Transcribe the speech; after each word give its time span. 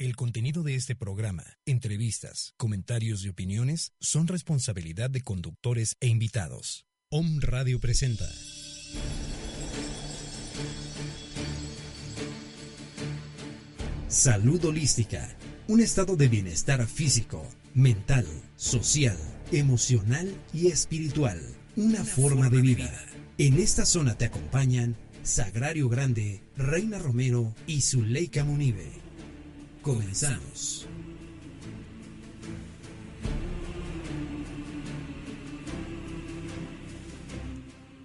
El 0.00 0.14
contenido 0.14 0.62
de 0.62 0.76
este 0.76 0.94
programa, 0.94 1.42
entrevistas, 1.66 2.54
comentarios 2.56 3.24
y 3.24 3.30
opiniones 3.30 3.94
son 3.98 4.28
responsabilidad 4.28 5.10
de 5.10 5.22
conductores 5.22 5.96
e 5.98 6.06
invitados. 6.06 6.86
Om 7.10 7.40
Radio 7.40 7.80
presenta. 7.80 8.24
Salud 14.06 14.64
holística, 14.66 15.36
un 15.66 15.80
estado 15.80 16.14
de 16.14 16.28
bienestar 16.28 16.86
físico, 16.86 17.44
mental, 17.74 18.24
social, 18.54 19.18
emocional 19.50 20.32
y 20.54 20.68
espiritual, 20.68 21.40
una, 21.74 22.04
forma, 22.04 22.48
de 22.48 22.62
vida. 22.62 23.04
En 23.36 23.58
esta 23.58 23.84
zona 23.84 24.16
te 24.16 24.26
acompañan 24.26 24.94
Sagrario 25.24 25.88
Grande, 25.88 26.40
Reina 26.56 27.00
Romero 27.00 27.52
y 27.66 27.80
Zuleika 27.80 28.44
Munive. 28.44 29.07
Comenzamos. 29.88 30.86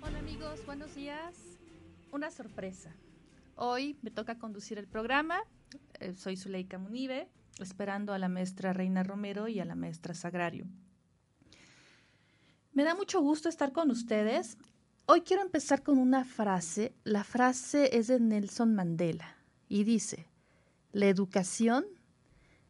Hola 0.01 0.19
amigos, 0.19 0.65
buenos 0.65 0.95
días. 0.95 1.35
Una 2.13 2.31
sorpresa. 2.31 2.95
Hoy 3.57 3.97
me 4.01 4.11
toca 4.11 4.39
conducir 4.39 4.77
el 4.77 4.87
programa. 4.87 5.41
Eh, 5.99 6.13
soy 6.15 6.37
Zuleika 6.37 6.77
Munive, 6.77 7.27
esperando 7.59 8.13
a 8.13 8.17
la 8.17 8.29
maestra 8.29 8.71
Reina 8.71 9.03
Romero 9.03 9.49
y 9.49 9.59
a 9.59 9.65
la 9.65 9.75
maestra 9.75 10.13
Sagrario. 10.13 10.65
Me 12.71 12.85
da 12.85 12.95
mucho 12.95 13.19
gusto 13.19 13.49
estar 13.49 13.73
con 13.73 13.91
ustedes. 13.91 14.57
Hoy 15.05 15.23
quiero 15.23 15.41
empezar 15.43 15.83
con 15.83 15.97
una 15.97 16.23
frase. 16.23 16.95
La 17.03 17.25
frase 17.25 17.97
es 17.97 18.07
de 18.07 18.21
Nelson 18.21 18.73
Mandela 18.73 19.35
y 19.67 19.83
dice, 19.83 20.29
la 20.93 21.07
educación 21.07 21.85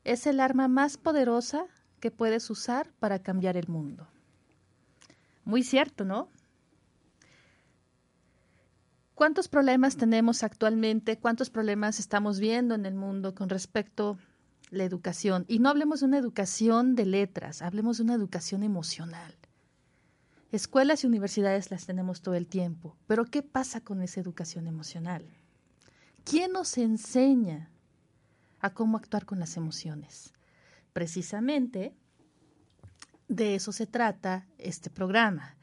es 0.04 0.26
el 0.26 0.40
arma 0.40 0.68
más 0.68 0.98
poderosa 0.98 1.66
que 2.00 2.10
puedes 2.10 2.50
usar 2.50 2.92
para 3.00 3.20
cambiar 3.20 3.58
el 3.58 3.68
mundo. 3.68 4.08
Muy 5.44 5.62
cierto, 5.62 6.06
¿no? 6.06 6.30
¿Cuántos 9.14 9.48
problemas 9.48 9.98
tenemos 9.98 10.42
actualmente? 10.42 11.20
¿Cuántos 11.20 11.50
problemas 11.50 12.00
estamos 12.00 12.40
viendo 12.40 12.76
en 12.76 12.86
el 12.86 12.96
mundo 12.96 13.36
con 13.36 13.50
respecto 13.50 14.18
a 14.72 14.76
la 14.76 14.86
educación? 14.86 15.46
Y 15.48 15.60
no 15.60 15.70
hablemos 15.70 16.00
de 16.00 16.08
una 16.08 16.18
educación 16.18 16.96
de 16.96 17.06
letras, 17.06 17.62
hablemos 17.62 17.98
de 17.98 18.04
una 18.04 18.16
educación 18.16 18.64
emocional. 18.64 19.36
Escuelas 20.52 21.04
y 21.04 21.08
universidades 21.08 21.72
las 21.72 21.86
tenemos 21.86 22.22
todo 22.22 22.36
el 22.36 22.48
tiempo, 22.48 22.96
pero 23.06 23.26
¿qué 23.26 23.42
pasa 23.44 23.82
con 23.82 24.02
esa 24.02 24.22
educación 24.22 24.68
emocional? 24.68 25.26
¿Quién 26.24 26.54
nos 26.54 26.78
enseña 26.78 27.73
a 28.64 28.74
cómo 28.74 28.98
actuar 28.98 29.26
con 29.26 29.40
las 29.40 29.58
emociones. 29.58 30.34
Precisamente 30.94 31.94
de 33.28 33.56
eso 33.56 33.72
se 33.72 33.86
trata 33.86 34.48
este 34.58 34.90
programa. 34.90 35.58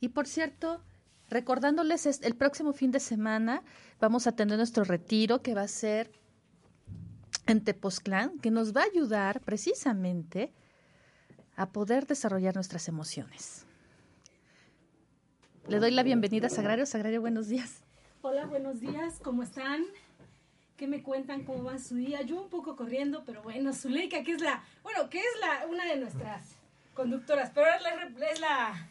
Y 0.00 0.08
por 0.08 0.26
cierto, 0.26 0.82
recordándoles, 1.28 2.06
el 2.22 2.34
próximo 2.34 2.72
fin 2.72 2.90
de 2.90 2.98
semana 2.98 3.62
vamos 4.00 4.26
a 4.26 4.32
tener 4.32 4.58
nuestro 4.58 4.82
retiro 4.82 5.40
que 5.40 5.54
va 5.54 5.62
a 5.62 5.68
ser 5.68 6.10
en 7.46 7.62
Tepoztlán, 7.62 8.38
que 8.40 8.50
nos 8.50 8.74
va 8.74 8.82
a 8.82 8.86
ayudar 8.92 9.40
precisamente 9.40 10.52
a 11.54 11.70
poder 11.70 12.06
desarrollar 12.06 12.56
nuestras 12.56 12.88
emociones. 12.88 13.66
Le 15.68 15.78
doy 15.78 15.92
la 15.92 16.02
bienvenida 16.02 16.48
a 16.48 16.50
Sagrario. 16.50 16.86
Sagrario, 16.86 17.20
buenos 17.20 17.46
días. 17.46 17.84
Hola, 18.22 18.46
buenos 18.46 18.80
días, 18.80 19.20
¿cómo 19.22 19.44
están? 19.44 19.84
¿Qué 20.80 20.86
me 20.86 21.02
cuentan? 21.02 21.44
¿Cómo 21.44 21.64
va 21.64 21.78
su 21.78 21.96
día? 21.96 22.22
Yo 22.22 22.40
un 22.40 22.48
poco 22.48 22.74
corriendo, 22.74 23.22
pero 23.26 23.42
bueno, 23.42 23.74
Zuleika, 23.74 24.22
que 24.22 24.32
es 24.32 24.40
la, 24.40 24.64
bueno, 24.82 25.10
que 25.10 25.18
es 25.18 25.38
la, 25.38 25.66
una 25.66 25.84
de 25.84 25.96
nuestras 25.98 26.56
conductoras, 26.94 27.50
pero 27.54 27.66
es 27.66 28.40
la, 28.40 28.88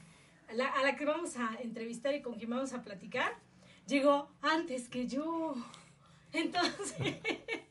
la, 0.53 0.67
a 0.67 0.83
la 0.83 0.95
que 0.95 1.05
vamos 1.05 1.35
a 1.37 1.57
entrevistar 1.63 2.13
y 2.13 2.21
con 2.21 2.35
quien 2.35 2.51
vamos 2.51 2.73
a 2.73 2.83
platicar, 2.83 3.33
llegó 3.87 4.29
antes 4.43 4.87
que 4.87 5.07
yo. 5.07 5.55
Entonces, 6.31 7.17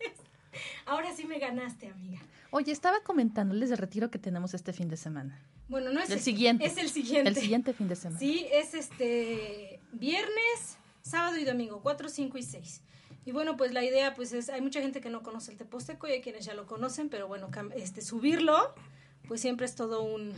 ahora 0.87 1.15
sí 1.15 1.25
me 1.25 1.39
ganaste, 1.39 1.87
amiga. 1.87 2.19
Oye, 2.51 2.73
estaba 2.73 2.99
comentándoles 3.05 3.71
el 3.71 3.79
retiro 3.79 4.11
que 4.11 4.19
tenemos 4.19 4.53
este 4.53 4.73
fin 4.73 4.89
de 4.89 4.97
semana. 4.97 5.41
Bueno, 5.69 5.93
no 5.93 6.01
es 6.01 6.11
el, 6.11 6.19
siguiente. 6.19 6.65
Es 6.65 6.77
el 6.77 6.89
siguiente. 6.89 7.31
El 7.31 7.37
siguiente 7.37 7.73
fin 7.73 7.87
de 7.87 7.95
semana. 7.95 8.19
Sí, 8.19 8.49
es 8.51 8.75
este 8.75 9.79
viernes, 9.93 10.77
sábado 11.03 11.37
y 11.37 11.45
domingo, 11.45 11.79
4, 11.85 12.09
5 12.09 12.37
y 12.37 12.43
6. 12.43 12.83
Y 13.29 13.31
bueno, 13.31 13.59
pues 13.59 13.75
la 13.75 13.85
idea, 13.85 14.15
pues 14.15 14.33
es, 14.33 14.49
hay 14.49 14.63
mucha 14.63 14.81
gente 14.81 15.03
que 15.03 15.11
no 15.11 15.23
conoce 15.23 15.53
el 15.53 15.59
Teposteco 15.59 16.09
y 16.09 16.13
hay 16.13 16.23
quienes 16.23 16.47
ya 16.47 16.55
lo 16.55 16.65
conocen, 16.65 17.11
pero 17.11 17.29
bueno, 17.29 17.51
este, 17.77 18.01
subirlo, 18.01 18.73
pues 19.27 19.43
siempre 19.43 19.67
es 19.67 19.75
todo 19.75 20.03
un, 20.03 20.33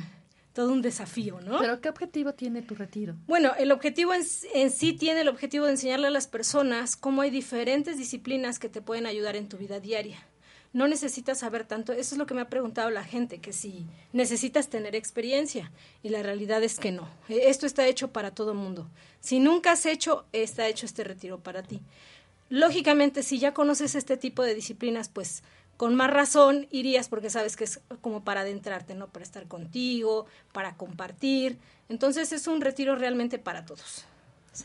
todo 0.53 0.73
un 0.73 0.83
desafío, 0.83 1.41
¿no? 1.41 1.61
Pero 1.61 1.81
¿qué 1.81 1.89
objetivo 1.89 2.35
tiene 2.35 2.63
tu 2.63 2.75
retiro? 2.75 3.15
Bueno, 3.29 3.53
el 3.57 3.71
objetivo 3.71 4.13
en, 4.13 4.23
en, 4.55 4.73
sí 4.73 4.93
tiene 4.93 5.21
el 5.21 5.29
objetivo 5.29 5.67
de 5.67 5.71
enseñarle 5.71 6.09
a 6.09 6.11
las 6.11 6.27
personas 6.27 6.97
cómo 6.97 7.23
hay 7.23 7.31
diferentes 7.31 7.97
disciplinas 7.97 8.59
que 8.59 8.69
te 8.69 8.83
pueden 8.83 9.07
ayudar 9.07 9.37
en 9.37 9.49
tu 9.49 9.57
vida 9.57 9.79
diaria. 9.79 10.27
No 10.73 10.89
necesitas 10.89 11.39
saber 11.39 11.65
tanto, 11.65 11.93
eso 11.93 12.15
es 12.17 12.19
lo 12.19 12.27
que 12.27 12.35
me 12.35 12.41
ha 12.41 12.49
preguntado 12.49 12.91
la 12.91 13.05
gente, 13.05 13.39
que 13.39 13.53
si 13.53 13.87
necesitas 14.13 14.69
tener 14.69 14.97
experiencia 14.97 15.71
y 16.03 16.09
la 16.09 16.25
realidad 16.25 16.61
es 16.65 16.81
que 16.81 16.91
no. 16.91 17.09
E, 17.29 17.51
esto 17.51 17.67
está 17.67 17.87
hecho 17.87 18.13
para 18.13 18.33
todo 18.33 18.53
mundo. 18.53 18.89
Si 19.21 19.39
nunca 19.39 19.73
has 19.73 19.87
hecho, 19.87 20.27
está 20.33 20.67
hecho 20.67 20.87
este 20.87 21.05
retiro 21.05 21.39
para 21.39 21.63
ti. 21.63 21.81
Lógicamente, 22.51 23.23
si 23.23 23.39
ya 23.39 23.55
conoces 23.55 23.95
este 23.95 24.17
tipo 24.17 24.43
de 24.43 24.55
disciplinas, 24.55 25.09
pues 25.09 25.43
con 25.77 25.95
más 25.95 26.11
razón 26.11 26.67
irías 26.71 27.09
porque 27.09 27.31
sabes 27.31 27.57
que 27.57 27.65
es 27.65 27.81
como 28.03 28.23
para 28.23 28.43
adentrarte, 28.43 28.95
¿no? 28.95 29.07
Para 29.07 29.23
estar 29.23 29.47
contigo, 29.47 30.27
para 30.53 30.77
compartir. 30.77 31.59
Entonces 31.89 32.33
es 32.33 32.47
un 32.49 32.61
retiro 32.61 32.97
realmente 32.97 33.39
para 33.39 33.65
todos. 33.65 34.05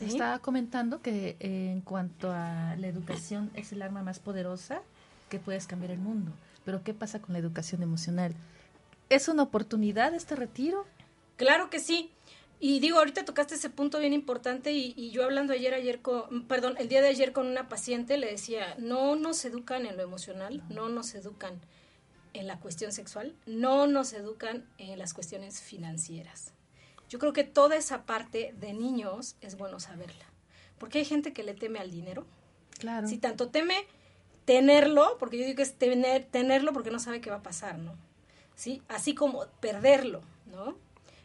Estaba 0.00 0.40
comentando 0.40 1.00
que 1.00 1.36
eh, 1.40 1.70
en 1.72 1.80
cuanto 1.80 2.32
a 2.32 2.74
la 2.76 2.86
educación 2.88 3.50
es 3.54 3.72
el 3.72 3.82
arma 3.82 4.02
más 4.02 4.18
poderosa 4.18 4.82
que 5.30 5.38
puedes 5.38 5.66
cambiar 5.66 5.92
el 5.92 6.00
mundo. 6.00 6.32
Pero 6.64 6.82
¿qué 6.82 6.92
pasa 6.92 7.20
con 7.20 7.32
la 7.32 7.38
educación 7.38 7.82
emocional? 7.82 8.34
¿Es 9.08 9.28
una 9.28 9.44
oportunidad 9.44 10.12
este 10.12 10.34
retiro? 10.34 10.84
Claro 11.36 11.70
que 11.70 11.78
sí. 11.78 12.10
Y 12.58 12.80
digo, 12.80 12.98
ahorita 12.98 13.24
tocaste 13.24 13.54
ese 13.54 13.68
punto 13.68 13.98
bien 13.98 14.14
importante 14.14 14.72
y, 14.72 15.10
yo 15.10 15.24
hablando 15.24 15.52
ayer, 15.52 15.74
ayer 15.74 16.00
con, 16.00 16.46
perdón, 16.46 16.76
el 16.78 16.88
día 16.88 17.02
de 17.02 17.08
ayer 17.08 17.32
con 17.32 17.46
una 17.46 17.68
paciente 17.68 18.16
le 18.16 18.30
decía, 18.30 18.74
no 18.78 19.14
nos 19.14 19.44
educan 19.44 19.84
en 19.84 19.96
lo 19.96 20.02
emocional, 20.02 20.62
no 20.70 20.88
nos 20.88 21.14
educan 21.14 21.60
en 22.32 22.46
la 22.46 22.58
cuestión 22.58 22.92
sexual, 22.92 23.34
no 23.44 23.86
nos 23.86 24.12
educan 24.14 24.66
en 24.78 24.98
las 24.98 25.12
cuestiones 25.12 25.60
financieras. 25.60 26.52
Yo 27.08 27.18
creo 27.18 27.32
que 27.32 27.44
toda 27.44 27.76
esa 27.76 28.04
parte 28.04 28.54
de 28.58 28.72
niños 28.72 29.36
es 29.42 29.56
bueno 29.56 29.78
saberla, 29.78 30.24
porque 30.78 30.98
hay 30.98 31.04
gente 31.04 31.32
que 31.32 31.42
le 31.42 31.54
teme 31.54 31.78
al 31.78 31.90
dinero. 31.90 32.26
Claro. 32.78 33.06
Si 33.06 33.18
tanto 33.18 33.48
teme 33.48 33.86
tenerlo, 34.46 35.16
porque 35.18 35.38
yo 35.38 35.44
digo 35.44 35.56
que 35.56 35.62
es 35.62 35.74
tener, 35.74 36.24
tenerlo 36.24 36.72
porque 36.72 36.90
no 36.90 36.98
sabe 36.98 37.20
qué 37.20 37.30
va 37.30 37.36
a 37.36 37.42
pasar, 37.42 37.78
¿no? 37.78 37.94
¿Sí? 38.54 38.82
Así 38.88 39.14
como 39.14 39.44
perderlo, 39.60 40.22
¿no? 40.46 40.76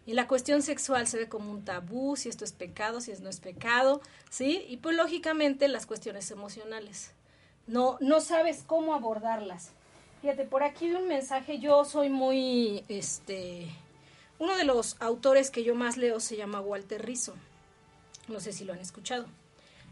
Y 0.06 0.14
la 0.14 0.28
cuestión 0.28 0.64
sexual 0.64 1.08
se 1.08 1.18
ve 1.18 1.30
como 1.30 1.52
un 1.52 1.64
tabú, 1.64 2.16
si 2.16 2.30
esto 2.30 2.44
es 2.44 2.54
pecado, 2.54 3.02
si 3.02 3.12
esto 3.12 3.24
no 3.24 3.30
es 3.30 3.40
pecado, 3.40 4.02
¿sí? 4.30 4.66
Y 4.68 4.78
pues 4.78 4.96
lógicamente 4.96 5.68
las 5.68 5.86
cuestiones 5.86 6.32
emocionales. 6.32 7.12
No, 7.68 7.98
no 8.02 8.20
sabes 8.20 8.64
cómo 8.66 8.96
abordarlas. 8.96 9.72
Fíjate, 10.22 10.46
por 10.46 10.64
aquí 10.64 10.90
de 10.90 10.96
un 10.96 11.08
mensaje, 11.08 11.60
yo 11.60 11.86
soy 11.86 12.10
muy, 12.10 12.84
este, 12.88 13.68
uno 14.40 14.56
de 14.56 14.66
los 14.66 14.98
autores 15.00 15.52
que 15.52 15.64
yo 15.64 15.76
más 15.76 15.98
leo 15.98 16.20
se 16.20 16.36
llama 16.36 16.62
Walter 16.62 17.06
Rizzo. 17.06 17.36
No 18.28 18.40
sé 18.40 18.54
si 18.54 18.66
lo 18.66 18.74
han 18.74 18.80
escuchado. 18.80 19.28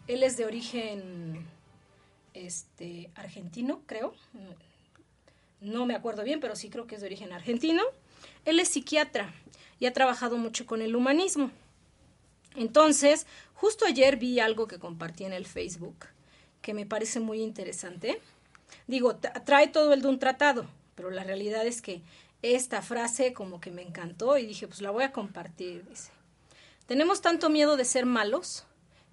Él 0.07 0.23
es 0.23 0.37
de 0.37 0.45
origen, 0.45 1.45
este, 2.33 3.11
argentino, 3.13 3.81
creo. 3.85 4.13
No 5.61 5.85
me 5.85 5.93
acuerdo 5.93 6.23
bien, 6.23 6.39
pero 6.39 6.55
sí 6.55 6.69
creo 6.69 6.87
que 6.87 6.95
es 6.95 7.01
de 7.01 7.07
origen 7.07 7.31
argentino. 7.31 7.83
Él 8.45 8.59
es 8.59 8.69
psiquiatra 8.69 9.33
y 9.79 9.85
ha 9.85 9.93
trabajado 9.93 10.37
mucho 10.37 10.65
con 10.65 10.81
el 10.81 10.95
humanismo. 10.95 11.51
Entonces, 12.55 13.25
justo 13.53 13.85
ayer 13.85 14.17
vi 14.17 14.39
algo 14.39 14.67
que 14.67 14.79
compartí 14.79 15.23
en 15.25 15.33
el 15.33 15.45
Facebook 15.45 16.05
que 16.61 16.73
me 16.73 16.85
parece 16.85 17.19
muy 17.19 17.41
interesante. 17.41 18.21
Digo, 18.87 19.15
trae 19.15 19.67
todo 19.67 19.93
el 19.93 20.01
de 20.01 20.07
un 20.07 20.19
tratado, 20.19 20.67
pero 20.95 21.09
la 21.09 21.23
realidad 21.23 21.65
es 21.65 21.81
que 21.81 22.01
esta 22.41 22.81
frase 22.81 23.33
como 23.33 23.59
que 23.59 23.71
me 23.71 23.81
encantó 23.81 24.37
y 24.37 24.45
dije, 24.45 24.67
pues 24.67 24.81
la 24.81 24.91
voy 24.91 25.03
a 25.03 25.11
compartir. 25.11 25.85
Dice, 25.87 26.11
tenemos 26.85 27.21
tanto 27.21 27.49
miedo 27.49 27.77
de 27.77 27.85
ser 27.85 28.05
malos 28.05 28.65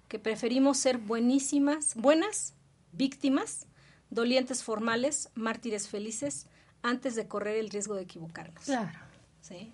que 0.07 0.19
preferimos 0.19 0.77
ser 0.77 0.97
buenísimas, 0.97 1.95
buenas, 1.95 2.53
víctimas, 2.91 3.67
dolientes 4.09 4.63
formales, 4.63 5.29
mártires 5.35 5.87
felices, 5.87 6.47
antes 6.81 7.15
de 7.15 7.27
correr 7.27 7.57
el 7.57 7.69
riesgo 7.69 7.95
de 7.95 8.03
equivocarnos. 8.03 8.63
Claro. 8.63 8.97
¿Sí? 9.41 9.73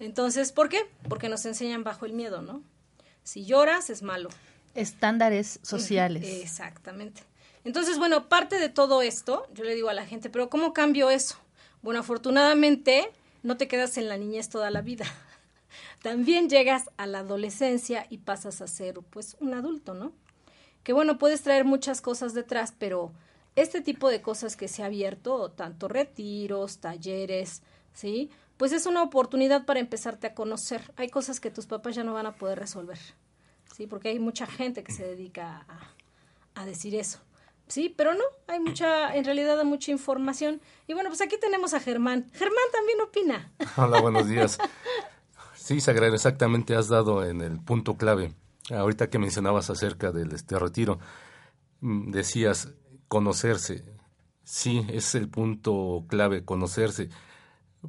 Entonces, 0.00 0.52
¿por 0.52 0.68
qué? 0.68 0.80
Porque 1.08 1.28
nos 1.28 1.44
enseñan 1.46 1.84
bajo 1.84 2.06
el 2.06 2.12
miedo, 2.12 2.42
¿no? 2.42 2.62
Si 3.24 3.44
lloras 3.44 3.90
es 3.90 4.02
malo. 4.02 4.30
Estándares 4.74 5.60
sociales. 5.62 6.24
Exactamente. 6.24 7.22
Entonces, 7.64 7.98
bueno, 7.98 8.28
parte 8.28 8.58
de 8.58 8.68
todo 8.68 9.02
esto, 9.02 9.46
yo 9.52 9.64
le 9.64 9.74
digo 9.74 9.88
a 9.88 9.94
la 9.94 10.06
gente, 10.06 10.30
pero 10.30 10.48
¿cómo 10.48 10.72
cambio 10.72 11.10
eso? 11.10 11.36
Bueno, 11.82 12.00
afortunadamente 12.00 13.10
no 13.42 13.56
te 13.56 13.68
quedas 13.68 13.98
en 13.98 14.08
la 14.08 14.16
niñez 14.16 14.48
toda 14.48 14.70
la 14.70 14.80
vida. 14.80 15.04
También 16.02 16.48
llegas 16.48 16.90
a 16.96 17.06
la 17.06 17.20
adolescencia 17.20 18.06
y 18.08 18.18
pasas 18.18 18.60
a 18.60 18.66
ser 18.68 19.00
pues 19.10 19.36
un 19.40 19.54
adulto, 19.54 19.94
¿no? 19.94 20.12
Que 20.84 20.92
bueno, 20.92 21.18
puedes 21.18 21.42
traer 21.42 21.64
muchas 21.64 22.00
cosas 22.00 22.34
detrás, 22.34 22.72
pero 22.78 23.12
este 23.56 23.80
tipo 23.80 24.08
de 24.08 24.22
cosas 24.22 24.56
que 24.56 24.68
se 24.68 24.82
ha 24.82 24.86
abierto, 24.86 25.50
tanto 25.50 25.88
retiros, 25.88 26.78
talleres, 26.78 27.62
¿sí? 27.92 28.30
Pues 28.58 28.72
es 28.72 28.86
una 28.86 29.04
oportunidad 29.04 29.64
para 29.64 29.78
empezarte 29.78 30.26
a 30.26 30.34
conocer. 30.34 30.92
Hay 30.96 31.08
cosas 31.08 31.38
que 31.38 31.50
tus 31.50 31.66
papás 31.66 31.94
ya 31.94 32.02
no 32.02 32.12
van 32.12 32.26
a 32.26 32.34
poder 32.34 32.58
resolver, 32.58 32.98
¿sí? 33.72 33.86
Porque 33.86 34.08
hay 34.08 34.18
mucha 34.18 34.46
gente 34.48 34.82
que 34.82 34.92
se 34.92 35.04
dedica 35.04 35.64
a, 36.54 36.66
decir 36.66 36.96
eso. 36.96 37.20
Sí, 37.68 37.94
pero 37.96 38.14
no, 38.14 38.24
hay 38.48 38.58
mucha, 38.58 39.14
en 39.14 39.24
realidad 39.24 39.60
hay 39.60 39.64
mucha 39.64 39.92
información. 39.92 40.60
Y 40.88 40.92
bueno, 40.94 41.08
pues 41.08 41.20
aquí 41.20 41.36
tenemos 41.40 41.72
a 41.72 41.78
Germán. 41.78 42.28
Germán 42.32 42.64
también 42.72 43.00
opina. 43.00 43.52
Hola, 43.76 44.00
buenos 44.00 44.26
días. 44.26 44.58
Sí, 45.54 45.80
Sagrario, 45.80 46.16
exactamente 46.16 46.74
has 46.74 46.88
dado 46.88 47.24
en 47.24 47.42
el 47.42 47.60
punto 47.60 47.96
clave. 47.96 48.34
Ahorita 48.70 49.08
que 49.08 49.20
mencionabas 49.20 49.70
acerca 49.70 50.10
del 50.10 50.32
este 50.32 50.58
retiro, 50.58 50.98
mm, 51.80 52.10
decías 52.10 52.72
conocerse. 53.06 53.84
Sí, 54.42 54.84
es 54.88 55.14
el 55.14 55.28
punto 55.28 56.06
clave, 56.08 56.44
conocerse. 56.44 57.08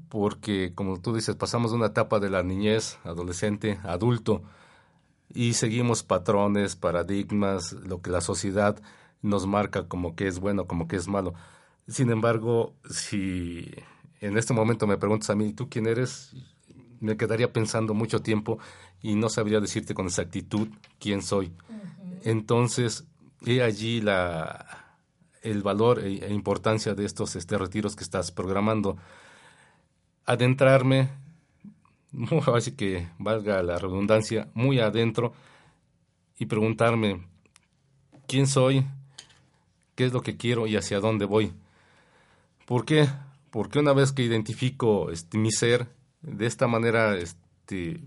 Porque, 0.10 0.74
como 0.76 1.00
tú 1.00 1.16
dices, 1.16 1.36
pasamos 1.36 1.72
de 1.72 1.78
una 1.78 1.88
etapa 1.88 2.20
de 2.20 2.30
la 2.30 2.44
niñez, 2.44 3.00
adolescente, 3.04 3.80
adulto, 3.84 4.44
y 5.34 5.54
seguimos 5.54 6.04
patrones, 6.04 6.76
paradigmas, 6.76 7.74
lo 7.74 8.02
que 8.02 8.10
la 8.10 8.22
sociedad 8.22 8.80
nos 9.22 9.48
marca 9.48 9.88
como 9.88 10.16
que 10.16 10.28
es 10.28 10.40
bueno, 10.40 10.66
como 10.66 10.88
que 10.88 10.96
es 10.96 11.08
malo. 11.08 11.34
Sin 11.88 12.12
embargo, 12.12 12.74
si 12.90 13.72
en 14.22 14.38
este 14.38 14.54
momento 14.54 14.88
me 14.88 14.98
preguntas 14.98 15.30
a 15.30 15.36
mí, 15.36 15.54
¿tú 15.54 15.70
quién 15.70 15.88
eres? 15.88 16.36
Me 17.00 17.18
quedaría 17.18 17.52
pensando 17.52 17.94
mucho 17.94 18.22
tiempo 18.22 18.60
y 19.02 19.16
no 19.16 19.30
sabría 19.30 19.60
decirte 19.60 19.94
con 19.94 20.06
exactitud 20.06 20.68
quién 21.00 21.22
soy. 21.22 21.54
Entonces, 22.24 23.06
he 23.46 23.62
allí 23.64 24.02
la, 24.02 24.96
el 25.42 25.64
valor 25.64 26.00
e, 26.00 26.26
e, 26.26 26.34
importancia 26.34 26.96
de 26.96 27.06
estos 27.06 27.36
este, 27.36 27.58
retiros 27.58 27.96
que 27.96 28.04
estás 28.04 28.32
programando. 28.32 28.98
Adentrarme, 30.30 31.10
así 32.54 32.74
que 32.74 33.08
valga 33.18 33.64
la 33.64 33.80
redundancia, 33.80 34.48
muy 34.54 34.80
adentro 34.80 35.34
y 36.38 36.46
preguntarme 36.46 37.28
quién 38.28 38.46
soy, 38.46 38.86
qué 39.96 40.06
es 40.06 40.14
lo 40.14 40.22
que 40.22 40.38
quiero 40.38 40.68
y 40.68 40.76
hacia 40.76 41.00
dónde 41.00 41.26
voy. 41.26 41.52
¿Por 42.68 42.86
qué? 42.86 43.10
Porque 43.50 43.80
una 43.80 43.94
vez 43.94 44.12
que 44.12 44.22
identifico 44.22 45.10
este, 45.10 45.40
mi 45.40 45.52
ser, 45.52 45.88
de 46.22 46.46
esta 46.46 46.68
manera 46.68 47.18
este, 47.18 48.00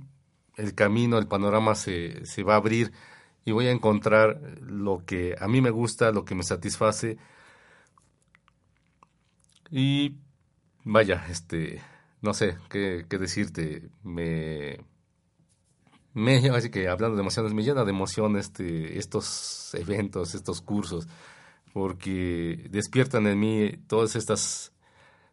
el 0.56 0.74
camino, 0.76 1.18
el 1.18 1.26
panorama 1.26 1.74
se, 1.74 2.24
se 2.24 2.44
va 2.44 2.54
a 2.54 2.58
abrir 2.58 2.92
y 3.44 3.50
voy 3.50 3.66
a 3.66 3.72
encontrar 3.72 4.40
lo 4.60 5.04
que 5.04 5.34
a 5.40 5.48
mí 5.48 5.60
me 5.60 5.70
gusta, 5.70 6.12
lo 6.12 6.24
que 6.24 6.36
me 6.36 6.44
satisface. 6.44 7.18
Y 9.72 10.18
vaya, 10.84 11.26
este, 11.28 11.82
no 12.22 12.32
sé 12.32 12.56
qué, 12.70 13.04
qué 13.08 13.18
decirte, 13.18 13.90
me, 14.02 14.78
me, 16.14 16.48
así 16.50 16.70
que 16.70 16.88
hablando 16.88 17.16
de 17.16 17.22
emociones, 17.22 17.52
me 17.52 17.62
llena 17.62 17.84
de 17.84 17.90
emoción 17.90 18.36
este, 18.36 18.98
estos 18.98 19.74
eventos, 19.74 20.34
estos 20.34 20.62
cursos 20.62 21.06
porque 21.72 22.68
despiertan 22.70 23.26
en 23.26 23.40
mí 23.40 23.76
todas 23.86 24.14
estas 24.16 24.72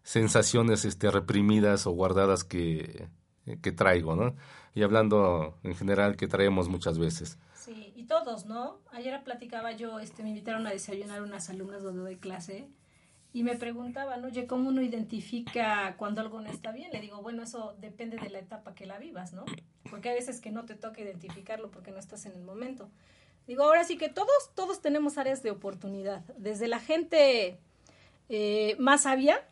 sensaciones 0.03 0.85
este, 0.85 1.11
reprimidas 1.11 1.85
o 1.85 1.91
guardadas 1.91 2.43
que, 2.43 3.09
que 3.61 3.71
traigo, 3.71 4.15
¿no? 4.15 4.35
Y 4.73 4.83
hablando 4.83 5.57
en 5.63 5.75
general 5.75 6.15
que 6.15 6.27
traemos 6.27 6.69
muchas 6.69 6.97
veces. 6.97 7.37
Sí, 7.55 7.93
y 7.95 8.05
todos, 8.05 8.45
¿no? 8.45 8.79
Ayer 8.91 9.21
platicaba 9.23 9.73
yo, 9.73 9.99
este, 9.99 10.23
me 10.23 10.29
invitaron 10.29 10.65
a 10.65 10.71
desayunar 10.71 11.21
unas 11.21 11.49
alumnas 11.49 11.83
donde 11.83 12.01
doy 12.01 12.15
clase 12.15 12.69
y 13.31 13.43
me 13.43 13.55
preguntaban, 13.55 14.25
oye, 14.25 14.47
¿cómo 14.47 14.69
uno 14.69 14.81
identifica 14.81 15.95
cuando 15.97 16.21
algo 16.21 16.41
no 16.41 16.49
está 16.49 16.71
bien? 16.71 16.91
Le 16.91 16.99
digo, 16.99 17.21
bueno, 17.21 17.43
eso 17.43 17.75
depende 17.79 18.17
de 18.17 18.29
la 18.29 18.39
etapa 18.39 18.73
que 18.73 18.87
la 18.87 18.97
vivas, 18.97 19.33
¿no? 19.33 19.45
Porque 19.89 20.09
hay 20.09 20.15
veces 20.15 20.41
que 20.41 20.49
no 20.49 20.65
te 20.65 20.75
toca 20.75 21.01
identificarlo 21.01 21.69
porque 21.69 21.91
no 21.91 21.99
estás 21.99 22.25
en 22.25 22.33
el 22.33 22.41
momento. 22.41 22.89
Digo, 23.45 23.63
ahora 23.63 23.83
sí 23.83 23.97
que 23.97 24.09
todos, 24.09 24.51
todos 24.55 24.81
tenemos 24.81 25.17
áreas 25.17 25.43
de 25.43 25.51
oportunidad, 25.51 26.21
desde 26.37 26.67
la 26.67 26.79
gente 26.79 27.59
eh, 28.29 28.75
más 28.79 29.03
sabia, 29.03 29.43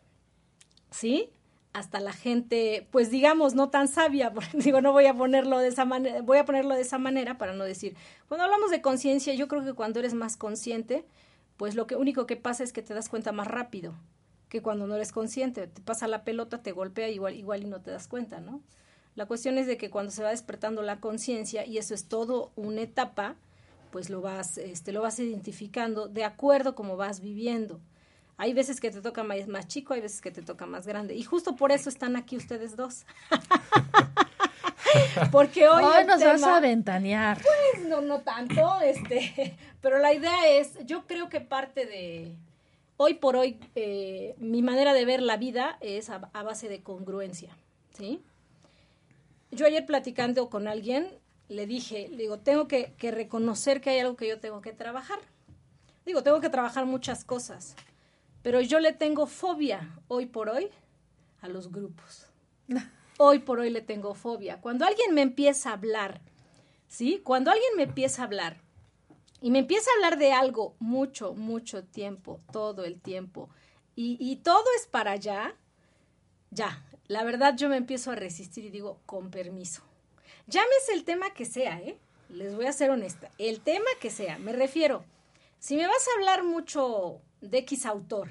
¿sí? 0.90 1.30
Hasta 1.72 2.00
la 2.00 2.12
gente, 2.12 2.88
pues 2.90 3.10
digamos, 3.10 3.54
no 3.54 3.70
tan 3.70 3.86
sabia, 3.86 4.32
digo, 4.54 4.80
no 4.80 4.90
voy 4.90 5.06
a 5.06 5.14
ponerlo 5.14 5.58
de 5.58 5.68
esa 5.68 5.84
manera, 5.84 6.20
voy 6.22 6.38
a 6.38 6.44
ponerlo 6.44 6.74
de 6.74 6.80
esa 6.80 6.98
manera 6.98 7.38
para 7.38 7.52
no 7.52 7.62
decir, 7.62 7.94
cuando 8.26 8.44
hablamos 8.44 8.72
de 8.72 8.82
conciencia, 8.82 9.34
yo 9.34 9.46
creo 9.46 9.64
que 9.64 9.74
cuando 9.74 10.00
eres 10.00 10.14
más 10.14 10.36
consciente, 10.36 11.04
pues 11.58 11.74
lo 11.74 11.86
que 11.86 11.96
único 11.96 12.26
que 12.26 12.36
pasa 12.36 12.64
es 12.64 12.72
que 12.72 12.82
te 12.82 12.94
das 12.94 13.10
cuenta 13.10 13.32
más 13.32 13.48
rápido 13.48 13.94
que 14.48 14.62
cuando 14.62 14.86
no 14.86 14.94
eres 14.94 15.12
consciente, 15.12 15.66
te 15.66 15.82
pasa 15.82 16.08
la 16.08 16.24
pelota, 16.24 16.62
te 16.62 16.72
golpea 16.72 17.10
igual, 17.10 17.34
igual 17.34 17.64
y 17.64 17.66
no 17.66 17.82
te 17.82 17.90
das 17.90 18.08
cuenta, 18.08 18.40
¿no? 18.40 18.62
La 19.14 19.26
cuestión 19.26 19.58
es 19.58 19.66
de 19.66 19.76
que 19.76 19.90
cuando 19.90 20.10
se 20.10 20.22
va 20.22 20.30
despertando 20.30 20.80
la 20.80 21.00
conciencia, 21.00 21.66
y 21.66 21.76
eso 21.76 21.92
es 21.92 22.06
todo 22.06 22.52
una 22.56 22.82
etapa, 22.82 23.36
pues 23.90 24.08
lo 24.08 24.20
vas, 24.20 24.56
este, 24.56 24.92
lo 24.92 25.02
vas 25.02 25.18
identificando 25.18 26.08
de 26.08 26.24
acuerdo 26.24 26.74
como 26.74 26.96
vas 26.96 27.20
viviendo. 27.20 27.80
Hay 28.36 28.54
veces 28.54 28.80
que 28.80 28.92
te 28.92 29.02
toca 29.02 29.24
más, 29.24 29.48
más 29.48 29.66
chico, 29.66 29.92
hay 29.92 30.00
veces 30.00 30.20
que 30.20 30.30
te 30.30 30.42
toca 30.42 30.66
más 30.66 30.86
grande. 30.86 31.16
Y 31.16 31.24
justo 31.24 31.56
por 31.56 31.72
eso 31.72 31.88
están 31.88 32.14
aquí 32.14 32.36
ustedes 32.36 32.76
dos. 32.76 33.04
Porque 35.32 35.68
hoy, 35.68 35.82
nos 36.06 36.22
vas 36.22 36.42
a 36.42 36.60
ventanear. 36.60 37.38
Pues 37.38 37.86
no, 37.88 38.00
no 38.00 38.20
tanto, 38.20 38.80
este, 38.84 39.56
pero 39.80 39.98
la 39.98 40.12
idea 40.12 40.48
es, 40.48 40.84
yo 40.86 41.06
creo 41.06 41.28
que 41.28 41.40
parte 41.40 41.86
de, 41.86 42.34
hoy 42.96 43.14
por 43.14 43.36
hoy, 43.36 43.58
eh, 43.74 44.34
mi 44.38 44.62
manera 44.62 44.92
de 44.92 45.04
ver 45.04 45.22
la 45.22 45.36
vida 45.36 45.78
es 45.80 46.10
a, 46.10 46.28
a 46.32 46.42
base 46.42 46.68
de 46.68 46.82
congruencia, 46.82 47.56
¿sí? 47.96 48.20
Yo 49.50 49.66
ayer 49.66 49.86
platicando 49.86 50.50
con 50.50 50.68
alguien, 50.68 51.08
le 51.48 51.66
dije, 51.66 52.08
le 52.08 52.18
digo, 52.18 52.38
tengo 52.38 52.68
que, 52.68 52.94
reconocer 53.00 53.80
que 53.80 53.90
hay 53.90 54.00
algo 54.00 54.16
que 54.16 54.28
yo 54.28 54.38
tengo 54.38 54.60
que 54.60 54.72
trabajar. 54.72 55.18
Digo, 56.04 56.22
tengo 56.22 56.40
que 56.40 56.50
trabajar 56.50 56.86
muchas 56.86 57.24
cosas, 57.24 57.74
pero 58.42 58.60
yo 58.60 58.80
le 58.80 58.92
tengo 58.92 59.26
fobia 59.26 59.90
hoy 60.08 60.26
por 60.26 60.48
hoy 60.48 60.68
a 61.40 61.48
los 61.48 61.72
grupos. 61.72 62.26
Hoy 63.20 63.40
por 63.40 63.58
hoy 63.58 63.70
le 63.70 63.80
tengo 63.80 64.14
fobia. 64.14 64.60
Cuando 64.60 64.84
alguien 64.84 65.12
me 65.12 65.22
empieza 65.22 65.70
a 65.70 65.72
hablar, 65.72 66.20
¿sí? 66.86 67.20
Cuando 67.24 67.50
alguien 67.50 67.72
me 67.76 67.82
empieza 67.82 68.22
a 68.22 68.26
hablar 68.26 68.62
y 69.40 69.50
me 69.50 69.58
empieza 69.58 69.90
a 69.90 69.94
hablar 69.96 70.20
de 70.20 70.32
algo 70.32 70.76
mucho, 70.78 71.34
mucho 71.34 71.82
tiempo, 71.82 72.40
todo 72.52 72.84
el 72.84 73.00
tiempo, 73.00 73.50
y, 74.00 74.36
todo 74.44 74.62
es 74.76 74.86
para 74.86 75.10
allá, 75.10 75.56
ya, 76.52 76.86
la 77.08 77.24
verdad 77.24 77.56
yo 77.56 77.68
me 77.68 77.76
empiezo 77.76 78.12
a 78.12 78.14
resistir 78.14 78.64
y 78.64 78.70
digo, 78.70 79.00
con 79.06 79.32
permiso 79.32 79.82
Llámese 80.46 80.92
el 80.92 81.02
tema 81.02 81.34
que 81.34 81.44
sea, 81.44 81.80
¿eh? 81.80 81.98
Les 82.28 82.54
voy 82.54 82.66
a 82.66 82.72
ser 82.72 82.90
honesta. 82.90 83.32
El 83.38 83.60
tema 83.60 83.90
que 84.00 84.10
sea, 84.10 84.38
me 84.38 84.52
refiero. 84.52 85.04
Si 85.58 85.76
me 85.76 85.88
vas 85.88 86.06
a 86.06 86.18
hablar 86.18 86.44
mucho 86.44 87.20
de 87.40 87.58
X 87.58 87.86
autor 87.86 88.30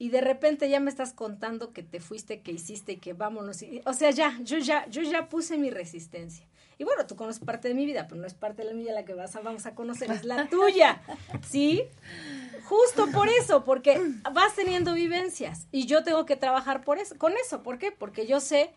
y 0.00 0.08
de 0.08 0.22
repente 0.22 0.70
ya 0.70 0.80
me 0.80 0.88
estás 0.88 1.12
contando 1.12 1.74
que 1.74 1.82
te 1.82 2.00
fuiste, 2.00 2.40
que 2.40 2.52
hiciste 2.52 2.92
y 2.92 2.96
que 2.96 3.12
vámonos. 3.12 3.62
o 3.84 3.92
sea, 3.92 4.10
ya, 4.10 4.40
yo 4.42 4.56
ya, 4.56 4.88
yo 4.88 5.02
ya 5.02 5.28
puse 5.28 5.58
mi 5.58 5.68
resistencia. 5.68 6.46
Y 6.78 6.84
bueno, 6.84 7.06
tú 7.06 7.16
conoces 7.16 7.44
parte 7.44 7.68
de 7.68 7.74
mi 7.74 7.84
vida, 7.84 8.08
pero 8.08 8.18
no 8.18 8.26
es 8.26 8.32
parte 8.32 8.62
de 8.62 8.68
la 8.68 8.74
mía 8.74 8.94
la 8.94 9.04
que 9.04 9.12
vas 9.12 9.36
a, 9.36 9.40
vamos 9.40 9.66
a 9.66 9.74
conocer, 9.74 10.10
es 10.10 10.24
la 10.24 10.48
tuya. 10.50 11.02
¿Sí? 11.46 11.84
Justo 12.64 13.08
por 13.12 13.28
eso, 13.28 13.62
porque 13.62 14.00
vas 14.32 14.54
teniendo 14.54 14.94
vivencias 14.94 15.66
y 15.70 15.84
yo 15.84 16.02
tengo 16.02 16.24
que 16.24 16.36
trabajar 16.36 16.82
por 16.82 16.96
eso, 16.96 17.18
con 17.18 17.34
eso. 17.34 17.62
¿Por 17.62 17.76
qué? 17.76 17.92
Porque 17.92 18.26
yo 18.26 18.40
sé 18.40 18.70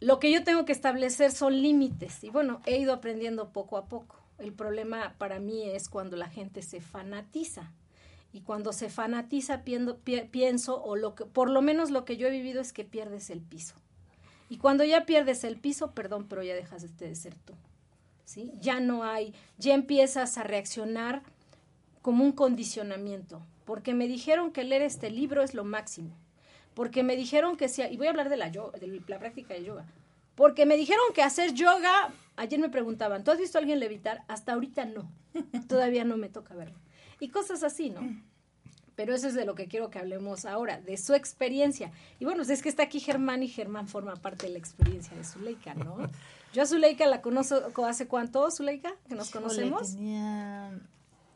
lo 0.00 0.18
que 0.18 0.32
yo 0.32 0.42
tengo 0.42 0.64
que 0.64 0.72
establecer 0.72 1.30
son 1.30 1.62
límites 1.62 2.24
y 2.24 2.30
bueno, 2.30 2.60
he 2.66 2.78
ido 2.78 2.92
aprendiendo 2.92 3.50
poco 3.50 3.76
a 3.76 3.84
poco. 3.86 4.16
El 4.38 4.52
problema 4.52 5.14
para 5.18 5.38
mí 5.38 5.70
es 5.70 5.88
cuando 5.88 6.16
la 6.16 6.28
gente 6.28 6.62
se 6.62 6.80
fanatiza. 6.80 7.70
Y 8.36 8.42
cuando 8.42 8.74
se 8.74 8.90
fanatiza 8.90 9.64
pienso, 9.64 10.84
o 10.84 10.94
lo 10.94 11.14
que, 11.14 11.24
por 11.24 11.48
lo 11.48 11.62
menos 11.62 11.90
lo 11.90 12.04
que 12.04 12.18
yo 12.18 12.28
he 12.28 12.30
vivido 12.30 12.60
es 12.60 12.74
que 12.74 12.84
pierdes 12.84 13.30
el 13.30 13.40
piso. 13.40 13.74
Y 14.50 14.58
cuando 14.58 14.84
ya 14.84 15.06
pierdes 15.06 15.42
el 15.42 15.56
piso, 15.56 15.92
perdón, 15.92 16.26
pero 16.28 16.42
ya 16.42 16.54
dejas 16.54 16.96
de 16.98 17.14
ser 17.14 17.34
tú. 17.34 17.54
¿sí? 18.26 18.52
Ya 18.60 18.78
no 18.78 19.04
hay, 19.04 19.34
ya 19.56 19.72
empiezas 19.72 20.36
a 20.36 20.42
reaccionar 20.42 21.22
como 22.02 22.24
un 22.24 22.32
condicionamiento, 22.32 23.40
porque 23.64 23.94
me 23.94 24.06
dijeron 24.06 24.52
que 24.52 24.64
leer 24.64 24.82
este 24.82 25.10
libro 25.10 25.42
es 25.42 25.54
lo 25.54 25.64
máximo 25.64 26.14
porque 26.76 27.02
me 27.02 27.16
dijeron 27.16 27.56
que 27.56 27.70
sea, 27.70 27.90
y 27.90 27.96
voy 27.96 28.06
a 28.06 28.10
hablar 28.10 28.28
de 28.28 28.36
la, 28.36 28.50
de 28.50 29.02
la 29.08 29.18
práctica 29.18 29.54
de 29.54 29.64
yoga, 29.64 29.86
porque 30.34 30.66
me 30.66 30.76
dijeron 30.76 31.06
que 31.14 31.22
hacer 31.22 31.54
yoga, 31.54 32.12
ayer 32.36 32.60
me 32.60 32.68
preguntaban, 32.68 33.24
¿tú 33.24 33.30
has 33.30 33.38
visto 33.38 33.56
a 33.56 33.60
alguien 33.60 33.80
levitar? 33.80 34.24
Hasta 34.28 34.52
ahorita 34.52 34.84
no, 34.84 35.10
todavía 35.68 36.04
no 36.04 36.18
me 36.18 36.28
toca 36.28 36.54
verlo. 36.54 36.76
Y 37.20 37.28
cosas 37.28 37.62
así, 37.62 37.90
¿no? 37.90 38.00
Pero 38.94 39.14
eso 39.14 39.28
es 39.28 39.34
de 39.34 39.44
lo 39.44 39.54
que 39.54 39.66
quiero 39.66 39.90
que 39.90 39.98
hablemos 39.98 40.46
ahora, 40.46 40.80
de 40.80 40.96
su 40.96 41.12
experiencia. 41.14 41.90
Y 42.18 42.24
bueno, 42.24 42.42
es 42.42 42.62
que 42.62 42.68
está 42.70 42.84
aquí 42.84 42.98
Germán 42.98 43.42
y 43.42 43.48
Germán 43.48 43.88
forma 43.88 44.16
parte 44.16 44.46
de 44.46 44.52
la 44.52 44.58
experiencia 44.58 45.14
de 45.16 45.22
Zuleika, 45.24 45.74
¿no? 45.74 45.96
Yo 46.54 46.62
a 46.62 46.66
Zuleika 46.66 47.04
la 47.06 47.20
conozco 47.20 47.84
hace 47.84 48.06
cuánto, 48.06 48.50
Zuleika, 48.50 48.94
que 49.08 49.14
nos 49.14 49.30
conocemos. 49.30 49.92
tenía 49.94 50.70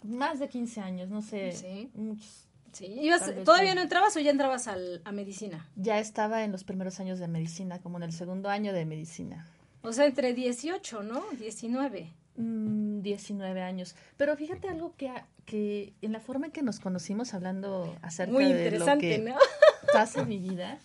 más 0.03 0.39
de 0.39 0.49
15 0.49 0.81
años, 0.81 1.11
no 1.11 1.21
sé. 1.21 1.53
Sí. 1.53 1.91
muchos. 1.95 2.47
Sí. 2.73 2.87
¿Ibas- 2.87 3.21
Tal 3.27 3.35
vez 3.35 3.45
¿Todavía 3.45 3.75
no 3.75 3.83
entrabas 3.83 4.17
o 4.17 4.21
ya 4.21 4.31
entrabas 4.31 4.67
al- 4.69 5.03
a 5.05 5.13
medicina? 5.13 5.69
Ya 5.77 5.99
estaba 5.99 6.45
en 6.45 6.53
los 6.53 6.65
primeros 6.65 6.99
años 7.01 7.19
de 7.19 7.27
medicina, 7.29 7.81
como 7.81 7.99
en 7.99 8.05
el 8.05 8.13
segundo 8.13 8.49
año 8.49 8.73
de 8.73 8.87
medicina. 8.87 9.47
O 9.83 9.93
sea, 9.93 10.07
entre 10.07 10.33
18, 10.33 11.03
¿no? 11.03 11.23
19. 11.39 12.11
Mm, 12.41 13.03
19 13.03 13.63
años. 13.63 13.95
Pero 14.17 14.37
fíjate 14.37 14.69
algo 14.69 14.95
que, 14.97 15.13
que 15.45 15.93
en 16.03 16.13
la 16.13 16.21
forma 16.21 16.47
en 16.47 16.53
que 16.53 16.63
nos 16.63 16.81
conocimos 16.81 17.35
hablando 17.35 17.97
acerca 18.03 18.33
Muy 18.33 18.45
de 18.45 18.51
lo 18.51 18.57
interesante, 18.57 19.17
que 19.17 19.19
¿no? 19.19 19.37
pasa 19.93 20.23
en 20.23 20.29
mi 20.29 20.39
vida, 20.39 20.79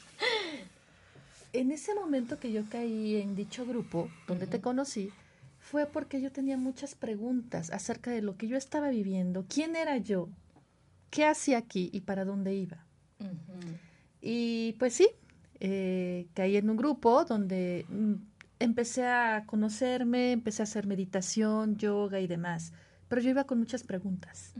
en 1.53 1.71
ese 1.71 1.95
momento 1.95 2.39
que 2.39 2.51
yo 2.51 2.63
caí 2.69 3.15
en 3.15 3.35
dicho 3.35 3.65
grupo 3.65 4.09
donde 4.27 4.47
te 4.47 4.59
conocí, 4.59 5.11
fue 5.59 5.85
porque 5.85 6.21
yo 6.21 6.31
tenía 6.31 6.57
muchas 6.57 6.95
preguntas 6.95 7.71
acerca 7.71 8.11
de 8.11 8.21
lo 8.21 8.37
que 8.37 8.47
yo 8.47 8.57
estaba 8.57 8.89
viviendo, 8.89 9.45
quién 9.47 9.75
era 9.75 9.97
yo, 9.97 10.29
qué 11.09 11.25
hacía 11.25 11.57
aquí 11.57 11.89
y 11.93 12.01
para 12.01 12.25
dónde 12.25 12.53
iba. 12.53 12.85
Y 14.21 14.73
pues 14.73 14.93
sí, 14.93 15.07
eh, 15.59 16.27
caí 16.33 16.57
en 16.57 16.69
un 16.69 16.77
grupo 16.77 17.25
donde 17.25 17.85
mm, 17.87 18.13
empecé 18.59 19.05
a 19.05 19.43
conocerme, 19.45 20.31
empecé 20.31 20.61
a 20.61 20.65
hacer 20.65 20.87
meditación, 20.87 21.75
yoga 21.77 22.19
y 22.19 22.27
demás. 22.27 22.73
Pero 23.07 23.21
yo 23.21 23.29
iba 23.29 23.43
con 23.45 23.59
muchas 23.59 23.83
preguntas, 23.83 24.53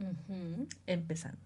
empezando. 0.88 1.40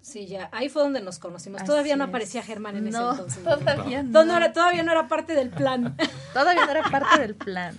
Sí, 0.00 0.26
ya, 0.26 0.50
ahí 0.52 0.68
fue 0.68 0.82
donde 0.82 1.00
nos 1.00 1.18
conocimos. 1.18 1.62
Así 1.62 1.66
todavía 1.66 1.96
no 1.96 2.04
aparecía 2.04 2.42
Germán 2.42 2.76
en 2.76 2.90
No, 2.90 3.12
ese 3.12 3.22
entonces. 3.22 3.42
Todavía 3.44 4.02
no. 4.02 4.10
No, 4.10 4.24
no 4.24 4.36
era- 4.36 4.52
todavía 4.52 4.82
no 4.82 4.92
era 4.92 5.08
parte 5.08 5.34
del 5.34 5.48
plan. 5.48 5.96
Todavía 6.34 6.66
no 6.66 6.70
era 6.72 6.82
parte 6.90 7.20
del 7.22 7.34
plan. 7.36 7.74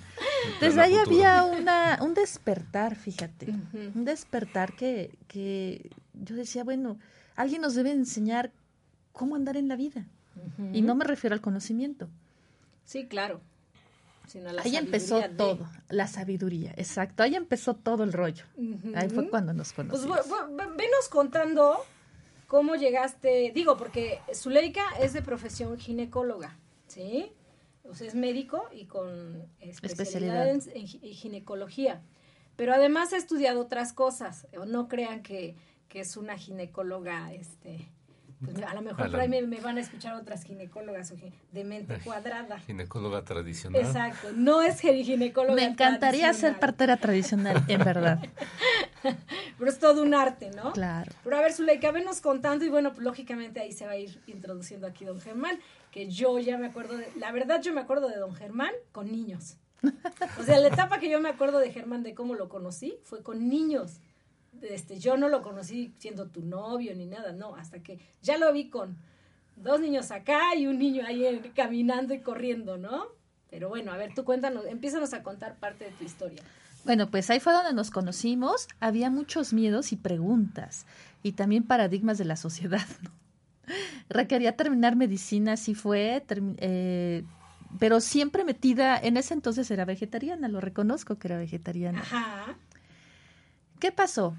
Desde 0.59 0.81
ahí 0.81 0.95
había 0.95 1.43
una, 1.43 1.99
un 2.01 2.13
despertar, 2.15 2.95
fíjate. 2.95 3.53
Un 3.93 4.05
despertar 4.05 4.73
que, 4.73 5.11
que 5.27 5.91
yo 6.13 6.35
decía, 6.35 6.63
bueno, 6.63 6.97
alguien 7.35 7.61
nos 7.61 7.75
debe 7.75 7.91
enseñar 7.91 8.51
cómo 9.11 9.35
andar 9.35 9.55
en 9.57 9.67
la 9.67 9.75
vida. 9.75 10.05
Y 10.73 10.81
no 10.81 10.95
me 10.95 11.05
refiero 11.05 11.33
al 11.35 11.41
conocimiento. 11.41 12.07
Sí, 12.85 13.05
claro. 13.05 13.39
Sino 14.27 14.51
la 14.51 14.61
Ahí 14.63 14.75
empezó 14.75 15.19
de- 15.19 15.29
todo, 15.29 15.67
la 15.89 16.07
sabiduría, 16.07 16.73
exacto. 16.77 17.23
Ahí 17.23 17.35
empezó 17.35 17.75
todo 17.75 18.03
el 18.03 18.13
rollo. 18.13 18.45
Ahí 18.95 19.09
fue 19.09 19.29
cuando 19.29 19.53
nos 19.53 19.73
Pues 19.73 19.87
conocimos. 19.89 20.19
bu- 20.27 20.75
venos 20.75 21.09
contando 21.09 21.77
cómo 22.47 22.75
llegaste, 22.75 23.51
digo, 23.53 23.77
porque 23.77 24.19
Zuleika 24.33 24.83
es 24.99 25.13
de 25.13 25.21
profesión 25.21 25.77
ginecóloga, 25.77 26.57
¿sí? 26.87 27.31
O 27.83 27.93
sea, 27.93 28.07
es 28.07 28.15
médico 28.15 28.67
y 28.73 28.85
con 28.85 29.43
especialidad, 29.59 30.49
Especialidad. 30.49 30.49
En, 30.49 30.61
en 30.81 30.87
gi- 30.87 30.99
en 31.03 31.13
ginecología. 31.13 32.01
Pero 32.55 32.73
además 32.73 33.13
ha 33.13 33.17
estudiado 33.17 33.61
otras 33.61 33.93
cosas. 33.93 34.47
O 34.57 34.65
No 34.65 34.87
crean 34.87 35.21
que, 35.21 35.55
que 35.89 35.99
es 35.99 36.17
una 36.17 36.37
ginecóloga, 36.37 37.31
este, 37.33 37.87
pues 38.45 38.63
a 38.63 38.73
lo 38.73 38.81
mejor 38.81 39.01
A 39.01 39.05
la- 39.07 39.11
por 39.11 39.19
ahí 39.21 39.27
me, 39.29 39.41
me 39.41 39.59
van 39.59 39.77
a 39.77 39.81
escuchar 39.81 40.15
otras 40.15 40.43
ginecólogas 40.43 41.13
de 41.51 41.63
mente 41.63 41.99
cuadrada. 42.03 42.59
Ginecóloga 42.59 43.23
tradicional. 43.23 43.81
Exacto, 43.81 44.29
no 44.35 44.61
es 44.61 44.79
gi- 44.81 45.03
ginecóloga. 45.03 45.55
Me 45.55 45.63
encantaría 45.65 46.31
ser 46.33 46.59
partera 46.59 46.97
tradicional, 46.97 47.63
en 47.67 47.83
verdad. 47.83 48.19
Pero 49.57 49.69
es 49.69 49.79
todo 49.79 50.01
un 50.01 50.13
arte, 50.13 50.51
¿no? 50.55 50.71
Claro. 50.73 51.11
Pero 51.23 51.37
a 51.37 51.41
ver, 51.41 51.53
Zuleika, 51.53 51.91
venos 51.91 52.21
contando 52.21 52.65
y 52.65 52.69
bueno, 52.69 52.91
pues 52.91 53.03
lógicamente 53.03 53.59
ahí 53.59 53.71
se 53.71 53.85
va 53.85 53.91
a 53.93 53.97
ir 53.97 54.19
introduciendo 54.27 54.87
aquí 54.87 55.05
don 55.05 55.19
Germán, 55.21 55.59
que 55.91 56.09
yo 56.09 56.39
ya 56.39 56.57
me 56.57 56.67
acuerdo, 56.67 56.97
de, 56.97 57.07
la 57.17 57.31
verdad 57.31 57.61
yo 57.61 57.73
me 57.73 57.81
acuerdo 57.81 58.07
de 58.09 58.17
don 58.17 58.33
Germán 58.35 58.71
con 58.91 59.11
niños. 59.11 59.57
O 60.39 60.43
sea, 60.43 60.59
la 60.59 60.69
etapa 60.69 60.99
que 60.99 61.09
yo 61.09 61.19
me 61.21 61.29
acuerdo 61.29 61.59
de 61.59 61.71
Germán 61.71 62.01
de 62.01 62.15
cómo 62.15 62.33
lo 62.33 62.49
conocí 62.49 62.97
fue 63.03 63.21
con 63.21 63.47
niños. 63.47 63.99
Este, 64.61 64.99
yo 64.99 65.17
no 65.17 65.29
lo 65.29 65.41
conocí 65.41 65.93
siendo 65.97 66.27
tu 66.27 66.41
novio 66.41 66.95
ni 66.95 67.05
nada, 67.05 67.33
no, 67.33 67.55
hasta 67.55 67.79
que 67.83 67.99
ya 68.21 68.37
lo 68.37 68.51
vi 68.53 68.69
con 68.69 68.97
dos 69.55 69.79
niños 69.79 70.11
acá 70.11 70.55
y 70.55 70.67
un 70.67 70.79
niño 70.79 71.05
ahí 71.05 71.51
caminando 71.55 72.13
y 72.13 72.19
corriendo, 72.19 72.77
¿no? 72.77 73.05
Pero 73.49 73.69
bueno, 73.69 73.91
a 73.91 73.97
ver, 73.97 74.13
tú 74.13 74.25
cuéntanos, 74.25 74.65
empiezanos 74.65 75.13
a 75.13 75.23
contar 75.23 75.55
parte 75.55 75.85
de 75.85 75.91
tu 75.91 76.03
historia. 76.03 76.41
Bueno, 76.83 77.09
pues 77.09 77.29
ahí 77.29 77.39
fue 77.39 77.53
donde 77.53 77.73
nos 77.73 77.89
conocimos. 77.89 78.67
Había 78.79 79.09
muchos 79.09 79.53
miedos 79.53 79.91
y 79.91 79.95
preguntas 79.95 80.85
y 81.23 81.31
también 81.31 81.63
paradigmas 81.63 82.17
de 82.17 82.25
la 82.25 82.35
sociedad. 82.35 82.85
¿no? 83.01 83.11
Requería 84.09 84.55
terminar 84.55 84.95
medicina, 84.95 85.53
así 85.53 85.73
fue, 85.73 86.23
eh, 86.57 87.23
pero 87.79 88.01
siempre 88.01 88.43
metida, 88.43 88.97
en 88.97 89.17
ese 89.17 89.33
entonces 89.33 89.69
era 89.71 89.85
vegetariana, 89.85 90.47
lo 90.47 90.61
reconozco 90.61 91.17
que 91.17 91.27
era 91.27 91.37
vegetariana. 91.37 92.01
Ajá. 92.01 92.55
¿Qué 93.85 93.91
pasó? 93.91 94.35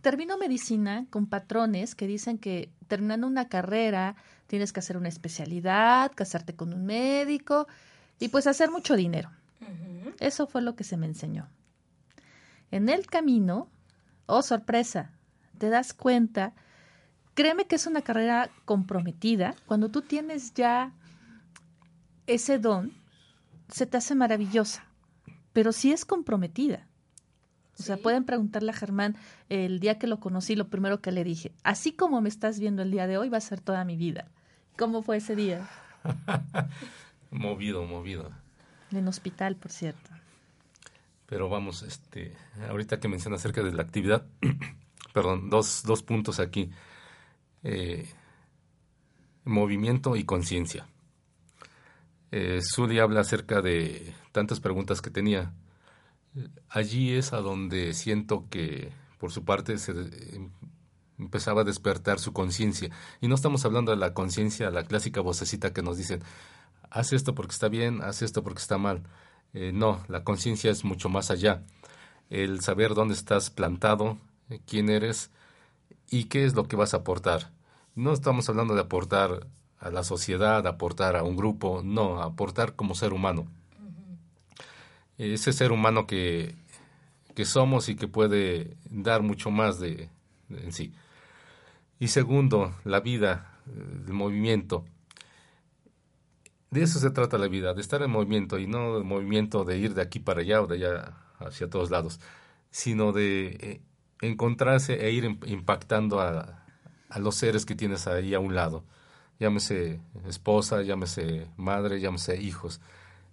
Termino 0.00 0.38
medicina 0.38 1.04
con 1.10 1.26
patrones 1.26 1.96
que 1.96 2.06
dicen 2.06 2.38
que 2.38 2.70
terminando 2.86 3.26
una 3.26 3.48
carrera 3.48 4.14
tienes 4.46 4.72
que 4.72 4.78
hacer 4.78 4.96
una 4.96 5.08
especialidad, 5.08 6.12
casarte 6.14 6.54
con 6.54 6.72
un 6.72 6.86
médico 6.86 7.66
y 8.20 8.28
pues 8.28 8.46
hacer 8.46 8.70
mucho 8.70 8.94
dinero. 8.94 9.28
Eso 10.20 10.46
fue 10.46 10.62
lo 10.62 10.76
que 10.76 10.84
se 10.84 10.96
me 10.96 11.06
enseñó. 11.06 11.48
En 12.70 12.88
el 12.88 13.08
camino, 13.08 13.66
oh 14.26 14.40
sorpresa, 14.40 15.10
te 15.58 15.68
das 15.68 15.92
cuenta, 15.92 16.52
créeme 17.34 17.64
que 17.64 17.74
es 17.74 17.88
una 17.88 18.02
carrera 18.02 18.50
comprometida. 18.66 19.56
Cuando 19.66 19.88
tú 19.88 20.02
tienes 20.02 20.54
ya 20.54 20.92
ese 22.28 22.60
don, 22.60 22.92
se 23.66 23.86
te 23.86 23.96
hace 23.96 24.14
maravillosa, 24.14 24.84
pero 25.52 25.72
sí 25.72 25.90
es 25.90 26.04
comprometida. 26.04 26.86
O 27.80 27.82
sea, 27.82 27.96
Sí. 27.96 28.02
pueden 28.02 28.24
preguntarle 28.24 28.70
a 28.70 28.74
Germán 28.74 29.16
el 29.48 29.80
día 29.80 29.98
que 29.98 30.06
lo 30.06 30.20
conocí, 30.20 30.54
lo 30.54 30.68
primero 30.68 31.00
que 31.00 31.12
le 31.12 31.24
dije, 31.24 31.52
así 31.64 31.92
como 31.92 32.20
me 32.20 32.28
estás 32.28 32.60
viendo 32.60 32.82
el 32.82 32.90
día 32.90 33.06
de 33.06 33.18
hoy, 33.18 33.28
va 33.28 33.38
a 33.38 33.40
ser 33.40 33.60
toda 33.60 33.84
mi 33.84 33.96
vida. 33.96 34.26
¿Cómo 34.78 35.02
fue 35.02 35.16
ese 35.16 35.34
día? 35.34 35.68
Movido, 37.30 37.84
movido. 37.84 38.30
En 38.92 39.06
hospital, 39.06 39.54
por 39.56 39.70
cierto. 39.70 40.10
Pero 41.26 41.48
vamos, 41.48 41.82
este, 41.82 42.34
ahorita 42.68 42.98
que 42.98 43.06
menciona 43.08 43.36
acerca 43.36 43.62
de 43.62 43.72
la 43.72 43.82
actividad, 43.82 44.26
perdón, 45.14 45.48
dos, 45.48 45.84
dos 45.86 46.02
puntos 46.02 46.40
aquí. 46.40 46.70
Eh, 47.62 48.08
movimiento 49.44 50.16
y 50.16 50.24
conciencia. 50.24 50.86
Eh, 52.32 52.60
habla 53.00 53.20
acerca 53.20 53.60
de 53.62 54.14
tantas 54.32 54.60
preguntas 54.60 55.00
que 55.00 55.10
tenía. 55.10 55.52
Allí 56.68 57.12
es 57.12 57.32
a 57.32 57.38
donde 57.38 57.92
siento 57.94 58.46
que 58.48 58.92
por 59.18 59.32
su 59.32 59.44
parte 59.44 59.78
se 59.78 59.92
eh, 59.92 60.48
empezaba 61.18 61.62
a 61.62 61.64
despertar 61.64 62.18
su 62.18 62.32
conciencia. 62.32 62.90
Y 63.20 63.28
no 63.28 63.34
estamos 63.34 63.64
hablando 63.64 63.90
de 63.90 63.98
la 63.98 64.14
conciencia, 64.14 64.70
la 64.70 64.84
clásica 64.84 65.20
vocecita 65.20 65.72
que 65.72 65.82
nos 65.82 65.96
dicen, 65.96 66.22
haz 66.90 67.12
esto 67.12 67.34
porque 67.34 67.52
está 67.52 67.68
bien, 67.68 68.02
haz 68.02 68.22
esto 68.22 68.42
porque 68.42 68.60
está 68.60 68.78
mal. 68.78 69.02
Eh, 69.52 69.72
no, 69.72 70.02
la 70.08 70.24
conciencia 70.24 70.70
es 70.70 70.84
mucho 70.84 71.08
más 71.08 71.30
allá. 71.30 71.62
El 72.30 72.60
saber 72.60 72.94
dónde 72.94 73.14
estás 73.14 73.50
plantado, 73.50 74.18
eh, 74.48 74.60
quién 74.66 74.88
eres 74.88 75.30
y 76.10 76.24
qué 76.24 76.44
es 76.44 76.54
lo 76.54 76.64
que 76.64 76.76
vas 76.76 76.94
a 76.94 76.98
aportar. 76.98 77.50
No 77.94 78.12
estamos 78.12 78.48
hablando 78.48 78.74
de 78.74 78.82
aportar 78.82 79.48
a 79.78 79.90
la 79.90 80.04
sociedad, 80.04 80.66
aportar 80.66 81.16
a 81.16 81.24
un 81.24 81.36
grupo, 81.36 81.82
no, 81.84 82.22
aportar 82.22 82.76
como 82.76 82.94
ser 82.94 83.12
humano. 83.12 83.46
Ese 85.20 85.52
ser 85.52 85.70
humano 85.70 86.06
que, 86.06 86.54
que 87.34 87.44
somos 87.44 87.90
y 87.90 87.94
que 87.94 88.08
puede 88.08 88.76
dar 88.88 89.22
mucho 89.22 89.50
más 89.50 89.78
de, 89.78 90.08
en 90.48 90.72
sí. 90.72 90.94
Y 91.98 92.08
segundo, 92.08 92.74
la 92.84 93.00
vida, 93.00 93.60
eh, 93.66 94.04
el 94.06 94.12
movimiento. 94.14 94.86
De 96.70 96.82
eso 96.82 96.98
se 97.00 97.10
trata 97.10 97.36
la 97.36 97.48
vida, 97.48 97.74
de 97.74 97.82
estar 97.82 98.00
en 98.00 98.10
movimiento 98.10 98.58
y 98.58 98.66
no 98.66 98.96
el 98.96 99.04
movimiento 99.04 99.64
de 99.66 99.76
ir 99.76 99.92
de 99.92 100.00
aquí 100.00 100.20
para 100.20 100.40
allá 100.40 100.62
o 100.62 100.66
de 100.66 100.76
allá 100.76 101.16
hacia 101.38 101.68
todos 101.68 101.90
lados, 101.90 102.18
sino 102.70 103.12
de 103.12 103.58
eh, 103.60 103.80
encontrarse 104.22 105.04
e 105.06 105.10
ir 105.10 105.24
im- 105.24 105.46
impactando 105.46 106.20
a, 106.20 106.64
a 107.10 107.18
los 107.18 107.34
seres 107.34 107.66
que 107.66 107.74
tienes 107.74 108.06
ahí 108.06 108.32
a 108.32 108.40
un 108.40 108.54
lado. 108.54 108.84
Llámese 109.38 110.00
esposa, 110.26 110.80
llámese 110.80 111.46
madre, 111.58 112.00
llámese 112.00 112.40
hijos. 112.40 112.80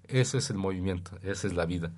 Ese 0.07 0.37
es 0.37 0.49
el 0.49 0.57
movimiento, 0.57 1.17
esa 1.21 1.47
es 1.47 1.53
la 1.53 1.65
vida. 1.65 1.91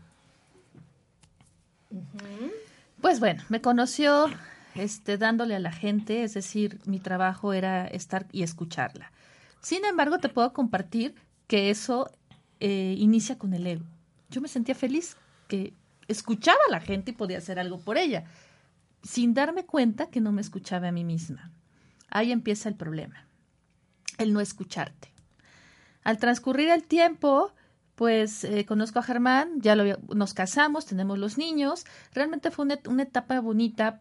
Pues 3.02 3.20
bueno, 3.20 3.44
me 3.50 3.62
conoció 3.62 4.28
este, 4.76 5.18
dándole 5.18 5.56
a 5.56 5.60
la 5.60 5.72
gente, 5.72 6.24
es 6.24 6.34
decir, 6.34 6.80
mi 6.86 7.00
trabajo 7.00 7.54
era 7.54 7.88
estar 7.88 8.28
y 8.32 8.44
escucharla. 8.44 9.12
Sin 9.62 9.86
embargo, 9.86 10.20
te 10.20 10.30
puedo 10.30 10.54
compartir 10.54 11.16
que 11.48 11.70
eso 11.70 12.10
eh, 12.60 12.96
inicia 12.98 13.38
con 13.38 13.54
el 13.54 13.66
ego. 13.68 13.86
Yo 14.30 14.42
me 14.42 14.48
sentía 14.48 14.76
feliz 14.76 15.18
que 15.48 15.74
escuchaba 16.08 16.60
a 16.68 16.72
la 16.72 16.80
gente 16.80 17.12
y 17.12 17.14
podía 17.16 17.38
hacer 17.38 17.60
algo 17.60 17.80
por 17.80 17.98
ella. 17.98 18.26
sin 19.02 19.34
darme 19.34 19.66
cuenta 19.66 20.10
que 20.10 20.20
no 20.20 20.34
me 20.34 20.42
escuchaba 20.42 20.90
a 20.90 20.92
mí 20.92 21.06
misma. 21.06 21.52
Ahí 22.10 22.34
empieza 22.34 22.68
el 22.68 22.76
problema, 22.76 23.26
el 24.18 24.34
no 24.34 24.42
escucharte. 24.42 25.14
Al 26.04 26.18
transcurrir 26.18 26.70
el 26.70 26.84
tiempo, 26.84 27.54
pues 28.00 28.46
eh, 28.46 28.66
conozco 28.66 29.00
a 29.00 29.04
Germán, 29.04 29.60
ya 29.60 29.76
lo, 29.76 29.84
nos 30.16 30.34
casamos, 30.34 30.86
tenemos 30.86 31.20
los 31.20 31.38
niños. 31.38 31.86
Realmente 32.14 32.50
fue 32.50 32.64
una, 32.64 33.04
etapa 33.04 33.42
bonita. 33.42 34.00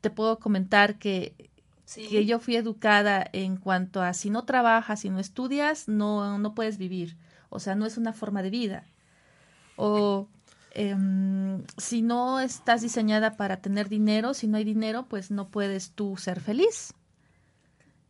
Te 0.00 0.08
puedo 0.08 0.38
comentar 0.38 1.00
que, 1.00 1.50
que 1.92 2.26
yo 2.26 2.38
fui 2.38 2.54
educada 2.54 3.28
en 3.32 3.56
cuanto 3.56 4.02
a 4.02 4.14
si 4.14 4.30
no 4.30 4.44
trabajas, 4.44 5.00
si 5.00 5.10
no 5.10 5.18
estudias, 5.18 5.88
no, 5.88 6.38
no 6.38 6.54
puedes 6.54 6.78
vivir. 6.78 7.16
O 7.48 7.58
sea, 7.58 7.74
no 7.74 7.86
es 7.86 7.98
una 7.98 8.12
forma 8.12 8.40
de 8.40 8.50
vida. 8.50 8.84
O 9.74 10.28
em, 10.70 11.64
si 11.76 12.02
no 12.02 12.38
estás 12.38 12.82
diseñada 12.82 13.36
para 13.36 13.56
tener 13.56 13.88
dinero, 13.88 14.32
si 14.32 14.46
no 14.46 14.58
hay 14.58 14.64
dinero, 14.64 15.06
pues 15.08 15.32
no 15.32 15.48
puedes 15.48 15.90
tú 15.90 16.16
ser 16.16 16.38
feliz. 16.38 16.94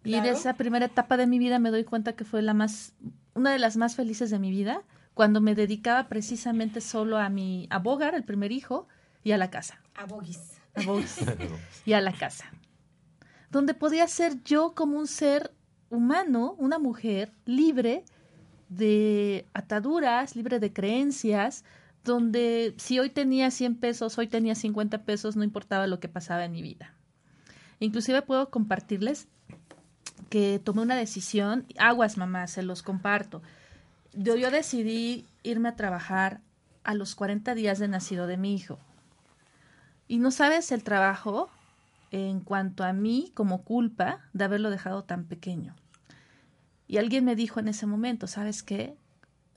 Y 0.05 0.17
en 0.17 0.27
esa 0.27 0.53
primera 0.53 0.85
etapa 0.85 1.17
de 1.17 1.27
mi 1.27 1.39
vida 1.39 1.59
me 1.59 1.71
doy 1.71 1.85
cuenta 1.85 2.13
que 2.13 2.27
fue 2.27 2.43
la 2.43 2.53
más, 2.53 2.93
una 3.33 3.53
de 3.53 3.59
las 3.59 3.79
más 3.79 3.97
felices 3.97 4.29
de 4.29 4.39
mi 4.39 4.51
vida 4.51 4.83
cuando 5.21 5.43
me 5.43 5.55
dedicaba 5.55 6.09
precisamente 6.09 6.81
solo 6.81 7.19
a 7.19 7.29
mi 7.29 7.67
a 7.69 7.79
Bogar, 7.79 8.15
el 8.15 8.25
primer 8.25 8.53
hijo, 8.53 8.89
y 9.23 9.33
a 9.33 9.37
la 9.37 9.51
casa. 9.51 9.79
A 9.95 10.07
Bogis. 10.07 10.63
A 10.75 10.81
Bogis. 10.81 11.19
y 11.85 11.93
a 11.93 12.01
la 12.01 12.15
casa. 12.15 12.51
Donde 13.51 13.75
podía 13.75 14.09
ser 14.09 14.43
yo 14.45 14.75
como 14.75 14.97
un 14.97 15.07
ser 15.07 15.53
humano, 15.91 16.55
una 16.57 16.79
mujer 16.79 17.35
libre 17.45 18.07
de 18.71 19.47
ataduras, 19.53 20.37
libre 20.37 20.59
de 20.59 20.73
creencias, 20.73 21.67
donde 22.03 22.73
si 22.79 22.99
hoy 22.99 23.11
tenía 23.11 23.51
100 23.51 23.77
pesos, 23.77 24.17
hoy 24.17 24.27
tenía 24.27 24.55
50 24.55 25.05
pesos, 25.05 25.37
no 25.37 25.45
importaba 25.45 25.87
lo 25.87 26.01
que 26.01 26.09
pasaba 26.09 26.47
en 26.47 26.53
mi 26.53 26.63
vida. 26.63 26.95
Inclusive 27.79 28.23
puedo 28.23 28.49
compartirles 28.49 29.29
que 30.31 30.63
tomé 30.65 30.81
una 30.81 30.97
decisión, 30.97 31.67
aguas 31.77 32.17
mamá, 32.17 32.47
se 32.47 32.63
los 32.63 32.83
comparto 32.83 33.43
yo, 34.13 34.51
decidí 34.51 35.27
irme 35.43 35.69
a 35.69 35.77
trabajar 35.77 36.41
a 36.85 36.95
los 36.95 37.15
40 37.15 37.55
días 37.55 37.79
de 37.79 37.89
nacido 37.89 38.27
de 38.27 38.37
mi 38.37 38.55
hijo. 38.55 38.79
Y 40.09 40.19
no 40.19 40.31
sabes 40.31 40.73
el 40.73 40.83
trabajo 40.83 41.51
en 42.11 42.41
cuanto 42.41 42.83
a 42.85 42.93
mí 42.93 43.31
como 43.35 43.63
culpa 43.63 44.21
de 44.33 44.45
haberlo 44.45 44.71
dejado 44.71 45.05
tan 45.05 45.25
pequeño. 45.25 45.77
Y 46.89 46.99
alguien 46.99 47.25
me 47.25 47.37
dijo 47.37 47.61
en 47.61 47.69
ese 47.69 47.87
momento, 47.87 48.27
¿sabes 48.27 48.63
qué? 48.63 48.97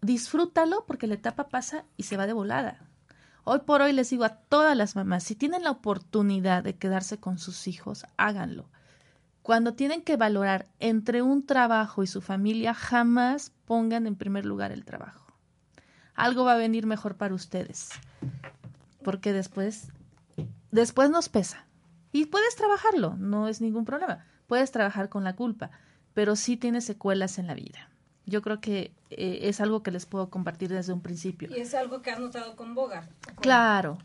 Disfrútalo 0.01 0.85
porque 0.85 1.07
la 1.07 1.15
etapa 1.15 1.47
pasa 1.47 1.85
y 1.97 2.03
se 2.03 2.17
va 2.17 2.27
de 2.27 2.33
volada. 2.33 2.77
Hoy 3.45 3.59
por 3.65 3.81
hoy 3.81 3.91
les 3.91 4.09
digo 4.09 4.23
a 4.23 4.35
todas 4.35 4.77
las 4.77 4.95
mamás, 4.95 5.23
si 5.23 5.35
tienen 5.35 5.63
la 5.63 5.71
oportunidad 5.71 6.63
de 6.63 6.75
quedarse 6.75 7.19
con 7.19 7.39
sus 7.39 7.67
hijos, 7.67 8.05
háganlo. 8.15 8.69
Cuando 9.43 9.73
tienen 9.73 10.01
que 10.01 10.15
valorar 10.15 10.67
entre 10.79 11.21
un 11.21 11.45
trabajo 11.45 12.01
y 12.01 12.07
su 12.07 12.21
familia, 12.21 12.73
jamás 12.73 13.51
pongan 13.65 14.07
en 14.07 14.15
primer 14.15 14.45
lugar 14.45 14.71
el 14.71 14.85
trabajo. 14.85 15.33
Algo 16.15 16.45
va 16.45 16.53
a 16.53 16.57
venir 16.57 16.85
mejor 16.85 17.17
para 17.17 17.35
ustedes, 17.35 17.89
porque 19.03 19.33
después, 19.33 19.89
después 20.71 21.09
nos 21.09 21.27
pesa. 21.27 21.65
Y 22.13 22.27
puedes 22.27 22.55
trabajarlo, 22.55 23.15
no 23.17 23.49
es 23.49 23.59
ningún 23.59 23.83
problema. 23.83 24.25
Puedes 24.47 24.71
trabajar 24.71 25.09
con 25.09 25.25
la 25.25 25.35
culpa, 25.35 25.71
pero 26.13 26.37
sí 26.37 26.55
tiene 26.55 26.79
secuelas 26.79 27.37
en 27.37 27.47
la 27.47 27.53
vida. 27.53 27.89
Yo 28.25 28.41
creo 28.41 28.61
que 28.61 28.93
eh, 29.09 29.39
es 29.43 29.59
algo 29.59 29.83
que 29.83 29.91
les 29.91 30.05
puedo 30.05 30.29
compartir 30.29 30.69
desde 30.69 30.93
un 30.93 31.01
principio. 31.01 31.49
Y 31.53 31.59
es 31.59 31.73
algo 31.73 32.01
que 32.01 32.11
has 32.11 32.19
notado 32.19 32.55
con 32.55 32.75
Bogart. 32.75 33.11
Claro. 33.41 33.97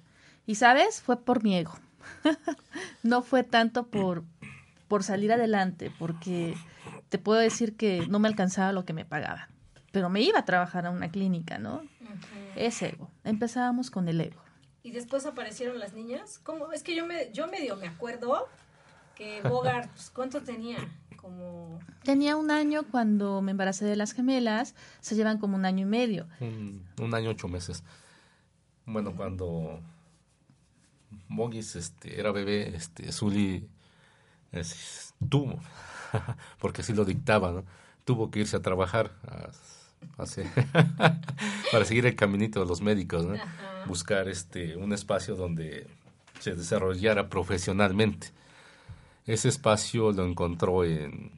Y 0.47 0.57
sabes, 0.57 1.01
fue 1.01 1.21
por 1.21 1.45
mi 1.45 1.57
ego. 1.57 1.79
no 3.05 3.23
fue 3.23 3.45
tanto 3.45 3.87
por, 3.87 4.25
por 4.89 5.03
salir 5.03 5.33
adelante, 5.33 5.93
porque 5.99 6.55
te 7.09 7.19
puedo 7.19 7.39
decir 7.39 7.77
que 7.77 8.07
no 8.09 8.19
me 8.19 8.29
alcanzaba 8.29 8.73
lo 8.73 8.85
que 8.85 8.93
me 8.93 9.05
pagaban, 9.05 9.49
pero 9.93 10.09
me 10.09 10.21
iba 10.23 10.39
a 10.39 10.45
trabajar 10.45 10.87
a 10.87 10.91
una 10.91 11.11
clínica, 11.11 11.59
¿no? 11.59 11.83
Es 12.57 12.83
ego. 12.83 13.11
Empezábamos 13.25 13.91
con 13.91 14.09
el 14.09 14.21
ego. 14.21 14.41
¿Y 14.83 14.91
después 14.91 15.27
aparecieron 15.27 15.79
las 15.79 15.93
niñas? 15.93 16.41
¿Cómo? 16.43 16.73
Es 16.73 16.83
que 16.83 16.97
yo, 16.97 17.07
me, 17.07 17.31
yo 17.33 17.47
medio 17.47 17.77
me 17.77 17.89
acuerdo 17.89 18.49
que 19.15 19.43
Bogart, 19.43 19.91
pues, 19.91 20.11
¿cuánto 20.11 20.43
tenía? 20.43 20.79
Como... 21.17 21.79
Tenía 22.05 22.37
un 22.37 22.51
año 22.51 22.85
cuando 22.91 23.43
me 23.43 23.51
embaracé 23.51 23.85
de 23.85 23.97
las 23.97 24.13
gemelas, 24.13 24.75
se 25.01 25.15
llevan 25.15 25.39
como 25.39 25.57
un 25.57 25.67
año 25.67 25.83
y 25.83 25.91
medio. 25.91 26.27
Un, 26.41 26.87
un 27.01 27.15
año, 27.15 27.31
ocho 27.31 27.49
meses. 27.49 27.83
Bueno, 28.87 29.15
cuando 29.15 29.81
Mogis 31.29 31.77
este, 31.77 32.19
era 32.19 32.33
bebé, 32.33 32.75
este, 32.75 33.13
Zully 33.13 33.69
tuvo, 35.29 35.61
porque 36.59 36.83
así 36.83 36.93
lo 36.93 37.05
dictaba, 37.05 37.53
¿no? 37.53 37.65
tuvo 38.09 38.31
que 38.31 38.41
irse 38.41 38.57
a 38.57 38.63
trabajar 38.63 39.13
para 40.17 41.85
seguir 41.85 42.07
el 42.07 42.17
caminito 42.17 42.61
de 42.61 42.67
los 42.67 42.81
médicos, 42.81 43.27
¿no? 43.27 43.35
buscar 43.87 44.29
este 44.29 44.77
un 44.77 44.95
espacio 44.95 45.35
donde 45.35 45.87
se 46.41 46.55
desarrollara 46.55 47.29
profesionalmente. 47.29 48.29
Ese 49.27 49.51
espacio 49.51 50.11
lo 50.13 50.25
encontró 50.27 50.85
en 50.85 51.33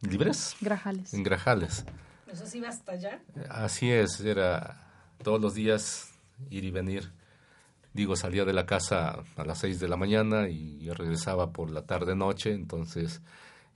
Libres. 0.00 0.56
Grajales. 0.60 1.14
En 1.14 1.22
Grajales. 1.22 1.84
¿Eso 2.26 2.44
sí 2.44 2.58
iba 2.58 2.70
hasta 2.70 2.92
allá? 2.92 3.20
Así 3.48 3.92
es, 3.92 4.18
era 4.20 4.84
todos 5.22 5.40
los 5.40 5.54
días 5.54 6.10
ir 6.50 6.64
y 6.64 6.72
venir 6.72 7.12
digo, 7.96 8.14
salía 8.14 8.44
de 8.44 8.52
la 8.52 8.66
casa 8.66 9.24
a 9.36 9.44
las 9.44 9.58
seis 9.58 9.80
de 9.80 9.88
la 9.88 9.96
mañana 9.96 10.48
y 10.48 10.88
regresaba 10.90 11.50
por 11.50 11.70
la 11.70 11.82
tarde-noche, 11.82 12.52
entonces 12.52 13.20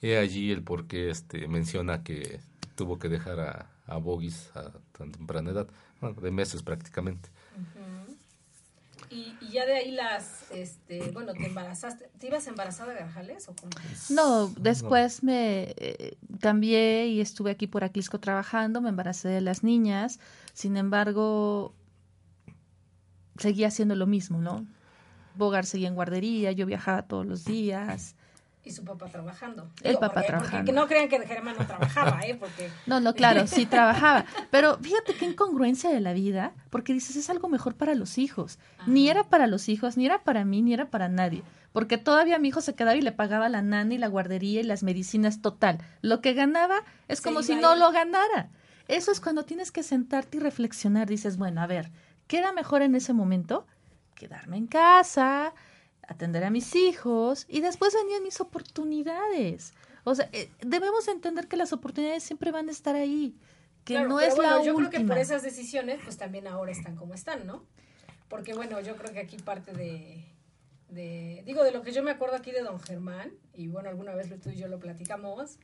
he 0.02 0.16
allí 0.18 0.50
el 0.50 0.62
por 0.62 0.86
qué 0.86 1.10
este, 1.10 1.46
menciona 1.48 2.02
que 2.02 2.40
tuvo 2.74 2.98
que 2.98 3.08
dejar 3.08 3.40
a, 3.40 3.66
a 3.86 3.96
Bogis 3.98 4.50
a 4.54 4.70
tan 4.96 5.12
temprana 5.12 5.50
edad, 5.50 5.66
bueno, 6.00 6.20
de 6.20 6.30
meses 6.30 6.62
prácticamente. 6.62 7.28
y, 9.10 9.34
ya 9.50 9.66
de 9.66 9.74
ahí 9.74 9.90
las, 9.90 10.50
este, 10.52 11.10
bueno, 11.10 11.32
te 11.34 11.46
embarazaste, 11.46 12.08
¿te 12.18 12.28
ibas 12.28 12.46
embarazada 12.46 12.94
de 12.94 13.00
Garjales 13.00 13.48
o 13.48 13.54
cómo? 13.54 13.72
No, 14.10 14.48
después 14.56 15.24
me 15.24 15.74
eh, 15.76 16.16
cambié 16.40 17.08
y 17.08 17.20
estuve 17.20 17.50
aquí 17.50 17.66
por 17.66 17.82
Aquisco 17.82 18.20
trabajando, 18.20 18.80
me 18.80 18.90
embaracé 18.90 19.28
de 19.28 19.40
las 19.40 19.64
niñas, 19.64 20.20
sin 20.54 20.76
embargo, 20.76 21.74
seguía 23.38 23.68
haciendo 23.68 23.94
lo 23.94 24.06
mismo, 24.06 24.38
¿no? 24.38 24.66
Bogar 25.34 25.64
seguía 25.66 25.88
en 25.88 25.94
guardería, 25.94 26.52
yo 26.52 26.66
viajaba 26.66 27.02
todos 27.02 27.26
los 27.26 27.44
días. 27.44 28.14
Y 28.62 28.72
su 28.72 28.84
papá 28.84 29.06
trabajando. 29.06 29.66
El 29.82 29.96
papá 29.96 30.22
trabajando. 30.22 30.66
que 30.66 30.72
no 30.72 30.86
crean 30.86 31.08
que 31.08 31.18
Germán 31.26 31.56
no 31.58 31.66
trabajaba, 31.66 32.20
¿eh? 32.26 32.36
Porque... 32.38 32.70
No, 32.86 33.00
no, 33.00 33.14
claro, 33.14 33.46
sí 33.46 33.64
trabajaba. 33.70 34.26
Pero 34.50 34.76
fíjate 34.78 35.14
qué 35.14 35.24
incongruencia 35.24 35.88
de 35.88 36.00
la 36.00 36.12
vida, 36.12 36.52
porque 36.68 36.92
dices, 36.92 37.16
es 37.16 37.30
algo 37.30 37.48
mejor 37.48 37.74
para 37.74 37.94
los 37.94 38.18
hijos. 38.18 38.58
Ni 38.86 39.08
era 39.08 39.24
para 39.24 39.46
los 39.46 39.70
hijos, 39.70 39.96
ni 39.96 40.04
era 40.04 40.22
para 40.22 40.44
mí, 40.44 40.60
ni 40.60 40.74
era 40.74 40.90
para 40.90 41.08
nadie. 41.08 41.42
Porque 41.72 41.96
todavía 41.96 42.38
mi 42.38 42.48
hijo 42.48 42.60
se 42.60 42.74
quedaba 42.74 42.96
y 42.96 43.00
le 43.00 43.12
pagaba 43.12 43.48
la 43.48 43.62
nana 43.62 43.94
y 43.94 43.98
la 43.98 44.08
guardería 44.08 44.60
y 44.60 44.64
las 44.64 44.82
medicinas 44.82 45.40
total. 45.40 45.78
Lo 46.02 46.20
que 46.20 46.34
ganaba 46.34 46.82
es 47.08 47.22
como 47.22 47.42
si 47.42 47.54
no 47.54 47.76
lo 47.76 47.92
ganara. 47.92 48.50
Eso 48.88 49.12
es 49.12 49.20
cuando 49.20 49.44
tienes 49.44 49.70
que 49.70 49.84
sentarte 49.84 50.36
y 50.36 50.40
reflexionar. 50.40 51.08
Dices, 51.08 51.36
bueno, 51.36 51.62
a 51.62 51.66
ver, 51.66 51.90
queda 52.30 52.52
mejor 52.52 52.82
en 52.82 52.94
ese 52.94 53.12
momento 53.12 53.66
quedarme 54.14 54.56
en 54.56 54.68
casa, 54.68 55.52
atender 56.06 56.44
a 56.44 56.50
mis 56.50 56.76
hijos 56.76 57.44
y 57.48 57.60
después 57.60 57.92
venían 57.92 58.22
mis 58.22 58.40
oportunidades. 58.40 59.74
O 60.04 60.14
sea, 60.14 60.28
eh, 60.32 60.48
debemos 60.60 61.08
entender 61.08 61.48
que 61.48 61.56
las 61.56 61.72
oportunidades 61.72 62.22
siempre 62.22 62.52
van 62.52 62.68
a 62.68 62.70
estar 62.70 62.94
ahí, 62.94 63.36
que 63.84 63.98
no 63.98 64.20
es 64.20 64.38
la 64.38 64.62
yo 64.62 64.76
creo 64.76 64.90
que 64.90 65.00
por 65.00 65.18
esas 65.18 65.42
decisiones, 65.42 66.00
pues 66.04 66.18
también 66.18 66.46
ahora 66.46 66.70
están 66.70 66.94
como 66.94 67.14
están, 67.14 67.48
¿no? 67.48 67.64
Porque 68.28 68.54
bueno, 68.54 68.80
yo 68.80 68.94
creo 68.94 69.12
que 69.12 69.18
aquí 69.18 69.36
parte 69.38 69.72
de, 69.72 70.24
de, 70.88 71.42
digo, 71.44 71.64
de 71.64 71.72
lo 71.72 71.82
que 71.82 71.90
yo 71.90 72.04
me 72.04 72.12
acuerdo 72.12 72.36
aquí 72.36 72.52
de 72.52 72.62
don 72.62 72.78
Germán, 72.78 73.32
y 73.54 73.66
bueno, 73.66 73.88
alguna 73.88 74.14
vez 74.14 74.28
tú 74.40 74.50
y 74.50 74.56
yo 74.56 74.68
lo 74.68 74.78
platicamos, 74.78 75.58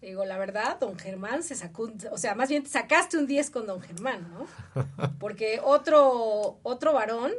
Digo, 0.00 0.24
la 0.24 0.38
verdad, 0.38 0.78
don 0.78 0.96
Germán 0.96 1.42
se 1.42 1.56
sacó, 1.56 1.90
o 2.12 2.18
sea, 2.18 2.34
más 2.36 2.48
bien 2.48 2.64
sacaste 2.66 3.18
un 3.18 3.26
10 3.26 3.50
con 3.50 3.66
don 3.66 3.80
Germán, 3.80 4.28
¿no? 4.32 4.46
Porque 5.18 5.60
otro, 5.64 6.60
otro 6.62 6.92
varón, 6.92 7.32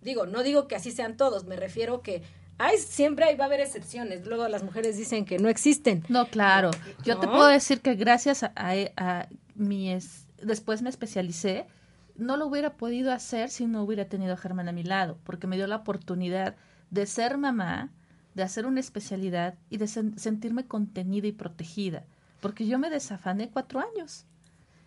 digo, 0.00 0.26
no 0.26 0.42
digo 0.42 0.66
que 0.66 0.76
así 0.76 0.90
sean 0.92 1.16
todos, 1.16 1.44
me 1.44 1.56
refiero 1.56 2.00
que 2.00 2.22
hay, 2.58 2.78
siempre 2.78 3.26
hay, 3.26 3.36
va 3.36 3.44
a 3.44 3.46
haber 3.48 3.60
excepciones. 3.60 4.26
Luego 4.26 4.48
las 4.48 4.62
mujeres 4.62 4.96
dicen 4.96 5.24
que 5.24 5.38
no 5.38 5.48
existen. 5.48 6.04
No, 6.08 6.26
claro. 6.26 6.70
Yo 7.04 7.18
te 7.18 7.26
puedo 7.26 7.46
decir 7.46 7.82
que 7.82 7.94
gracias 7.94 8.42
a, 8.42 8.52
a, 8.54 9.28
mi, 9.54 9.92
es, 9.92 10.26
después 10.42 10.80
me 10.80 10.88
especialicé, 10.88 11.66
no 12.14 12.38
lo 12.38 12.46
hubiera 12.46 12.74
podido 12.78 13.12
hacer 13.12 13.50
si 13.50 13.66
no 13.66 13.82
hubiera 13.82 14.06
tenido 14.06 14.32
a 14.32 14.36
Germán 14.38 14.68
a 14.68 14.72
mi 14.72 14.84
lado, 14.84 15.18
porque 15.24 15.46
me 15.46 15.56
dio 15.56 15.66
la 15.66 15.76
oportunidad 15.76 16.56
de 16.90 17.04
ser 17.04 17.36
mamá, 17.36 17.92
de 18.36 18.42
hacer 18.42 18.66
una 18.66 18.80
especialidad 18.80 19.54
y 19.70 19.78
de 19.78 19.88
sentirme 19.88 20.66
contenida 20.66 21.26
y 21.26 21.32
protegida, 21.32 22.04
porque 22.40 22.66
yo 22.66 22.78
me 22.78 22.90
desafané 22.90 23.48
cuatro 23.48 23.80
años. 23.80 24.26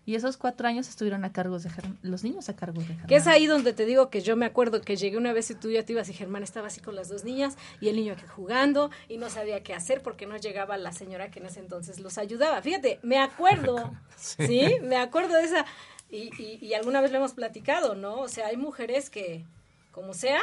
Y 0.05 0.15
esos 0.15 0.38
cuatro 0.38 0.67
años 0.67 0.88
estuvieron 0.88 1.25
a 1.25 1.31
cargo 1.31 1.59
de 1.59 1.69
Germán, 1.69 1.99
los 2.01 2.23
niños 2.23 2.47
a 2.49 2.55
cargo 2.55 2.79
de 2.79 2.88
Germán. 2.88 3.07
Que 3.07 3.15
es 3.15 3.27
ahí 3.27 3.47
donde 3.47 3.73
te 3.73 3.85
digo 3.85 4.09
que 4.09 4.21
yo 4.21 4.35
me 4.35 4.45
acuerdo 4.45 4.81
que 4.81 4.95
llegué 4.95 5.17
una 5.17 5.33
vez 5.33 5.49
y 5.51 5.55
tú 5.55 5.69
ya 5.69 5.83
te 5.83 5.93
ibas 5.93 6.09
y 6.09 6.13
Germán 6.13 6.41
estaba 6.41 6.67
así 6.67 6.79
con 6.79 6.95
las 6.95 7.09
dos 7.09 7.23
niñas 7.23 7.57
y 7.81 7.89
el 7.89 7.95
niño 7.95 8.13
aquí 8.13 8.25
jugando 8.27 8.91
y 9.07 9.17
no 9.17 9.29
sabía 9.29 9.62
qué 9.62 9.73
hacer 9.73 10.01
porque 10.01 10.25
no 10.25 10.38
llegaba 10.38 10.77
la 10.77 10.93
señora 10.93 11.29
que 11.29 11.39
en 11.39 11.47
ese 11.47 11.59
entonces 11.59 11.99
los 11.99 12.17
ayudaba. 12.19 12.62
Fíjate, 12.62 12.99
me 13.01 13.17
acuerdo, 13.17 13.91
¿sí? 14.15 14.77
Me 14.81 14.97
acuerdo 14.97 15.35
de 15.35 15.43
esa... 15.43 15.65
Y, 16.09 16.31
y, 16.41 16.57
y 16.59 16.73
alguna 16.73 17.01
vez 17.01 17.12
lo 17.12 17.17
hemos 17.17 17.33
platicado, 17.33 17.93
¿no? 17.93 18.19
O 18.21 18.27
sea, 18.29 18.47
hay 18.47 18.57
mujeres 18.57 19.12
que, 19.12 19.45
como 19.91 20.15
sea, 20.15 20.39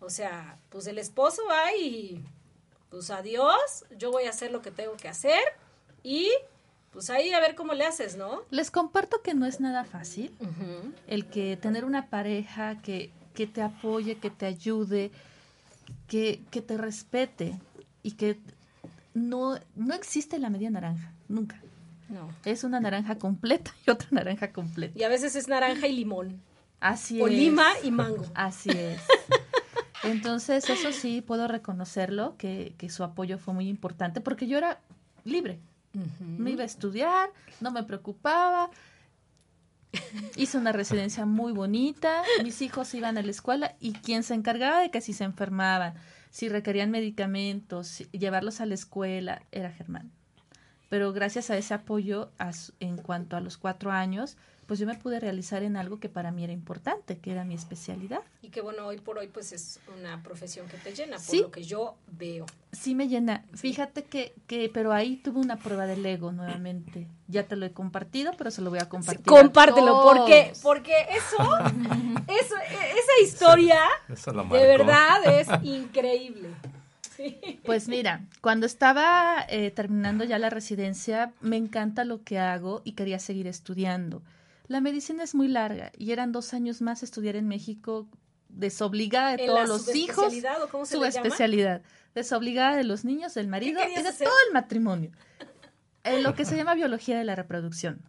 o 0.00 0.10
sea, 0.10 0.58
pues 0.68 0.86
el 0.86 0.98
esposo 0.98 1.42
va 1.48 1.74
y 1.74 2.24
pues 2.90 3.10
adiós, 3.10 3.84
yo 3.96 4.10
voy 4.10 4.24
a 4.24 4.30
hacer 4.30 4.50
lo 4.50 4.62
que 4.62 4.70
tengo 4.70 4.96
que 4.96 5.08
hacer 5.08 5.40
y 6.02 6.30
pues 6.92 7.10
ahí 7.10 7.32
a 7.32 7.40
ver 7.40 7.54
cómo 7.54 7.74
le 7.74 7.84
haces, 7.84 8.16
¿no? 8.16 8.42
Les 8.50 8.70
comparto 8.70 9.22
que 9.22 9.34
no 9.34 9.46
es 9.46 9.60
nada 9.60 9.84
fácil 9.84 10.34
el 11.06 11.26
que 11.26 11.56
tener 11.56 11.84
una 11.84 12.08
pareja 12.08 12.80
que, 12.80 13.10
que 13.34 13.46
te 13.46 13.62
apoye, 13.62 14.16
que 14.16 14.30
te 14.30 14.46
ayude, 14.46 15.10
que, 16.06 16.42
que 16.50 16.62
te 16.62 16.76
respete 16.76 17.58
y 18.02 18.12
que 18.12 18.38
no, 19.14 19.58
no 19.74 19.94
existe 19.94 20.38
la 20.38 20.50
media 20.50 20.70
naranja, 20.70 21.12
nunca. 21.28 21.60
No. 22.08 22.30
Es 22.46 22.64
una 22.64 22.80
naranja 22.80 23.18
completa 23.18 23.74
y 23.86 23.90
otra 23.90 24.08
naranja 24.12 24.50
completa. 24.52 24.98
Y 24.98 25.02
a 25.02 25.08
veces 25.08 25.36
es 25.36 25.46
naranja 25.46 25.86
y 25.86 25.92
limón. 25.92 26.40
Así 26.80 27.20
o 27.20 27.26
es. 27.26 27.34
lima 27.34 27.66
y 27.82 27.90
mango. 27.90 28.24
Así 28.34 28.70
es. 28.70 29.00
Entonces, 30.04 30.68
eso 30.70 30.92
sí, 30.92 31.20
puedo 31.20 31.48
reconocerlo, 31.48 32.36
que, 32.38 32.74
que 32.78 32.88
su 32.88 33.02
apoyo 33.04 33.38
fue 33.38 33.54
muy 33.54 33.68
importante, 33.68 34.20
porque 34.20 34.46
yo 34.46 34.58
era 34.58 34.80
libre. 35.24 35.58
Me 36.38 36.50
iba 36.52 36.62
a 36.62 36.66
estudiar, 36.66 37.30
no 37.60 37.70
me 37.72 37.82
preocupaba. 37.82 38.70
Hice 40.36 40.58
una 40.58 40.70
residencia 40.72 41.24
muy 41.26 41.52
bonita, 41.52 42.22
mis 42.42 42.60
hijos 42.62 42.92
iban 42.94 43.16
a 43.18 43.22
la 43.22 43.30
escuela 43.30 43.74
y 43.80 43.92
quien 43.94 44.22
se 44.22 44.34
encargaba 44.34 44.80
de 44.80 44.90
que 44.90 45.00
si 45.00 45.12
se 45.12 45.24
enfermaban, 45.24 45.94
si 46.30 46.48
requerían 46.48 46.90
medicamentos, 46.90 47.88
si- 47.88 48.04
llevarlos 48.12 48.60
a 48.60 48.66
la 48.66 48.74
escuela, 48.74 49.42
era 49.50 49.70
Germán. 49.72 50.10
Pero 50.90 51.12
gracias 51.12 51.50
a 51.50 51.56
ese 51.56 51.74
apoyo 51.74 52.30
a 52.38 52.52
su- 52.52 52.72
en 52.80 52.98
cuanto 52.98 53.36
a 53.36 53.40
los 53.40 53.56
cuatro 53.56 53.90
años, 53.90 54.36
pues 54.68 54.78
yo 54.78 54.86
me 54.86 54.94
pude 54.94 55.18
realizar 55.18 55.62
en 55.64 55.76
algo 55.76 55.98
que 55.98 56.08
para 56.08 56.30
mí 56.30 56.44
era 56.44 56.52
importante, 56.52 57.16
que 57.18 57.32
era 57.32 57.42
mi 57.42 57.54
especialidad. 57.54 58.20
Y 58.42 58.50
que 58.50 58.60
bueno, 58.60 58.86
hoy 58.86 58.98
por 58.98 59.16
hoy 59.18 59.26
pues 59.26 59.52
es 59.52 59.80
una 59.98 60.22
profesión 60.22 60.68
que 60.68 60.76
te 60.76 60.92
llena, 60.94 61.16
por 61.16 61.24
Sí. 61.24 61.40
lo 61.40 61.50
que 61.50 61.64
yo 61.64 61.96
veo. 62.18 62.44
Sí 62.70 62.94
me 62.94 63.08
llena. 63.08 63.44
Fíjate 63.54 64.04
que, 64.04 64.34
que, 64.46 64.70
pero 64.72 64.92
ahí 64.92 65.16
tuve 65.16 65.40
una 65.40 65.56
prueba 65.56 65.86
del 65.86 66.04
ego 66.04 66.32
nuevamente. 66.32 67.06
Ya 67.28 67.44
te 67.44 67.56
lo 67.56 67.64
he 67.64 67.72
compartido, 67.72 68.32
pero 68.36 68.50
se 68.50 68.60
lo 68.60 68.68
voy 68.70 68.78
a 68.78 68.88
compartir. 68.90 69.24
a 69.26 69.40
Compártelo, 69.40 70.02
porque, 70.04 70.44
todos. 70.52 70.58
porque 70.60 70.92
eso, 71.16 71.36
eso, 72.28 72.54
e- 72.56 72.90
esa 72.98 73.22
historia 73.24 73.80
de 74.06 74.66
verdad 74.66 75.40
es 75.40 75.48
increíble. 75.64 76.50
Sí. 77.16 77.36
Pues 77.64 77.88
mira, 77.88 78.20
cuando 78.42 78.66
estaba 78.66 79.44
eh, 79.48 79.70
terminando 79.72 80.24
ya 80.24 80.38
la 80.38 80.50
residencia, 80.50 81.32
me 81.40 81.56
encanta 81.56 82.04
lo 82.04 82.22
que 82.22 82.38
hago 82.38 82.82
y 82.84 82.92
quería 82.92 83.18
seguir 83.18 83.46
estudiando. 83.48 84.22
La 84.68 84.80
medicina 84.80 85.24
es 85.24 85.34
muy 85.34 85.48
larga 85.48 85.90
y 85.96 86.12
eran 86.12 86.30
dos 86.32 86.52
años 86.54 86.80
más 86.82 87.02
estudiar 87.02 87.36
en 87.36 87.48
México, 87.48 88.06
desobligada 88.48 89.36
de 89.36 89.44
¿En 89.44 89.48
todos 89.48 89.68
los 89.68 89.94
hijos. 89.94 90.14
subespecialidad 90.16 90.62
o 90.62 90.68
cómo 90.68 90.84
se 90.86 90.94
su 90.96 91.02
le 91.02 91.10
llama? 91.10 91.26
especialidad, 91.26 91.82
desobligada 92.14 92.76
de 92.76 92.84
los 92.84 93.04
niños, 93.04 93.34
del 93.34 93.48
marido 93.48 93.80
y 93.82 94.02
de 94.02 94.08
hacer? 94.08 94.26
todo 94.26 94.36
el 94.46 94.52
matrimonio. 94.54 95.10
En 96.04 96.22
lo 96.22 96.34
que 96.34 96.44
se 96.44 96.56
llama 96.56 96.74
biología 96.74 97.18
de 97.18 97.24
la 97.24 97.34
reproducción. 97.34 98.00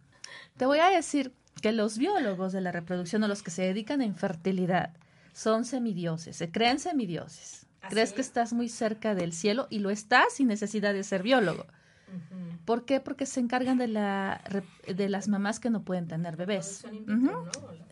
Te 0.56 0.66
voy 0.66 0.78
a 0.78 0.88
decir 0.88 1.32
que 1.60 1.72
los 1.72 1.98
biólogos 1.98 2.52
de 2.52 2.60
la 2.60 2.72
reproducción 2.72 3.22
o 3.24 3.28
los 3.28 3.42
que 3.42 3.50
se 3.50 3.62
dedican 3.62 4.00
a 4.00 4.04
infertilidad 4.04 4.94
son 5.32 5.64
semidioses, 5.64 6.36
se 6.36 6.50
creen 6.50 6.78
semidioses. 6.78 7.66
¿Ah, 7.82 7.88
Crees 7.88 8.12
que 8.12 8.20
estás 8.20 8.52
muy 8.52 8.68
cerca 8.68 9.14
del 9.14 9.32
cielo 9.32 9.66
y 9.70 9.78
lo 9.78 9.90
estás 9.90 10.34
sin 10.34 10.48
necesidad 10.48 10.92
de 10.92 11.02
ser 11.04 11.22
biólogo. 11.22 11.66
¿Por 12.64 12.84
qué? 12.84 13.00
Porque 13.00 13.26
se 13.26 13.40
encargan 13.40 13.78
de, 13.78 13.88
la, 13.88 14.42
de 14.86 15.08
las 15.08 15.28
mamás 15.28 15.58
que 15.60 15.70
no 15.70 15.82
pueden 15.82 16.06
tener 16.08 16.36
bebés. 16.36 16.84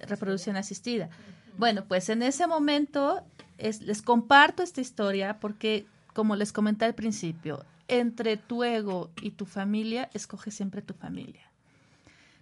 Reproducción 0.07 0.57
asistida. 0.57 1.09
Bueno, 1.57 1.85
pues 1.87 2.09
en 2.09 2.23
ese 2.23 2.47
momento 2.47 3.23
es- 3.57 3.83
les 3.83 4.03
comparto 4.03 4.63
esta 4.63 4.81
historia 4.81 5.39
porque, 5.41 5.87
como 6.13 6.37
les 6.37 6.53
comenté 6.53 6.85
al 6.85 6.95
principio, 6.95 7.65
entre 7.89 8.37
tu 8.37 8.63
ego 8.63 9.11
y 9.23 9.31
tu 9.33 9.47
familia, 9.47 10.11
escoge 10.15 10.51
siempre 10.51 10.83
tu 10.83 10.95
familia. 10.95 11.43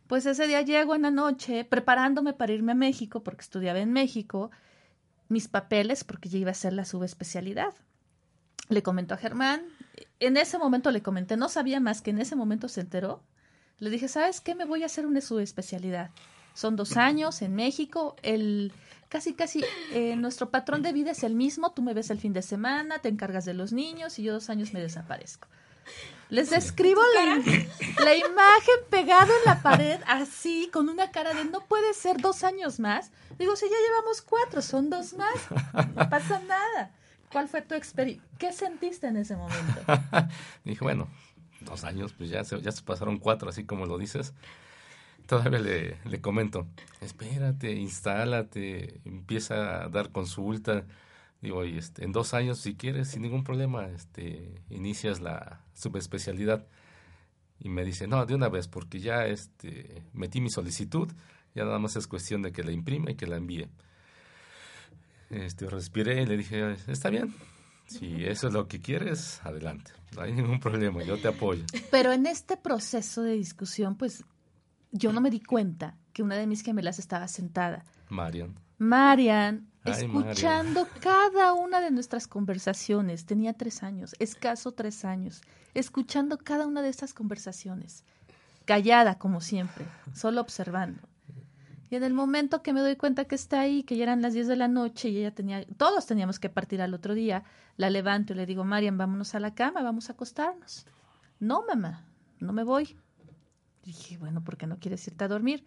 Pues 0.08 0.26
ese 0.26 0.46
día 0.46 0.62
llego 0.62 0.94
en 0.94 1.02
la 1.02 1.10
noche 1.10 1.64
preparándome 1.64 2.32
para 2.32 2.52
irme 2.52 2.72
a 2.72 2.76
México, 2.76 3.22
porque 3.22 3.42
estudiaba 3.42 3.78
en 3.78 3.92
México, 3.92 4.50
mis 5.28 5.48
papeles, 5.48 6.04
porque 6.04 6.28
ya 6.28 6.38
iba 6.38 6.50
a 6.50 6.52
hacer 6.52 6.72
la 6.72 6.84
subespecialidad. 6.84 7.74
Le 8.68 8.82
comentó 8.82 9.14
a 9.14 9.16
Germán, 9.16 9.62
en 10.20 10.37
ese 10.37 10.59
momento 10.59 10.90
le 10.90 11.02
comenté, 11.02 11.37
no 11.37 11.48
sabía 11.48 11.80
más 11.80 12.02
que 12.02 12.11
en 12.11 12.20
ese 12.20 12.37
momento 12.37 12.68
se 12.68 12.80
enteró. 12.80 13.22
Le 13.78 13.90
dije, 13.90 14.09
¿sabes 14.09 14.40
qué? 14.40 14.54
Me 14.54 14.64
voy 14.64 14.82
a 14.82 14.87
hacer 14.87 15.06
una 15.06 15.20
subespecialidad. 15.20 16.11
Son 16.54 16.76
dos 16.76 16.96
años 16.96 17.42
en 17.42 17.54
México, 17.54 18.16
el 18.22 18.72
casi 19.09 19.35
casi 19.35 19.62
eh, 19.92 20.16
nuestro 20.16 20.50
patrón 20.50 20.82
de 20.82 20.92
vida 20.92 21.11
es 21.11 21.22
el 21.22 21.35
mismo, 21.35 21.72
tú 21.72 21.82
me 21.82 21.94
ves 21.94 22.11
el 22.11 22.18
fin 22.18 22.32
de 22.32 22.42
semana, 22.42 22.98
te 22.98 23.09
encargas 23.09 23.44
de 23.44 23.54
los 23.54 23.72
niños 23.72 24.18
y 24.18 24.22
yo 24.22 24.32
dos 24.32 24.48
años 24.48 24.72
me 24.72 24.80
desaparezco. 24.80 25.48
Les 26.28 26.50
describo 26.50 27.00
la, 27.14 27.37
la 28.04 28.16
imagen 28.16 28.74
pegada 28.90 29.28
en 29.28 29.44
la 29.44 29.62
pared 29.62 30.00
así, 30.06 30.68
con 30.72 30.88
una 30.88 31.12
cara 31.12 31.35
de 31.35 31.44
no 31.44 31.61
puede 31.61 31.94
ser 31.94 32.20
dos 32.20 32.42
años 32.42 32.80
más. 32.80 33.12
Digo, 33.38 33.54
si 33.54 33.66
ya 33.66 33.76
llevamos 33.88 34.22
cuatro, 34.22 34.61
son 34.61 34.90
dos 34.90 35.12
más, 35.12 35.37
no 35.94 36.09
pasa 36.09 36.40
nada. 36.40 36.90
¿Cuál 37.37 37.49
fue 37.49 37.61
tu 37.61 37.75
experiencia? 37.75 38.27
¿Qué 38.38 38.51
sentiste 38.51 39.09
en 39.09 39.18
ese 39.18 39.37
momento? 39.37 39.83
Dije, 40.64 40.83
bueno, 40.83 41.07
dos 41.61 41.85
años, 41.85 42.14
pues 42.14 42.31
ya 42.31 42.42
se, 42.44 42.59
ya 42.62 42.70
pasaron 42.83 43.18
cuatro, 43.18 43.51
así 43.51 43.64
como 43.64 43.85
lo 43.85 43.99
dices. 43.99 44.33
Todavía 45.27 45.59
le, 45.59 45.99
le 46.07 46.20
comento, 46.22 46.66
espérate, 47.03 47.72
instálate, 47.72 49.03
empieza 49.05 49.85
a 49.85 49.88
dar 49.90 50.12
consulta. 50.12 50.87
Digo, 51.42 51.62
y 51.66 51.77
este, 51.77 52.07
en 52.07 52.12
dos 52.12 52.33
años, 52.33 52.59
si 52.59 52.75
quieres, 52.75 53.09
sin 53.09 53.20
ningún 53.20 53.44
problema, 53.44 53.87
este, 53.88 54.55
inicias 54.70 55.20
la 55.20 55.61
subespecialidad. 55.75 56.64
Y 57.61 57.68
me 57.68 57.85
dice, 57.85 58.07
no, 58.07 58.25
de 58.25 58.35
una 58.35 58.49
vez, 58.49 58.66
porque 58.66 59.01
ya 59.01 59.27
este, 59.27 60.03
metí 60.14 60.40
mi 60.40 60.49
solicitud, 60.49 61.12
ya 61.55 61.66
nada 61.66 61.81
más 61.81 61.96
es 61.96 62.07
cuestión 62.07 62.40
de 62.40 62.53
que 62.53 62.64
la 62.64 62.72
imprima 62.72 63.11
y 63.11 63.14
que 63.14 63.27
la 63.27 63.37
envíe. 63.37 63.68
Este, 65.30 65.68
respiré 65.68 66.22
y 66.22 66.26
le 66.26 66.36
dije, 66.36 66.76
está 66.86 67.10
bien, 67.10 67.34
si 67.86 68.24
eso 68.24 68.48
es 68.48 68.52
lo 68.52 68.68
que 68.68 68.80
quieres, 68.80 69.40
adelante, 69.44 69.92
no 70.14 70.22
hay 70.22 70.32
ningún 70.32 70.60
problema, 70.60 71.02
yo 71.02 71.18
te 71.18 71.28
apoyo. 71.28 71.64
Pero 71.90 72.12
en 72.12 72.26
este 72.26 72.56
proceso 72.56 73.22
de 73.22 73.32
discusión, 73.32 73.96
pues 73.96 74.24
yo 74.92 75.12
no 75.12 75.20
me 75.20 75.30
di 75.30 75.40
cuenta 75.40 75.96
que 76.12 76.22
una 76.22 76.36
de 76.36 76.46
mis 76.46 76.62
gemelas 76.62 76.98
estaba 76.98 77.28
sentada. 77.28 77.84
Marian. 78.08 78.54
Marian, 78.78 79.68
Ay, 79.84 80.04
escuchando 80.04 80.86
cada 81.00 81.52
una 81.54 81.80
de 81.80 81.90
nuestras 81.90 82.26
conversaciones. 82.26 83.24
Tenía 83.24 83.52
tres 83.52 83.82
años, 83.82 84.14
escaso 84.18 84.72
tres 84.72 85.04
años, 85.04 85.42
escuchando 85.74 86.38
cada 86.38 86.66
una 86.66 86.82
de 86.82 86.88
estas 86.88 87.14
conversaciones. 87.14 88.04
Callada, 88.64 89.18
como 89.18 89.40
siempre, 89.40 89.86
solo 90.12 90.40
observando. 90.40 91.06
Y 91.88 91.96
en 91.96 92.03
el 92.03 92.14
momento 92.14 92.62
que 92.62 92.72
me 92.72 92.81
doy 92.81 92.96
cuenta 92.96 93.27
que 93.27 93.35
está 93.35 93.61
ahí, 93.61 93.83
que 93.83 93.96
ya 93.96 94.05
eran 94.05 94.22
las 94.22 94.35
10 94.35 94.49
de 94.49 94.57
la 94.57 94.68
noche 94.68 95.09
y 95.09 95.18
ella 95.18 95.33
tenía, 95.33 95.64
todos 95.77 96.07
teníamos 96.07 96.40
que 96.40 96.49
partir 96.49 96.83
al 96.83 96.94
otro 96.94 97.14
día, 97.14 97.44
la 97.77 97.90
levanto 97.90 98.33
y 98.33 98.37
le 98.37 98.46
digo, 98.46 98.64
Marian, 98.64 98.99
vámonos 98.99 99.35
a 99.35 99.40
la 99.40 99.55
cama, 99.55 99.83
vamos 99.83 100.09
a 100.09 100.14
acostarnos. 100.14 100.87
No, 101.38 101.64
mamá, 101.66 102.05
no 102.40 102.53
me 102.53 102.64
voy. 102.64 102.96
Dije, 103.85 104.18
bueno, 104.18 104.42
¿por 104.42 104.57
qué 104.57 104.66
no 104.66 104.79
quieres 104.79 105.07
irte 105.07 105.25
a 105.25 105.29
dormir? 105.29 105.64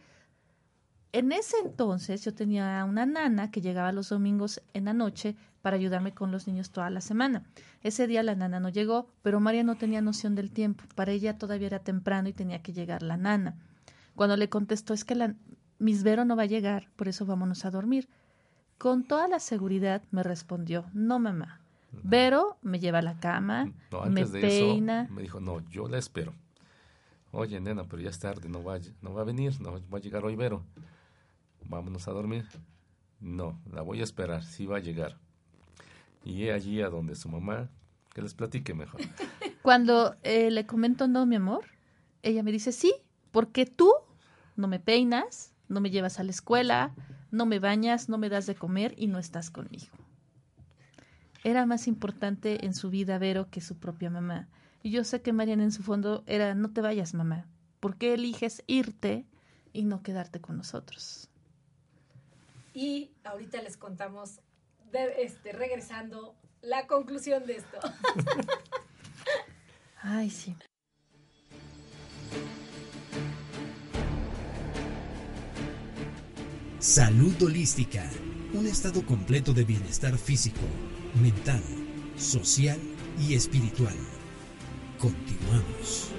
En 1.11 1.31
ese 1.31 1.55
entonces 1.63 2.23
yo 2.23 2.35
tenía 2.35 2.85
una 2.85 3.05
nana 3.05 3.49
que 3.49 3.61
llegaba 3.61 3.91
los 3.91 4.09
domingos 4.09 4.61
en 4.73 4.85
la 4.85 4.93
noche 4.93 5.35
para 5.61 5.75
ayudarme 5.75 6.13
con 6.13 6.31
los 6.31 6.47
niños 6.47 6.69
toda 6.69 6.89
la 6.89 7.01
semana. 7.01 7.43
Ese 7.81 8.05
día 8.05 8.21
la 8.21 8.35
nana 8.35 8.59
no 8.59 8.69
llegó, 8.69 9.09
pero 9.23 9.39
María 9.39 9.63
no 9.63 9.75
tenía 9.75 10.01
noción 10.01 10.35
del 10.35 10.51
tiempo. 10.51 10.83
Para 10.95 11.11
ella 11.11 11.37
todavía 11.37 11.67
era 11.67 11.79
temprano 11.79 12.29
y 12.29 12.33
tenía 12.33 12.61
que 12.61 12.73
llegar 12.73 13.01
la 13.01 13.17
nana. 13.17 13.57
Cuando 14.15 14.37
le 14.37 14.49
contestó 14.49 14.93
es 14.93 15.03
que 15.03 15.15
la 15.15 15.35
Miss 15.79 16.03
Vero 16.03 16.25
no 16.25 16.35
va 16.35 16.43
a 16.43 16.47
llegar, 16.47 16.89
por 16.95 17.07
eso 17.07 17.25
vámonos 17.25 17.65
a 17.65 17.71
dormir. 17.71 18.07
Con 18.77 19.03
toda 19.03 19.27
la 19.27 19.39
seguridad 19.39 20.03
me 20.11 20.23
respondió, 20.23 20.85
no 20.93 21.19
mamá. 21.19 21.61
Vero 22.03 22.57
me 22.61 22.79
lleva 22.79 22.99
a 22.99 23.01
la 23.01 23.19
cama, 23.19 23.71
No, 23.91 24.01
me 24.01 24.07
antes 24.21 24.31
de 24.31 24.41
peina. 24.41 25.03
eso, 25.03 25.13
me 25.13 25.21
dijo, 25.21 25.39
no, 25.39 25.67
yo 25.69 25.87
la 25.87 25.97
espero. 25.97 26.33
Oye, 27.31 27.59
nena, 27.59 27.83
pero 27.85 28.01
ya 28.01 28.09
es 28.09 28.19
tarde, 28.19 28.47
no 28.49 28.63
va, 28.63 28.79
no 29.01 29.13
va 29.13 29.21
a 29.21 29.25
venir, 29.25 29.59
no 29.59 29.81
va 29.91 29.97
a 29.97 30.01
llegar 30.01 30.23
hoy 30.23 30.35
Vero. 30.35 30.63
Vámonos 31.65 32.07
a 32.07 32.11
dormir. 32.11 32.45
No, 33.19 33.59
la 33.71 33.81
voy 33.81 34.01
a 34.01 34.03
esperar, 34.03 34.43
sí 34.43 34.65
va 34.65 34.77
a 34.77 34.81
llegar. 34.81 35.17
Y 36.23 36.43
he 36.45 36.53
allí 36.53 36.81
a 36.81 36.89
donde 36.89 37.15
su 37.15 37.29
mamá, 37.29 37.69
que 38.13 38.21
les 38.21 38.33
platique 38.33 38.73
mejor. 38.73 39.01
Cuando 39.61 40.15
eh, 40.23 40.51
le 40.51 40.65
comento 40.65 41.07
no, 41.07 41.25
mi 41.25 41.35
amor, 41.35 41.65
ella 42.23 42.43
me 42.43 42.51
dice, 42.51 42.71
sí, 42.71 42.93
porque 43.31 43.65
tú 43.65 43.91
no 44.55 44.67
me 44.67 44.79
peinas, 44.79 45.53
no 45.69 45.79
me 45.79 45.91
llevas 45.91 46.19
a 46.19 46.23
la 46.23 46.31
escuela, 46.31 46.93
no 47.31 47.45
me 47.45 47.59
bañas, 47.59 48.09
no 48.09 48.17
me 48.17 48.29
das 48.29 48.45
de 48.45 48.55
comer 48.55 48.93
y 48.97 49.07
no 49.07 49.19
estás 49.19 49.51
conmigo. 49.51 49.95
Era 51.43 51.65
más 51.65 51.87
importante 51.87 52.65
en 52.65 52.73
su 52.73 52.89
vida 52.89 53.17
Vero 53.17 53.49
que 53.49 53.61
su 53.61 53.77
propia 53.77 54.09
mamá. 54.09 54.49
Y 54.83 54.91
yo 54.91 55.03
sé 55.03 55.21
que 55.21 55.31
Mariana 55.31 55.63
en 55.63 55.71
su 55.71 55.83
fondo 55.83 56.23
era, 56.25 56.55
no 56.55 56.71
te 56.71 56.81
vayas 56.81 57.13
mamá, 57.13 57.45
¿por 57.79 57.97
qué 57.97 58.13
eliges 58.13 58.63
irte 58.67 59.25
y 59.71 59.83
no 59.83 60.03
quedarte 60.03 60.41
con 60.41 60.57
nosotros? 60.57 61.29
Y 62.73 63.11
ahorita 63.23 63.61
les 63.61 63.77
contamos, 63.77 64.39
este, 65.17 65.51
regresando, 65.51 66.35
la 66.61 66.87
conclusión 66.87 67.45
de 67.45 67.57
esto. 67.57 67.77
Ay, 70.01 70.29
sí. 70.29 70.55
Salud 76.79 77.35
holística, 77.43 78.09
un 78.53 78.65
estado 78.65 79.05
completo 79.05 79.53
de 79.53 79.65
bienestar 79.65 80.17
físico, 80.17 80.61
mental, 81.21 81.61
social 82.17 82.79
y 83.19 83.33
espiritual. 83.33 83.95
Continuamos. 84.97 86.09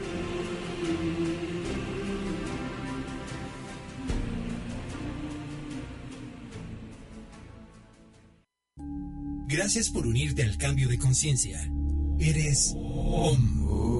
Gracias 9.48 9.88
por 9.88 10.06
unirte 10.06 10.42
al 10.42 10.58
cambio 10.58 10.88
de 10.88 10.98
conciencia. 10.98 11.58
Eres 12.18 12.74
OM. 12.76 13.99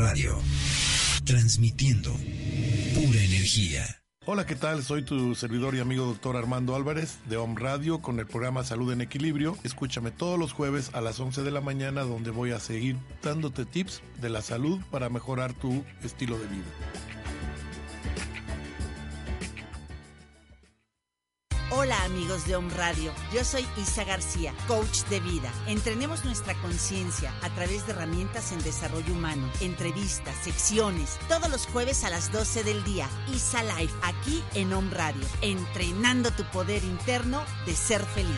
Radio, 0.00 0.38
transmitiendo 1.26 2.10
pura 2.94 3.22
energía. 3.22 3.84
Hola, 4.24 4.46
¿qué 4.46 4.54
tal? 4.54 4.82
Soy 4.82 5.02
tu 5.02 5.34
servidor 5.34 5.74
y 5.74 5.80
amigo 5.80 6.06
doctor 6.06 6.38
Armando 6.38 6.74
Álvarez 6.74 7.18
de 7.26 7.36
Om 7.36 7.54
Radio 7.54 8.00
con 8.00 8.18
el 8.18 8.26
programa 8.26 8.64
Salud 8.64 8.90
en 8.94 9.02
Equilibrio. 9.02 9.58
Escúchame 9.62 10.10
todos 10.10 10.38
los 10.38 10.54
jueves 10.54 10.88
a 10.94 11.02
las 11.02 11.20
11 11.20 11.42
de 11.42 11.50
la 11.50 11.60
mañana 11.60 12.00
donde 12.00 12.30
voy 12.30 12.52
a 12.52 12.60
seguir 12.60 12.96
dándote 13.22 13.66
tips 13.66 14.00
de 14.22 14.30
la 14.30 14.40
salud 14.40 14.80
para 14.90 15.10
mejorar 15.10 15.52
tu 15.52 15.84
estilo 16.02 16.38
de 16.38 16.46
vida. 16.46 17.19
Hola 21.72 22.02
amigos 22.02 22.48
de 22.48 22.56
Om 22.56 22.68
Radio, 22.70 23.12
yo 23.32 23.44
soy 23.44 23.64
Isa 23.76 24.02
García, 24.02 24.52
coach 24.66 25.04
de 25.08 25.20
vida. 25.20 25.52
Entrenemos 25.68 26.24
nuestra 26.24 26.54
conciencia 26.54 27.32
a 27.42 27.50
través 27.50 27.86
de 27.86 27.92
herramientas 27.92 28.50
en 28.50 28.60
desarrollo 28.64 29.12
humano, 29.12 29.48
entrevistas, 29.60 30.34
secciones, 30.42 31.20
todos 31.28 31.48
los 31.48 31.66
jueves 31.66 32.02
a 32.02 32.10
las 32.10 32.32
12 32.32 32.64
del 32.64 32.82
día. 32.82 33.08
Isa 33.32 33.62
Life, 33.62 33.94
aquí 34.02 34.42
en 34.54 34.72
Om 34.72 34.90
Radio, 34.90 35.24
entrenando 35.42 36.32
tu 36.32 36.42
poder 36.50 36.82
interno 36.82 37.44
de 37.66 37.76
ser 37.76 38.04
feliz. 38.04 38.34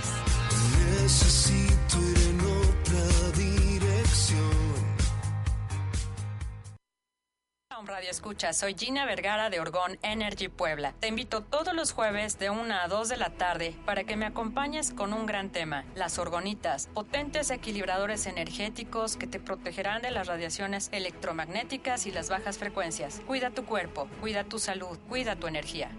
Radio 7.87 8.11
Escucha, 8.11 8.53
soy 8.53 8.75
Gina 8.79 9.05
Vergara 9.05 9.51
de 9.51 9.59
Orgón 9.61 9.99
Energy 10.03 10.49
Puebla. 10.49 10.95
Te 11.01 11.09
invito 11.09 11.43
todos 11.43 11.75
los 11.75 11.93
jueves 11.93 12.39
de 12.39 12.51
1 12.51 12.75
a 12.75 12.87
2 12.87 13.09
de 13.09 13.17
la 13.17 13.31
tarde 13.31 13.75
para 13.85 14.05
que 14.05 14.17
me 14.17 14.27
acompañes 14.27 14.93
con 14.93 15.13
un 15.13 15.27
gran 15.27 15.51
tema, 15.51 15.85
las 15.95 16.19
orgonitas, 16.19 16.89
potentes 16.95 17.51
equilibradores 17.51 18.27
energéticos 18.27 19.17
que 19.17 19.27
te 19.27 19.41
protegerán 19.41 20.03
de 20.03 20.11
las 20.11 20.29
radiaciones 20.29 20.89
electromagnéticas 20.93 22.07
y 22.07 22.13
las 22.13 22.29
bajas 22.29 22.59
frecuencias. 22.59 23.21
Cuida 23.27 23.51
tu 23.51 23.65
cuerpo, 23.65 24.09
cuida 24.21 24.45
tu 24.45 24.59
salud, 24.59 24.99
cuida 25.09 25.37
tu 25.37 25.47
energía. 25.47 25.91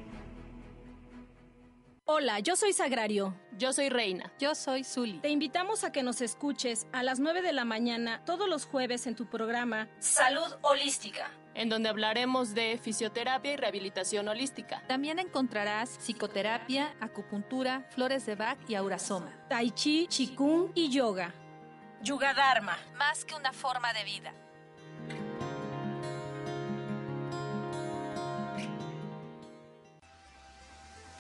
Hola, 2.06 2.40
yo 2.40 2.58
soy 2.58 2.74
Sagrario. 2.74 3.34
Yo 3.58 3.72
soy 3.72 3.88
Reina. 3.88 4.34
Yo 4.38 4.56
soy 4.56 4.84
Zuli. 4.84 5.20
Te 5.20 5.30
invitamos 5.30 5.86
a 5.86 5.94
que 5.94 6.04
nos 6.04 6.20
escuches 6.20 6.86
a 6.92 7.02
las 7.02 7.22
9 7.22 7.42
de 7.42 7.54
la 7.54 7.64
mañana 7.64 8.26
todos 8.26 8.50
los 8.50 8.66
jueves 8.66 9.08
en 9.08 9.16
tu 9.16 9.28
programa 9.28 9.88
Salud 10.00 10.54
Holística, 10.64 11.32
en 11.56 11.70
donde 11.70 11.90
hablaremos 11.90 12.54
de 12.54 12.80
fisioterapia 12.82 13.54
y 13.54 13.58
rehabilitación 13.58 14.28
holística. 14.28 14.82
También 14.88 15.20
encontrarás 15.20 15.98
psicoterapia, 16.00 16.96
acupuntura, 17.00 17.86
flores 17.90 18.26
de 18.26 18.36
Bach 18.36 18.58
y 18.68 18.76
aurasoma, 18.76 19.32
tai 19.50 19.72
chi, 19.72 20.08
chikung 20.08 20.72
y 20.76 20.90
yoga. 20.90 21.34
Yuga 22.02 22.34
Dharma, 22.34 22.78
más 22.98 23.24
que 23.24 23.34
una 23.36 23.54
forma 23.54 23.94
de 23.94 24.04
vida. 24.04 24.34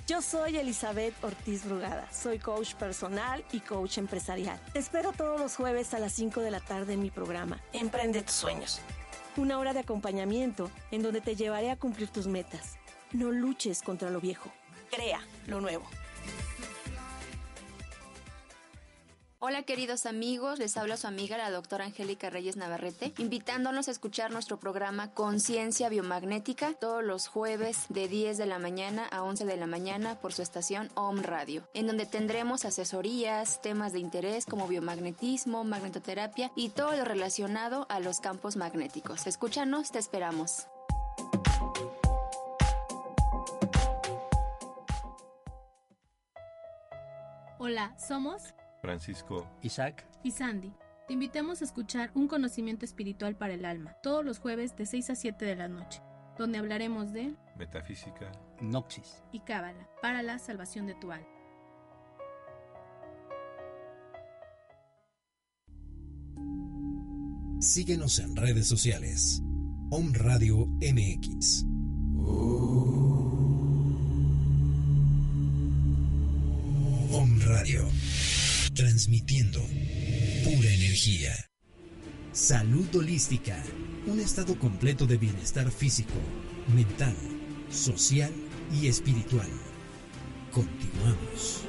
Yo 0.05 0.21
soy 0.21 0.57
Elizabeth 0.57 1.13
Ortiz 1.23 1.63
Brugada, 1.63 2.11
soy 2.11 2.37
coach 2.37 2.73
personal 2.73 3.45
y 3.53 3.61
coach 3.61 3.97
empresarial. 3.97 4.59
Te 4.73 4.79
espero 4.79 5.13
todos 5.13 5.39
los 5.39 5.55
jueves 5.55 5.93
a 5.93 5.99
las 5.99 6.11
5 6.11 6.41
de 6.41 6.51
la 6.51 6.59
tarde 6.59 6.93
en 6.93 7.01
mi 7.01 7.09
programa 7.09 7.57
Emprende 7.71 8.21
tus 8.21 8.35
sueños. 8.35 8.81
Una 9.35 9.57
hora 9.57 9.73
de 9.73 9.79
acompañamiento 9.79 10.69
en 10.91 11.01
donde 11.01 11.19
te 11.19 11.35
llevaré 11.35 11.71
a 11.71 11.75
cumplir 11.75 12.07
tus 12.09 12.27
metas. 12.27 12.77
No 13.13 13.31
luches 13.31 13.81
contra 13.81 14.11
lo 14.11 14.21
viejo, 14.21 14.51
crea 14.91 15.21
lo 15.47 15.59
nuevo. 15.59 15.85
Hola 19.45 19.63
queridos 19.63 20.05
amigos, 20.05 20.57
les 20.57 20.77
habla 20.77 20.95
su 20.95 21.05
amiga 21.05 21.37
la 21.37 21.51
doctora 21.51 21.83
Angélica 21.83 22.29
Reyes 22.29 22.55
Navarrete, 22.55 23.13
invitándonos 23.17 23.89
a 23.89 23.91
escuchar 23.91 24.31
nuestro 24.31 24.57
programa 24.57 25.11
Conciencia 25.11 25.89
Biomagnética 25.89 26.75
todos 26.75 27.03
los 27.03 27.27
jueves 27.27 27.87
de 27.89 28.07
10 28.07 28.37
de 28.37 28.45
la 28.45 28.57
mañana 28.57 29.05
a 29.05 29.21
11 29.21 29.43
de 29.43 29.57
la 29.57 29.67
mañana 29.67 30.15
por 30.15 30.31
su 30.31 30.41
estación 30.41 30.89
OM 30.95 31.23
Radio, 31.23 31.67
en 31.73 31.87
donde 31.87 32.05
tendremos 32.05 32.63
asesorías, 32.63 33.61
temas 33.61 33.91
de 33.91 33.99
interés 33.99 34.45
como 34.45 34.65
biomagnetismo, 34.65 35.65
magnetoterapia 35.65 36.49
y 36.55 36.69
todo 36.69 36.95
lo 36.95 37.03
relacionado 37.03 37.85
a 37.89 37.99
los 37.99 38.21
campos 38.21 38.55
magnéticos. 38.55 39.27
Escúchanos, 39.27 39.91
te 39.91 39.99
esperamos. 39.99 40.67
Hola, 47.59 47.93
somos 47.99 48.53
Francisco, 48.83 49.47
Isaac 49.61 50.05
y 50.23 50.31
Sandy. 50.31 50.73
Te 51.07 51.13
invitamos 51.13 51.61
a 51.61 51.63
escuchar 51.63 52.11
Un 52.15 52.27
conocimiento 52.27 52.83
espiritual 52.83 53.37
para 53.37 53.53
el 53.53 53.63
alma, 53.63 53.95
todos 54.03 54.25
los 54.25 54.39
jueves 54.39 54.75
de 54.75 54.85
6 54.85 55.09
a 55.09 55.15
7 55.15 55.45
de 55.45 55.55
la 55.55 55.69
noche, 55.69 56.01
donde 56.37 56.57
hablaremos 56.57 57.13
de 57.13 57.33
metafísica, 57.57 58.29
Noxis 58.59 59.23
y 59.31 59.39
Cábala, 59.39 59.87
para 60.01 60.21
la 60.21 60.37
salvación 60.37 60.85
de 60.85 60.95
tu 60.95 61.13
alma. 61.13 61.25
Síguenos 67.61 68.19
en 68.19 68.35
redes 68.35 68.67
sociales. 68.67 69.41
Om 69.91 70.11
Radio 70.13 70.65
MX. 70.81 71.63
Om 77.13 77.39
Radio. 77.45 77.87
Transmitiendo 78.75 79.59
pura 79.59 80.67
energía. 80.67 81.31
Salud 82.31 82.87
holística. 82.95 83.61
Un 84.07 84.19
estado 84.19 84.57
completo 84.57 85.05
de 85.05 85.17
bienestar 85.17 85.69
físico, 85.69 86.15
mental, 86.73 87.15
social 87.69 88.31
y 88.71 88.87
espiritual. 88.87 89.47
Continuamos. 90.51 91.61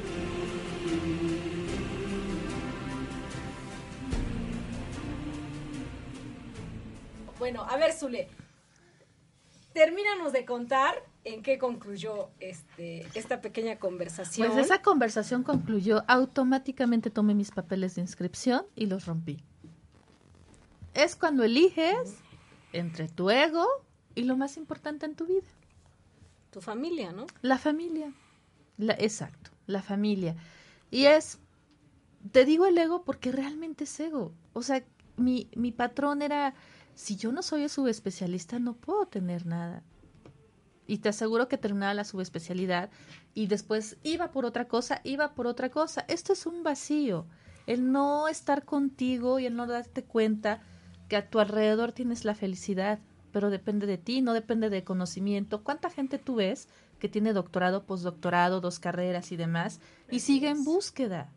Bueno, 7.38 7.64
a 7.64 7.77
ver, 7.77 7.93
Zule. 7.93 8.29
Termínanos 9.75 10.33
de 10.33 10.47
contar 10.47 10.95
en 11.25 11.43
qué 11.43 11.59
concluyó 11.59 12.31
este, 12.39 13.07
esta 13.15 13.41
pequeña 13.41 13.79
conversación. 13.79 14.49
Pues 14.49 14.67
esa 14.67 14.83
conversación 14.83 15.43
concluyó, 15.43 16.05
automáticamente 16.07 17.11
tomé 17.11 17.35
mis 17.35 17.51
papeles 17.51 17.95
de 17.95 18.03
inscripción 18.03 18.67
y 18.77 18.87
los 18.87 19.07
rompí. 19.07 19.43
Es 20.93 21.17
cuando 21.17 21.43
eliges 21.43 22.17
entre 22.73 23.09
tu 23.09 23.31
ego 23.31 23.67
y 24.15 24.25
lo 24.25 24.37
más 24.37 24.57
importante 24.57 25.07
en 25.07 25.17
tu 25.17 25.27
vida. 25.27 25.47
Tu 26.51 26.61
familia, 26.61 27.13
¿no? 27.13 27.27
La 27.43 27.59
familia. 27.59 28.13
La, 28.77 28.93
exacto, 28.95 29.51
la 29.67 29.83
familia. 29.83 30.37
Y 30.91 31.07
es, 31.07 31.39
te 32.31 32.45
digo 32.45 32.67
el 32.67 32.79
ego 32.79 33.03
porque 33.03 33.33
realmente 33.33 33.85
es 33.85 33.99
ego. 33.99 34.33
O 34.53 34.63
sea, 34.63 34.85
mi, 35.17 35.49
mi 35.57 35.73
patrón 35.73 36.23
era, 36.23 36.55
si 36.95 37.17
yo 37.17 37.33
no 37.33 37.43
soy 37.43 37.69
subespecialista, 37.69 38.59
no 38.59 38.75
puedo 38.75 39.07
tener 39.07 39.47
nada. 39.47 39.83
Y 40.87 40.99
te 40.99 41.09
aseguro 41.09 41.49
que 41.49 41.59
terminaba 41.59 41.94
la 41.94 42.05
subespecialidad 42.05 42.90
y 43.33 43.47
después 43.47 43.97
iba 44.03 44.31
por 44.31 44.44
otra 44.44 44.68
cosa, 44.68 45.01
iba 45.05 45.35
por 45.35 45.47
otra 45.47 45.70
cosa. 45.70 46.05
Esto 46.09 46.33
es 46.33 46.47
un 46.47 46.62
vacío. 46.62 47.27
El 47.66 47.90
no 47.90 48.29
estar 48.29 48.64
contigo 48.64 49.38
y 49.38 49.47
el 49.47 49.57
no 49.57 49.66
darte 49.66 50.05
cuenta 50.05 50.61
que 51.09 51.16
a 51.16 51.31
tu 51.31 51.40
alrededor 51.40 51.92
tienes 51.92 52.25
la 52.25 52.35
felicidad, 52.35 52.99
pero 53.33 53.51
depende 53.51 53.87
de 53.87 53.99
ti, 53.99 54.20
no 54.20 54.33
depende 54.33 54.70
de 54.70 54.85
conocimiento. 54.85 55.62
¿Cuánta 55.64 55.90
gente 55.90 56.18
tú 56.18 56.37
ves 56.37 56.68
que 56.99 57.09
tiene 57.09 57.33
doctorado, 57.33 57.85
postdoctorado, 57.85 58.61
dos 58.61 58.79
carreras 58.79 59.33
y 59.33 59.37
demás 59.37 59.81
y 60.11 60.20
sigue 60.20 60.49
en 60.49 60.64
búsqueda? 60.64 61.31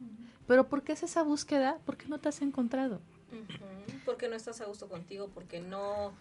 Pero 0.48 0.68
¿por 0.68 0.84
qué 0.84 0.94
es 0.94 1.04
esa 1.04 1.24
búsqueda? 1.24 1.80
Porque 1.86 2.08
no 2.08 2.20
te 2.20 2.30
has 2.30 2.42
encontrado. 2.42 3.02
Porque 4.06 4.30
no 4.30 4.36
estás 4.36 4.62
a 4.62 4.66
gusto 4.66 4.88
contigo, 4.88 5.30
porque 5.34 5.60
no... 5.60 6.14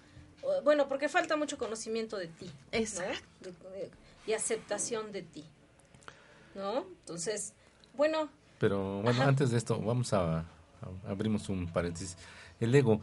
Bueno, 0.64 0.88
porque 0.88 1.09
falta 1.09 1.37
mucho 1.37 1.59
conocimiento 1.59 2.16
de 2.16 2.29
ti. 2.29 2.51
Exacto. 2.72 3.51
y 4.27 4.33
aceptación 4.33 5.12
de 5.12 5.22
ti. 5.22 5.44
¿No? 6.55 6.87
Entonces, 7.01 7.53
bueno... 7.94 8.29
Pero 8.59 9.03
bueno, 9.03 9.22
antes 9.22 9.51
de 9.51 9.59
esto, 9.59 9.79
vamos 9.81 10.12
a, 10.12 10.44
abrimos 11.07 11.49
un 11.49 11.66
paréntesis. 11.66 12.16
El 12.59 12.75
ego, 12.75 13.01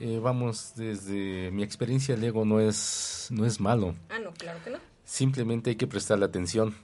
eh, 0.00 0.18
vamos, 0.20 0.72
desde 0.74 1.50
mi 1.52 1.62
experiencia, 1.62 2.14
el 2.14 2.24
ego 2.24 2.44
no 2.44 2.60
es, 2.60 3.28
no 3.30 3.46
es 3.46 3.60
malo. 3.60 3.94
Ah, 4.08 4.18
no, 4.18 4.32
claro 4.32 4.58
que 4.64 4.70
no. 4.70 4.78
Simplemente 5.04 5.70
hay 5.70 5.76
que 5.76 5.86
prestarle 5.86 6.24
atención, 6.24 6.74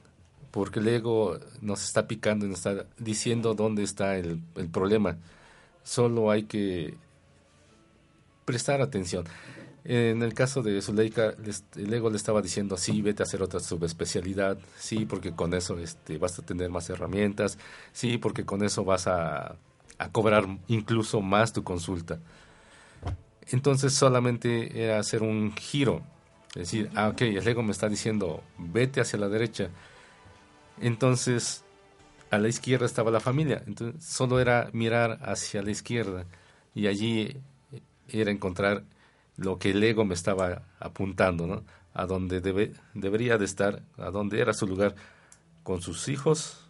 porque 0.52 0.78
el 0.78 0.88
ego 0.88 1.38
nos 1.60 1.82
está 1.82 2.06
picando 2.06 2.46
y 2.46 2.50
nos 2.50 2.58
está 2.58 2.86
diciendo 2.98 3.54
dónde 3.54 3.82
está 3.82 4.16
el, 4.16 4.40
el 4.54 4.68
problema. 4.68 5.18
Solo 5.82 6.30
hay 6.30 6.44
que 6.44 6.94
prestar 8.44 8.80
atención. 8.80 9.24
En 9.84 10.22
el 10.22 10.34
caso 10.34 10.62
de 10.62 10.82
Zuleika, 10.82 11.34
el 11.76 11.92
ego 11.92 12.10
le 12.10 12.16
estaba 12.16 12.42
diciendo, 12.42 12.76
sí, 12.76 13.00
vete 13.00 13.22
a 13.22 13.24
hacer 13.24 13.42
otra 13.42 13.60
subespecialidad, 13.60 14.58
sí, 14.76 15.06
porque 15.06 15.32
con 15.32 15.54
eso 15.54 15.78
este, 15.78 16.18
vas 16.18 16.38
a 16.38 16.42
tener 16.42 16.68
más 16.70 16.90
herramientas, 16.90 17.58
sí, 17.92 18.18
porque 18.18 18.44
con 18.44 18.62
eso 18.62 18.84
vas 18.84 19.06
a, 19.06 19.56
a 19.98 20.12
cobrar 20.12 20.46
incluso 20.68 21.20
más 21.20 21.52
tu 21.52 21.64
consulta. 21.64 22.18
Entonces 23.50 23.94
solamente 23.94 24.82
era 24.82 24.98
hacer 24.98 25.22
un 25.22 25.54
giro, 25.56 26.02
es 26.50 26.70
decir, 26.70 26.90
ah, 26.94 27.08
ok, 27.08 27.22
el 27.22 27.46
ego 27.46 27.62
me 27.62 27.72
está 27.72 27.88
diciendo, 27.88 28.42
vete 28.58 29.00
hacia 29.00 29.18
la 29.18 29.28
derecha. 29.28 29.70
Entonces, 30.80 31.64
a 32.30 32.38
la 32.38 32.48
izquierda 32.48 32.86
estaba 32.86 33.10
la 33.10 33.20
familia, 33.20 33.62
entonces 33.66 34.04
solo 34.04 34.38
era 34.40 34.68
mirar 34.72 35.18
hacia 35.22 35.62
la 35.62 35.70
izquierda 35.70 36.26
y 36.74 36.86
allí 36.86 37.36
era 38.08 38.30
encontrar 38.30 38.84
lo 39.38 39.58
que 39.58 39.70
el 39.70 39.82
ego 39.82 40.04
me 40.04 40.14
estaba 40.14 40.62
apuntando, 40.80 41.46
¿no? 41.46 41.64
A 41.94 42.06
donde 42.06 42.40
debe, 42.40 42.74
debería 42.92 43.38
de 43.38 43.44
estar, 43.44 43.82
a 43.96 44.10
donde 44.10 44.40
era 44.40 44.52
su 44.52 44.66
lugar, 44.66 44.94
con 45.62 45.80
sus 45.80 46.08
hijos, 46.08 46.60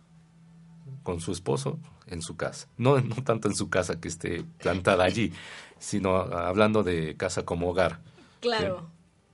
con 1.03 1.21
su 1.21 1.33
esposo, 1.33 1.79
en 2.07 2.23
su 2.23 2.37
casa. 2.37 2.69
No, 2.77 3.01
no 3.01 3.17
tanto 3.25 3.49
en 3.49 3.57
su 3.57 3.71
casa 3.71 4.01
que 4.01 4.09
esté 4.09 4.45
plantada 4.59 5.05
allí, 5.05 5.33
sino 5.79 6.17
hablando 6.17 6.83
de 6.83 7.17
casa 7.17 7.45
como 7.45 7.71
hogar. 7.71 8.01
Claro. 8.41 8.87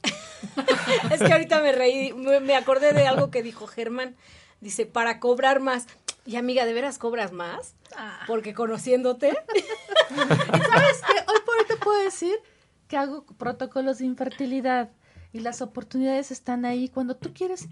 es 1.11 1.21
que 1.21 1.33
ahorita 1.33 1.61
me 1.61 1.73
reí, 1.73 2.13
me 2.13 2.55
acordé 2.55 2.93
de 2.93 3.07
algo 3.07 3.31
que 3.31 3.43
dijo 3.43 3.67
Germán. 3.67 4.17
Dice, 4.61 4.87
para 4.87 5.19
cobrar 5.19 5.61
más. 5.61 5.87
Y 6.25 6.37
amiga, 6.37 6.65
¿de 6.65 6.73
veras 6.73 6.99
cobras 6.99 7.33
más? 7.33 7.75
Ah. 7.97 8.21
Porque 8.27 8.55
conociéndote. 8.55 9.31
¿Sabes 10.15 11.03
qué? 11.07 11.19
Hoy 11.27 11.39
por 11.45 11.59
hoy 11.59 11.65
te 11.67 11.77
puedo 11.77 12.03
decir 12.03 12.35
que 12.89 12.97
hago 12.97 13.25
protocolos 13.25 13.99
de 13.99 14.07
infertilidad 14.07 14.91
y 15.33 15.41
las 15.41 15.63
oportunidades 15.63 16.31
están 16.31 16.65
ahí. 16.65 16.89
Cuando 16.89 17.17
tú 17.17 17.33
quieres, 17.35 17.69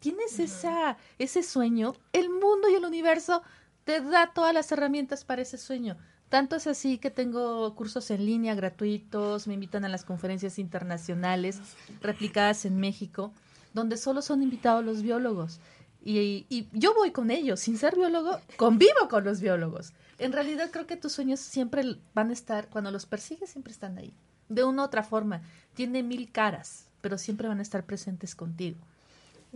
tienes 0.00 0.38
esa, 0.38 0.96
ese 1.18 1.42
sueño, 1.42 1.94
el 2.12 2.28
mundo 2.28 2.68
y 2.70 2.74
el 2.74 2.84
universo 2.84 3.42
te 3.84 4.00
da 4.00 4.32
todas 4.34 4.52
las 4.52 4.70
herramientas 4.72 5.24
para 5.24 5.42
ese 5.42 5.58
sueño. 5.58 5.96
Tanto 6.28 6.56
es 6.56 6.66
así 6.66 6.98
que 6.98 7.10
tengo 7.10 7.74
cursos 7.74 8.10
en 8.10 8.24
línea 8.24 8.54
gratuitos, 8.54 9.48
me 9.48 9.54
invitan 9.54 9.84
a 9.84 9.88
las 9.88 10.04
conferencias 10.04 10.58
internacionales 10.58 11.60
replicadas 12.00 12.64
en 12.64 12.78
México, 12.78 13.32
donde 13.74 13.96
solo 13.96 14.22
son 14.22 14.42
invitados 14.42 14.84
los 14.84 15.02
biólogos. 15.02 15.58
Y, 16.02 16.46
y, 16.48 16.68
yo 16.72 16.94
voy 16.94 17.10
con 17.10 17.30
ellos, 17.30 17.60
sin 17.60 17.76
ser 17.76 17.96
biólogo, 17.96 18.38
convivo 18.56 19.08
con 19.10 19.24
los 19.24 19.40
biólogos. 19.40 19.92
En 20.18 20.32
realidad 20.32 20.70
creo 20.70 20.86
que 20.86 20.96
tus 20.96 21.12
sueños 21.12 21.40
siempre 21.40 21.96
van 22.14 22.30
a 22.30 22.32
estar, 22.32 22.68
cuando 22.68 22.90
los 22.90 23.06
persigues, 23.06 23.50
siempre 23.50 23.72
están 23.72 23.98
ahí 23.98 24.14
de 24.50 24.64
una 24.64 24.82
u 24.82 24.84
otra 24.84 25.02
forma. 25.02 25.40
Tiene 25.74 26.02
mil 26.02 26.30
caras, 26.30 26.86
pero 27.00 27.16
siempre 27.16 27.48
van 27.48 27.60
a 27.60 27.62
estar 27.62 27.84
presentes 27.86 28.34
contigo. 28.34 28.76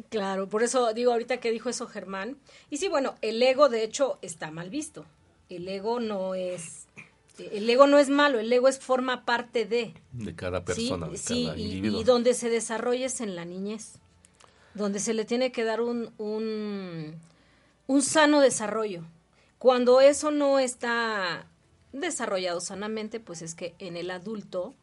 Claro, 0.08 0.48
por 0.48 0.62
eso 0.62 0.92
digo 0.94 1.12
ahorita 1.12 1.38
que 1.38 1.50
dijo 1.50 1.68
eso 1.68 1.86
Germán. 1.86 2.38
Y 2.70 2.78
sí, 2.78 2.88
bueno, 2.88 3.14
el 3.20 3.42
ego 3.42 3.68
de 3.68 3.84
hecho 3.84 4.18
está 4.22 4.50
mal 4.50 4.70
visto. 4.70 5.04
El 5.48 5.68
ego 5.68 6.00
no 6.00 6.34
es 6.34 6.86
el 7.38 7.68
ego 7.68 7.88
no 7.88 7.98
es 7.98 8.08
malo, 8.08 8.38
el 8.38 8.52
ego 8.52 8.68
es 8.68 8.78
forma 8.78 9.24
parte 9.24 9.66
de 9.66 9.92
de 10.12 10.34
cada 10.36 10.64
persona, 10.64 11.08
de 11.08 11.18
sí, 11.18 11.46
cada 11.46 11.58
y, 11.58 11.64
individuo. 11.64 12.00
y 12.00 12.04
donde 12.04 12.32
se 12.32 12.48
desarrolla 12.48 13.06
es 13.06 13.20
en 13.20 13.36
la 13.36 13.44
niñez. 13.44 13.98
Donde 14.74 14.98
se 15.00 15.14
le 15.14 15.24
tiene 15.24 15.52
que 15.52 15.64
dar 15.64 15.80
un, 15.80 16.12
un 16.18 17.14
un 17.86 18.02
sano 18.02 18.40
desarrollo. 18.40 19.04
Cuando 19.58 20.00
eso 20.00 20.30
no 20.30 20.58
está 20.58 21.46
desarrollado 21.92 22.60
sanamente, 22.60 23.20
pues 23.20 23.42
es 23.42 23.54
que 23.54 23.74
en 23.78 23.96
el 23.96 24.10
adulto 24.10 24.74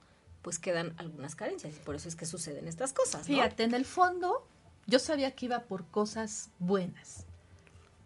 pues 0.42 0.60
quedan 0.60 0.94
algunas 0.98 1.36
carencias 1.36 1.76
y 1.76 1.80
por 1.80 1.96
eso 1.96 2.08
es 2.08 2.16
que 2.16 2.26
suceden 2.26 2.68
estas 2.68 2.94
cosas. 2.94 3.26
Fíjate, 3.26 3.64
en 3.64 3.74
el 3.74 3.86
fondo 3.86 4.46
yo 4.88 5.00
sabía 5.00 5.32
que 5.32 5.46
iba 5.46 5.62
por 5.62 5.86
cosas 5.86 6.50
buenas. 6.60 7.26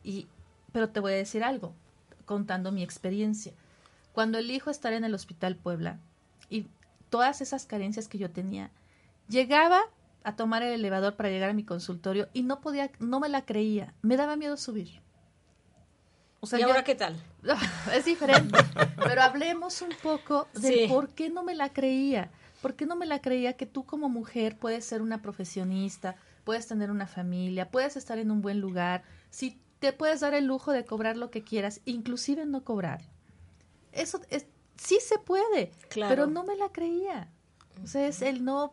Y, 0.03 0.27
pero 0.71 0.89
te 0.89 0.99
voy 0.99 1.13
a 1.13 1.17
decir 1.17 1.43
algo, 1.43 1.73
contando 2.25 2.71
mi 2.71 2.83
experiencia. 2.83 3.53
Cuando 4.13 4.37
elijo 4.37 4.69
estar 4.69 4.93
en 4.93 5.03
el 5.03 5.13
Hospital 5.13 5.55
Puebla 5.55 5.99
y 6.49 6.67
todas 7.09 7.41
esas 7.41 7.65
carencias 7.65 8.07
que 8.07 8.17
yo 8.17 8.29
tenía, 8.29 8.71
llegaba 9.27 9.81
a 10.23 10.35
tomar 10.35 10.63
el 10.63 10.73
elevador 10.73 11.15
para 11.15 11.29
llegar 11.29 11.49
a 11.49 11.53
mi 11.53 11.63
consultorio 11.63 12.27
y 12.33 12.43
no 12.43 12.61
podía, 12.61 12.91
no 12.99 13.19
me 13.19 13.29
la 13.29 13.45
creía, 13.45 13.93
me 14.01 14.17
daba 14.17 14.35
miedo 14.35 14.57
subir. 14.57 15.04
O 16.45 16.47
sea, 16.47 16.59
¿Y 16.59 16.61
ahora 16.61 16.83
qué 16.83 16.93
tal? 16.93 17.19
Es 17.91 18.05
diferente. 18.05 18.59
Pero 19.03 19.23
hablemos 19.23 19.81
un 19.81 19.89
poco 20.03 20.47
de 20.53 20.67
sí. 20.67 20.85
por 20.87 21.09
qué 21.09 21.31
no 21.31 21.41
me 21.41 21.55
la 21.55 21.73
creía. 21.73 22.29
¿Por 22.61 22.75
qué 22.75 22.85
no 22.85 22.95
me 22.95 23.07
la 23.07 23.19
creía 23.19 23.53
que 23.53 23.65
tú 23.65 23.83
como 23.83 24.09
mujer 24.09 24.55
puedes 24.55 24.85
ser 24.85 25.01
una 25.01 25.23
profesionista, 25.23 26.17
puedes 26.43 26.67
tener 26.67 26.91
una 26.91 27.07
familia, 27.07 27.71
puedes 27.71 27.97
estar 27.97 28.19
en 28.19 28.29
un 28.29 28.43
buen 28.43 28.61
lugar, 28.61 29.01
si 29.31 29.59
te 29.79 29.91
puedes 29.91 30.19
dar 30.19 30.35
el 30.35 30.45
lujo 30.45 30.71
de 30.71 30.85
cobrar 30.85 31.17
lo 31.17 31.31
que 31.31 31.43
quieras, 31.43 31.81
inclusive 31.85 32.45
no 32.45 32.63
cobrar? 32.63 33.01
Eso 33.91 34.21
es, 34.29 34.45
sí 34.77 34.99
se 35.01 35.17
puede, 35.17 35.71
claro. 35.89 36.11
pero 36.11 36.27
no 36.27 36.43
me 36.43 36.55
la 36.55 36.69
creía. 36.69 37.27
O 37.83 37.87
sea, 37.87 38.05
es 38.05 38.21
el 38.21 38.45
no 38.45 38.71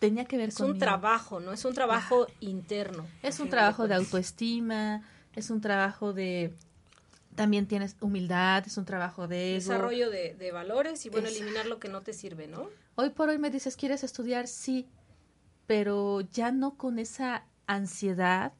tenía 0.00 0.24
que 0.24 0.38
ver 0.38 0.48
es 0.48 0.56
con 0.56 0.72
un 0.72 0.78
trabajo, 0.80 1.38
¿no? 1.38 1.52
Es 1.52 1.64
un 1.64 1.72
trabajo 1.72 2.26
interno. 2.40 3.06
Es 3.22 3.38
un 3.38 3.48
trabajo 3.48 3.84
de, 3.84 3.90
de 3.90 3.94
autoestima, 3.94 5.02
es 5.36 5.50
un 5.50 5.60
trabajo 5.60 6.12
de 6.12 6.52
también 7.34 7.66
tienes 7.66 7.96
humildad, 8.00 8.64
es 8.66 8.76
un 8.76 8.84
trabajo 8.84 9.28
de 9.28 9.56
ego. 9.56 9.64
Desarrollo 9.70 10.10
de, 10.10 10.34
de 10.34 10.52
valores 10.52 11.04
y 11.06 11.08
bueno, 11.08 11.28
eliminar 11.28 11.66
lo 11.66 11.78
que 11.78 11.88
no 11.88 12.02
te 12.02 12.12
sirve, 12.12 12.46
¿no? 12.46 12.68
Hoy 12.94 13.10
por 13.10 13.28
hoy 13.28 13.38
me 13.38 13.50
dices, 13.50 13.76
¿quieres 13.76 14.04
estudiar? 14.04 14.46
Sí, 14.48 14.86
pero 15.66 16.20
ya 16.20 16.52
no 16.52 16.76
con 16.76 16.98
esa 16.98 17.44
ansiedad 17.66 18.52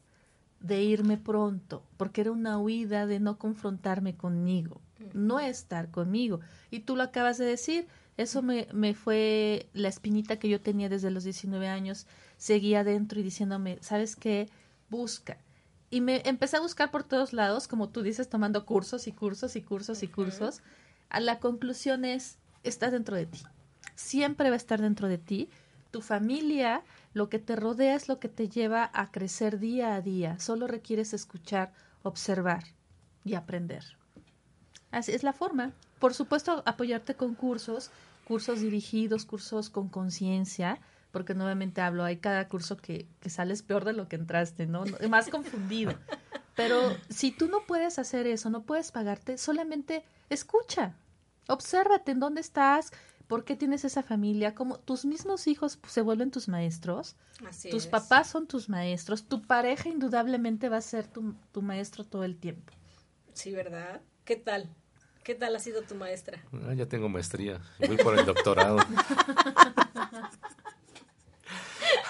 de 0.60 0.83
irme 0.83 1.16
pronto, 1.16 1.83
porque 1.96 2.23
era 2.23 2.31
una 2.31 2.58
huida 2.58 3.06
de 3.06 3.20
no 3.20 3.38
confrontarme 3.38 4.16
conmigo, 4.16 4.81
uh 5.00 5.04
-huh. 5.04 5.12
no 5.14 5.40
estar 5.40 5.90
conmigo. 5.90 6.40
Y 6.70 6.81
tú 6.81 6.96
lo 6.96 7.02
acabas 7.02 7.37
de 7.37 7.44
decir, 7.44 7.88
eso 8.16 8.42
me, 8.42 8.68
me 8.73 8.94
fue 8.94 9.68
la 9.75 9.88
espinita 9.88 10.38
que 10.38 10.48
yo 10.48 10.60
tenía 10.60 10.88
desde 10.88 11.10
los 11.10 11.25
19 11.25 11.68
años, 11.68 12.06
seguía 12.37 12.81
adentro 12.81 13.20
y 13.20 13.23
diciéndome, 13.23 13.79
¿sabes 13.81 14.16
qué? 14.16 14.48
Busca 14.88 15.37
y 15.92 16.00
me 16.00 16.22
empecé 16.24 16.56
a 16.56 16.60
buscar 16.60 16.90
por 16.90 17.04
todos 17.04 17.34
lados, 17.34 17.68
como 17.68 17.90
tú 17.90 18.00
dices, 18.02 18.30
tomando 18.30 18.64
cursos 18.64 19.06
y 19.06 19.12
cursos 19.12 19.56
y 19.56 19.60
cursos 19.60 20.02
y 20.02 20.08
cursos. 20.08 20.62
A 21.10 21.20
la 21.20 21.38
conclusión 21.38 22.06
es, 22.06 22.38
está 22.64 22.90
dentro 22.90 23.14
de 23.14 23.26
ti. 23.26 23.42
Siempre 23.94 24.48
va 24.48 24.54
a 24.54 24.56
estar 24.56 24.80
dentro 24.80 25.06
de 25.06 25.18
ti. 25.18 25.50
Tu 25.90 26.00
familia, 26.00 26.82
lo 27.12 27.28
que 27.28 27.38
te 27.38 27.56
rodea 27.56 27.94
es 27.94 28.08
lo 28.08 28.18
que 28.20 28.30
te 28.30 28.48
lleva 28.48 28.90
a 28.94 29.10
crecer 29.10 29.58
día 29.58 29.94
a 29.94 30.00
día. 30.00 30.40
Solo 30.40 30.66
requieres 30.66 31.12
escuchar, 31.12 31.74
observar 32.02 32.64
y 33.22 33.34
aprender. 33.34 33.84
Así 34.92 35.12
es 35.12 35.22
la 35.22 35.34
forma. 35.34 35.72
por 35.98 36.14
supuesto, 36.14 36.62
apoyarte 36.64 37.16
con 37.16 37.34
cursos, 37.34 37.90
cursos 38.24 38.62
dirigidos, 38.62 39.26
cursos 39.26 39.68
con 39.68 39.90
conciencia, 39.90 40.80
porque 41.13 41.35
nuevamente 41.35 41.81
hablo, 41.81 42.02
hay 42.04 42.17
cada 42.17 42.48
curso 42.48 42.77
que, 42.77 43.06
que 43.21 43.31
sales 43.31 43.63
peor 43.63 43.85
de 43.85 43.92
lo 43.92 44.08
que 44.08 44.17
entraste, 44.17 44.67
¿no? 44.67 44.85
Más 45.08 45.29
confundido. 45.29 45.94
Pero 46.56 46.96
si 47.08 47.31
tú 47.31 47.48
no 47.48 47.65
puedes 47.67 47.98
hacer 47.98 48.27
eso, 48.27 48.50
no 48.50 48.63
puedes 48.65 48.90
pagarte, 48.92 49.38
solamente 49.38 50.04
escucha, 50.29 50.94
obsérvate 51.48 52.13
en 52.13 52.21
dónde 52.21 52.40
estás, 52.40 52.92
por 53.27 53.44
qué 53.44 53.56
tienes 53.56 53.85
esa 53.85 54.02
familia, 54.02 54.54
como 54.54 54.79
tus 54.79 55.04
mismos 55.06 55.46
hijos 55.46 55.79
se 55.87 56.02
vuelven 56.02 56.31
tus 56.31 56.48
maestros, 56.48 57.17
Así 57.46 57.71
tus 57.71 57.85
es. 57.85 57.88
papás 57.90 58.29
son 58.29 58.46
tus 58.46 58.69
maestros, 58.69 59.25
tu 59.25 59.40
pareja 59.42 59.88
indudablemente 59.88 60.69
va 60.69 60.77
a 60.79 60.83
ser 60.83 61.06
tu, 61.06 61.35
tu 61.52 61.63
maestro 61.63 62.04
todo 62.04 62.25
el 62.25 62.37
tiempo. 62.37 62.73
Sí, 63.33 63.52
¿verdad? 63.52 64.02
¿Qué 64.25 64.37
tal? 64.37 64.69
¿Qué 65.25 65.35
tal 65.35 65.54
ha 65.56 65.60
sido 65.60 65.83
tu 65.83 65.94
maestra? 65.94 66.42
Ah, 66.69 66.75
ya 66.75 66.87
tengo 66.87 67.08
maestría, 67.08 67.60
voy 67.87 67.96
por 67.96 68.19
el 68.19 68.27
doctorado. 68.27 68.79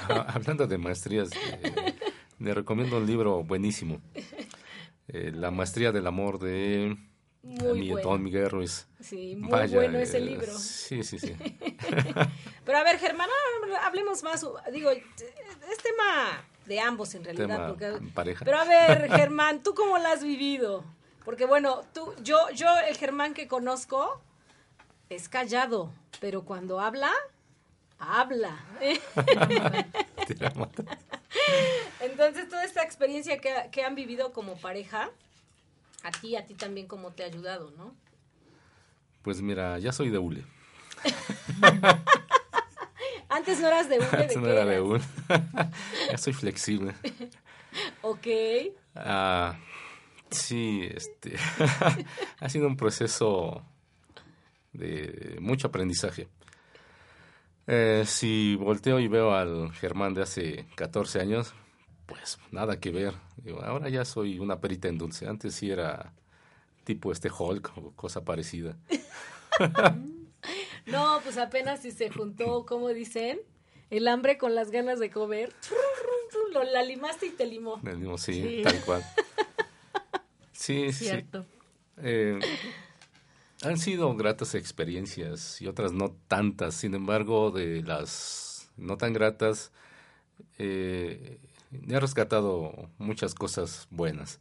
Hablando 0.09 0.67
de 0.67 0.79
maestrías, 0.79 1.31
eh, 1.63 1.95
le 2.39 2.55
recomiendo 2.55 2.97
un 2.99 3.07
libro 3.07 3.43
buenísimo. 3.43 4.01
Eh, 5.09 5.33
La 5.35 5.51
maestría 5.51 5.93
del 5.93 6.07
amor 6.07 6.39
de 6.39 6.97
Muy 7.43 7.81
Mi- 7.81 7.91
bueno. 7.91 8.09
Don 8.11 8.23
Miguel 8.23 8.51
Ruiz. 8.51 8.87
Sí, 9.01 9.35
muy 9.37 9.51
bueno 9.69 9.99
ese 9.99 10.19
eh, 10.19 10.21
libro. 10.21 10.57
Sí, 10.59 11.03
sí, 11.03 11.19
sí. 11.19 11.35
Pero 12.65 12.79
a 12.79 12.85
ver, 12.85 12.99
Germán, 12.99 13.29
hablemos 13.83 14.23
más. 14.23 14.47
Digo, 14.73 14.91
es 14.91 15.03
tema 15.83 16.45
de 16.67 16.81
ambos 16.81 17.15
en 17.15 17.25
realidad. 17.25 17.47
Tema 17.49 17.69
porque- 17.69 18.13
pareja. 18.15 18.45
Pero 18.45 18.59
a 18.59 18.65
ver, 18.65 19.11
Germán, 19.17 19.63
¿tú 19.63 19.75
cómo 19.75 19.99
la 19.99 20.13
has 20.13 20.23
vivido? 20.23 20.85
Porque 21.25 21.45
bueno, 21.47 21.83
tú, 21.93 22.15
yo, 22.23 22.39
yo, 22.55 22.67
el 22.89 22.97
Germán 22.97 23.35
que 23.35 23.47
conozco 23.49 24.21
es 25.09 25.29
callado, 25.29 25.93
pero 26.21 26.45
cuando 26.45 26.81
habla, 26.81 27.13
habla. 28.03 28.59
Entonces, 32.01 32.49
toda 32.49 32.65
esta 32.65 32.83
experiencia 32.83 33.39
que, 33.39 33.55
que 33.71 33.85
han 33.85 33.95
vivido 33.95 34.33
como 34.33 34.57
pareja, 34.57 35.11
a 36.03 36.11
ti, 36.11 36.35
a 36.37 36.45
ti 36.45 36.55
también, 36.55 36.89
¿cómo 36.89 37.13
te 37.13 37.23
ha 37.23 37.27
ayudado, 37.27 37.71
no? 37.77 37.95
Pues 39.23 39.41
mira, 39.41 39.79
ya 39.79 39.93
soy 39.93 40.11
de 40.11 40.19
hule. 40.19 40.45
Antes 43.29 43.61
no 43.61 43.69
eras 43.69 43.89
de 43.89 43.99
hule, 43.99 44.11
¿de 44.11 44.17
Antes 44.17 44.37
no 44.37 44.43
qué 44.43 44.51
era 44.51 44.65
de 44.65 44.81
hule. 44.81 45.05
ya 46.11 46.19
soy 46.19 46.33
flexible. 46.33 46.95
Ok. 48.03 48.27
Ah, 48.95 49.57
sí, 50.31 50.89
este 50.95 51.37
ha 52.41 52.49
sido 52.49 52.67
un 52.67 52.77
proceso 52.77 53.63
de 54.73 55.37
mucho 55.41 55.69
aprendizaje. 55.69 56.29
Eh, 57.67 58.05
si 58.07 58.57
volteo 58.57 58.99
y 58.99 59.09
veo 59.09 59.33
al 59.35 59.73
Germán 59.73 60.15
de 60.15 60.23
hace 60.23 60.67
14 60.75 61.21
años, 61.21 61.55
pues 62.07 62.39
nada 62.51 62.81
que 62.81 62.91
ver. 62.91 63.15
Digo, 63.37 63.63
ahora 63.63 63.89
ya 63.89 64.05
soy 64.05 64.39
una 64.39 64.61
perita 64.61 64.89
en 64.89 64.99
dulce. 64.99 65.27
Antes 65.29 65.55
sí 65.55 65.71
era 65.71 66.13
tipo 66.85 67.13
este 67.13 67.31
Hulk 67.31 67.73
o 67.77 67.93
cosa 67.93 68.25
parecida. 68.25 68.77
No, 70.87 71.21
pues 71.23 71.39
apenas 71.39 71.81
si 71.83 71.93
se 71.93 72.11
juntó, 72.11 72.67
como 72.67 72.89
dicen, 72.89 73.39
el 73.91 74.09
hambre 74.09 74.37
con 74.37 74.57
las 74.57 74.73
ganas 74.73 74.99
de 74.99 75.11
comer. 75.11 75.53
Lo, 76.53 76.65
la 76.65 76.83
limaste 76.83 77.27
y 77.27 77.31
te 77.31 77.47
limó. 77.47 77.81
Sí, 78.19 78.33
Sí. 78.43 78.61
tal 78.65 78.81
cual. 78.85 79.05
Sí, 80.53 80.93
sí. 80.93 81.05
Cierto. 81.07 81.45
Eh, 81.99 82.39
han 83.63 83.79
sido 83.79 84.15
gratas 84.17 84.55
experiencias 84.55 85.61
y 85.61 85.67
otras 85.67 85.93
no 85.93 86.17
tantas. 86.29 86.75
Sin 86.75 86.95
embargo, 86.95 87.51
de 87.51 87.83
las 87.83 88.71
no 88.77 88.97
tan 88.97 89.13
gratas, 89.13 89.73
eh, 90.59 91.39
he 91.89 92.01
rescatado 92.01 92.91
muchas 92.99 93.35
cosas 93.35 93.87
buenas. 93.91 94.41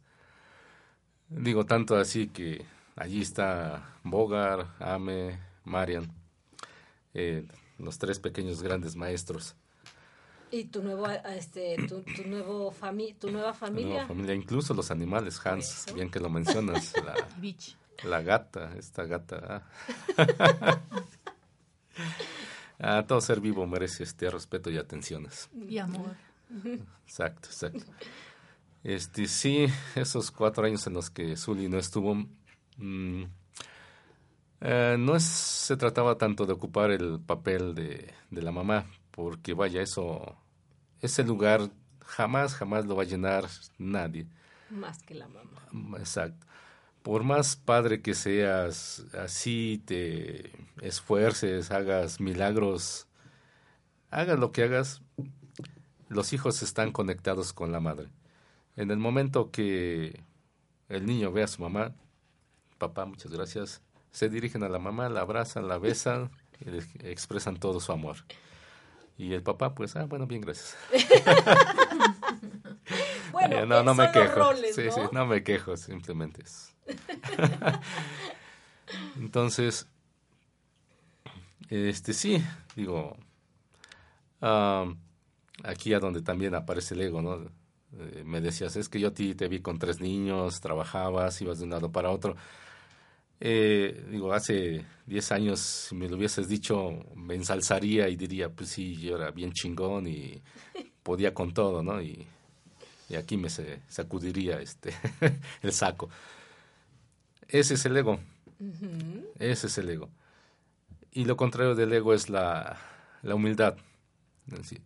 Digo, 1.28 1.64
tanto 1.64 1.96
así 1.96 2.28
que 2.28 2.64
allí 2.96 3.22
está 3.22 3.96
Bogar, 4.02 4.74
Ame, 4.78 5.38
Marian, 5.64 6.12
eh, 7.14 7.46
los 7.78 7.98
tres 7.98 8.18
pequeños 8.18 8.62
grandes 8.62 8.96
maestros. 8.96 9.54
Y 10.50 10.64
tu 10.64 10.82
nuevo, 10.82 11.08
este, 11.08 11.76
tu, 11.88 12.02
tu 12.02 12.28
nuevo 12.28 12.70
fami 12.70 13.14
tu 13.14 13.30
nueva 13.30 13.54
familia. 13.54 13.88
nueva 13.88 14.06
familia, 14.06 14.34
incluso 14.34 14.74
los 14.74 14.90
animales, 14.90 15.40
Hans, 15.46 15.86
bien 15.94 16.10
que 16.10 16.20
lo 16.20 16.28
mencionas, 16.28 16.92
la, 17.04 17.14
Bitch. 17.38 17.76
La 18.04 18.22
gata, 18.22 18.74
esta 18.76 19.04
gata. 19.04 19.64
ah. 20.16 20.80
Ah, 22.84 23.04
todo 23.06 23.20
ser 23.20 23.40
vivo 23.40 23.64
merece 23.64 24.02
este 24.02 24.28
respeto 24.28 24.68
y 24.68 24.76
atenciones. 24.76 25.48
Y 25.68 25.78
amor. 25.78 26.16
Exacto, 27.06 27.48
exacto. 27.48 27.84
Este, 28.82 29.28
sí, 29.28 29.66
esos 29.94 30.32
cuatro 30.32 30.66
años 30.66 30.84
en 30.88 30.94
los 30.94 31.08
que 31.08 31.36
Zully 31.36 31.68
no 31.68 31.78
estuvo, 31.78 32.16
mm, 32.78 33.22
eh, 34.62 34.96
no 34.98 35.14
es, 35.14 35.22
se 35.22 35.76
trataba 35.76 36.18
tanto 36.18 36.44
de 36.44 36.54
ocupar 36.54 36.90
el 36.90 37.20
papel 37.20 37.76
de, 37.76 38.12
de 38.30 38.42
la 38.42 38.50
mamá, 38.50 38.86
porque 39.12 39.54
vaya, 39.54 39.80
eso, 39.80 40.36
ese 41.00 41.22
lugar 41.22 41.70
jamás, 42.00 42.54
jamás 42.54 42.84
lo 42.84 42.96
va 42.96 43.04
a 43.04 43.06
llenar 43.06 43.46
nadie. 43.78 44.26
Más 44.70 45.00
que 45.04 45.14
la 45.14 45.28
mamá. 45.28 45.98
Exacto. 45.98 46.46
Por 47.02 47.24
más 47.24 47.56
padre 47.56 48.00
que 48.00 48.14
seas, 48.14 49.04
así 49.18 49.82
te 49.84 50.52
esfuerces, 50.80 51.70
hagas 51.70 52.20
milagros, 52.20 53.08
hagas 54.10 54.38
lo 54.38 54.52
que 54.52 54.62
hagas, 54.62 55.02
los 56.08 56.32
hijos 56.32 56.62
están 56.62 56.92
conectados 56.92 57.52
con 57.52 57.72
la 57.72 57.80
madre. 57.80 58.08
En 58.76 58.90
el 58.90 58.98
momento 58.98 59.50
que 59.50 60.22
el 60.88 61.06
niño 61.06 61.32
ve 61.32 61.42
a 61.42 61.48
su 61.48 61.60
mamá, 61.62 61.92
papá, 62.78 63.04
muchas 63.04 63.32
gracias, 63.32 63.82
se 64.12 64.28
dirigen 64.28 64.62
a 64.62 64.68
la 64.68 64.78
mamá, 64.78 65.08
la 65.08 65.22
abrazan, 65.22 65.66
la 65.66 65.78
besan 65.78 66.30
y 66.60 66.70
le 66.70 66.78
expresan 67.10 67.58
todo 67.58 67.80
su 67.80 67.90
amor. 67.90 68.18
Y 69.18 69.32
el 69.34 69.42
papá, 69.42 69.74
pues, 69.74 69.96
ah, 69.96 70.04
bueno, 70.04 70.26
bien, 70.26 70.40
gracias. 70.40 70.76
Bueno, 73.32 73.58
Eh, 73.58 73.66
no, 73.66 73.82
no 73.82 73.94
me 73.94 74.10
quejo. 74.12 74.34
roles, 74.40 74.74
sí, 74.74 74.82
¿no? 74.84 74.92
sí, 74.92 75.00
no 75.12 75.26
me 75.26 75.42
quejo, 75.42 75.76
simplemente 75.76 76.42
es. 76.42 76.74
Entonces, 79.16 79.86
este 81.70 82.12
sí, 82.12 82.42
digo, 82.76 83.16
am, 84.40 84.98
aquí 85.64 85.94
a 85.94 85.98
donde 86.00 86.22
también 86.22 86.54
aparece 86.54 86.94
el 86.94 87.02
ego, 87.02 87.22
¿no? 87.22 87.34
Eh, 87.98 88.22
me 88.24 88.40
decías, 88.40 88.76
es 88.76 88.88
que 88.88 88.98
yo 89.00 89.08
a 89.08 89.14
ti 89.14 89.34
te 89.34 89.48
vi 89.48 89.60
con 89.60 89.78
tres 89.78 90.00
niños, 90.00 90.60
trabajabas, 90.60 91.40
ibas 91.42 91.58
de 91.58 91.64
un 91.64 91.70
lado 91.70 91.90
para 91.92 92.10
otro. 92.10 92.36
Eh, 93.40 94.06
digo, 94.10 94.32
hace 94.32 94.84
10 95.06 95.32
años, 95.32 95.58
si 95.60 95.94
me 95.96 96.08
lo 96.08 96.16
hubieses 96.16 96.48
dicho, 96.48 96.90
me 97.16 97.34
ensalzaría 97.34 98.08
y 98.08 98.16
diría, 98.16 98.48
pues 98.50 98.70
sí, 98.70 98.96
yo 98.96 99.16
era 99.16 99.30
bien 99.32 99.52
chingón 99.52 100.06
y 100.06 100.40
podía 101.02 101.34
con 101.34 101.52
todo, 101.52 101.82
¿no? 101.82 102.00
Y, 102.00 102.24
y 103.08 103.16
aquí 103.16 103.36
me 103.36 103.50
se, 103.50 103.80
sacudiría 103.88 104.60
este 104.60 104.94
el 105.62 105.72
saco. 105.72 106.08
Ese 107.48 107.74
es 107.74 107.84
el 107.86 107.96
ego. 107.96 108.18
Ese 109.38 109.66
es 109.66 109.78
el 109.78 109.90
ego. 109.90 110.08
Y 111.12 111.24
lo 111.26 111.36
contrario 111.36 111.74
del 111.74 111.92
ego 111.92 112.14
es 112.14 112.30
la, 112.30 112.78
la 113.22 113.34
humildad. 113.34 113.76
Decir, 114.46 114.80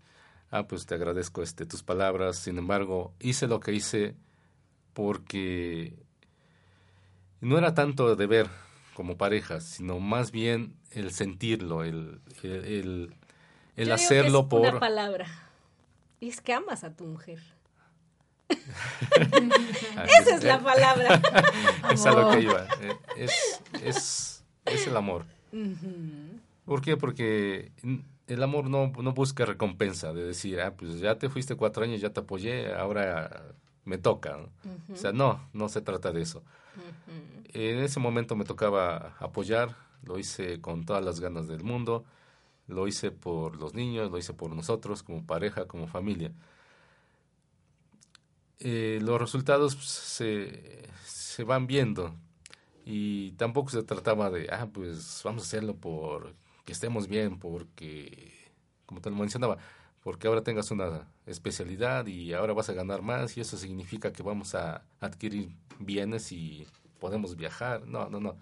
ah, 0.51 0.67
pues 0.67 0.87
te 0.87 0.95
agradezco 0.95 1.43
este, 1.43 1.67
tus 1.67 1.83
palabras, 1.83 2.39
sin 2.39 2.59
embargo, 2.59 3.15
hice 3.21 3.47
lo 3.47 3.61
que 3.61 3.73
hice 3.73 4.15
porque 4.93 5.95
no 7.41 7.59
era 7.59 7.75
tanto 7.75 8.17
de 8.17 8.27
ver 8.27 8.49
como 8.95 9.17
pareja, 9.17 9.61
sino 9.61 10.01
más 10.01 10.33
bien 10.33 10.75
el 10.91 11.13
sentirlo, 11.13 11.85
el, 11.85 12.21
el, 12.43 12.51
el- 12.65 13.15
el 13.77 13.93
hacerlo 13.93 14.41
es 14.41 14.47
por... 14.47 14.61
Una 14.61 14.81
palabra. 14.81 15.27
Y 16.19 16.29
es 16.31 16.41
que 16.41 16.55
amas 16.55 16.83
a 16.83 16.95
tu 16.97 17.05
mujer. 17.05 17.41
Esa 20.21 20.37
es 20.37 20.45
la 20.45 20.61
palabra. 20.61 21.21
es 21.93 22.07
a 22.07 22.13
lo 22.13 22.31
que 22.31 22.41
iba. 22.41 22.67
Es, 23.17 23.61
es, 23.83 24.45
es 24.65 24.87
el 24.87 24.97
amor. 24.97 25.25
¿Por 26.65 26.81
qué? 26.81 26.97
Porque 26.97 27.73
el 28.27 28.43
amor 28.43 28.69
no, 28.69 28.93
no 29.01 29.13
busca 29.13 29.47
recompensa 29.47 30.13
de 30.13 30.25
decir, 30.25 30.61
ah, 30.61 30.75
pues 30.77 30.99
ya 30.99 31.17
te 31.17 31.29
fuiste 31.29 31.55
cuatro 31.55 31.85
años, 31.85 32.01
ya 32.01 32.11
te 32.11 32.21
apoyé, 32.21 32.75
ahora 32.75 33.55
me 33.85 33.99
toca. 33.99 34.37
¿no? 34.37 34.51
O 34.93 34.97
sea, 34.97 35.13
no, 35.13 35.41
no 35.53 35.69
se 35.69 35.81
trata 35.81 36.13
de 36.13 36.23
eso. 36.23 36.43
En 37.53 37.79
ese 37.79 38.01
momento 38.01 38.37
me 38.37 38.45
tocaba 38.45 39.17
apoyar, 39.19 39.77
lo 40.03 40.19
hice 40.19 40.61
con 40.61 40.85
todas 40.85 41.05
las 41.05 41.21
ganas 41.21 41.49
del 41.49 41.65
mundo, 41.65 42.05
lo 42.67 42.87
hice 42.87 43.11
por 43.11 43.57
los 43.57 43.75
niños, 43.75 44.11
lo 44.11 44.19
hice 44.19 44.35
por 44.35 44.55
nosotros, 44.55 45.03
como 45.03 45.25
pareja, 45.25 45.67
como 45.67 45.87
familia. 45.87 46.33
Eh, 48.59 49.01
los 49.03 49.21
resultados 49.21 49.75
pues, 49.77 49.87
se, 49.89 50.89
se 51.05 51.45
van 51.45 51.67
viendo 51.67 52.15
Y 52.85 53.33
tampoco 53.35 53.71
se 53.71 53.83
trataba 53.85 54.31
de, 54.31 54.49
ah, 54.53 54.69
pues 54.73 55.23
vamos 55.25 55.45
a 55.45 55.47
hacerlo 55.47 55.77
por 55.77 56.35
que 56.65 56.73
estemos 56.73 57.09
bien, 57.09 57.39
porque, 57.41 58.35
como 58.87 59.01
te 59.03 59.11
lo 59.11 59.17
mencionaba, 59.17 59.59
porque 60.03 60.29
ahora 60.29 60.43
tengas 60.45 60.71
una 60.73 61.09
especialidad 61.27 62.07
y 62.07 62.33
ahora 62.35 62.55
vas 62.55 62.71
a 62.71 62.75
ganar 62.75 63.03
más 63.03 63.37
y 63.39 63.43
eso 63.43 63.57
significa 63.59 64.13
que 64.13 64.23
vamos 64.25 64.55
a 64.57 64.85
adquirir 65.01 65.51
bienes 65.81 66.33
y 66.33 66.67
podemos 67.01 67.37
viajar. 67.37 67.87
No, 67.87 68.09
no, 68.11 68.21
no. 68.21 68.39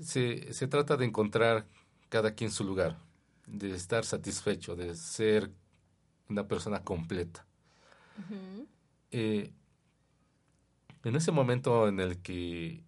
Se, 0.00 0.52
se 0.52 0.66
trata 0.68 0.96
de 0.96 1.04
encontrar 1.06 1.66
cada 2.08 2.34
quien 2.34 2.50
su 2.50 2.64
lugar, 2.64 2.98
de 3.46 3.74
estar 3.74 4.04
satisfecho, 4.04 4.76
de 4.76 4.94
ser 4.96 5.50
una 6.28 6.46
persona 6.48 6.82
completa. 6.84 7.46
Eh, 9.16 9.52
en 11.04 11.14
ese 11.14 11.30
momento 11.30 11.86
en 11.86 12.00
el 12.00 12.20
que 12.20 12.82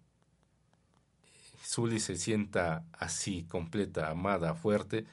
Zully 1.63 2.01
se 2.01 2.17
sienta 2.17 2.83
así, 2.91 3.45
completa, 3.45 4.09
amada, 4.09 4.53
fuerte, 4.53 5.05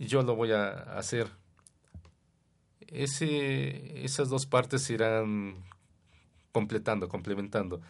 yo 0.00 0.24
lo 0.24 0.34
voy 0.34 0.50
a 0.50 0.70
hacer. 0.98 1.30
Esas 2.88 4.28
dos 4.28 4.46
partes 4.46 4.82
se 4.82 4.94
irán 4.94 5.54
completando, 6.50 7.08
complementando. 7.08 7.80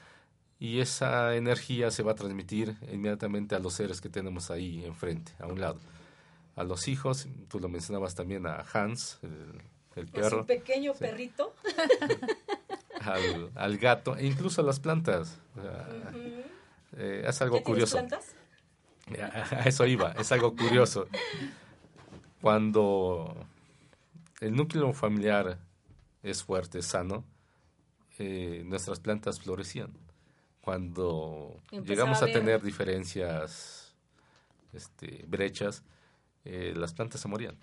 Y 0.59 0.81
esa 0.81 1.35
energía 1.35 1.91
se 1.91 2.03
va 2.03 2.13
a 2.13 2.15
transmitir 2.15 2.77
inmediatamente 2.93 3.55
a 3.55 3.59
los 3.59 3.73
seres 3.73 4.03
que 4.03 4.11
tenemos 4.11 4.51
ahí 4.51 4.85
enfrente, 4.85 5.33
a 5.39 5.47
un 5.47 5.61
lado. 5.61 5.81
A 6.57 6.65
los 6.65 6.89
hijos, 6.89 7.27
tú 7.49 7.59
lo 7.59 7.71
mencionabas 7.71 8.15
también 8.15 8.47
a 8.47 8.63
Hans, 8.75 9.19
el, 9.23 9.63
perro. 10.11 10.41
un 10.41 10.47
pequeño 10.47 10.95
perrito. 10.95 11.55
Al, 13.01 13.51
al, 13.57 13.79
gato, 13.79 14.17
e 14.17 14.27
incluso 14.27 14.61
a 14.61 14.65
las 14.65 14.79
plantas. 14.79 15.41
Eh, 16.97 17.25
es 17.27 17.43
algo 17.43 17.61
curioso. 17.65 17.97
plantas? 17.97 18.37
A 19.53 19.65
eso 19.65 19.87
iba, 19.87 20.13
es 20.13 20.31
algo 20.31 20.55
curioso. 20.55 21.09
Cuando 22.41 23.35
el 24.41 24.55
núcleo 24.55 24.93
familiar 24.93 25.59
es 26.23 26.45
fuerte, 26.45 26.83
sano, 26.83 27.25
eh, 28.19 28.63
nuestras 28.67 29.01
plantas 29.01 29.41
florecían. 29.41 29.93
Cuando 30.61 31.61
llegamos 31.71 32.23
a, 32.23 32.27
tener 32.27 32.63
diferencias, 32.63 33.95
este, 34.73 35.25
brechas, 35.27 35.83
eh, 36.45 36.73
las 36.77 36.95
plantas 36.95 37.21
se 37.21 37.29
morían. 37.29 37.57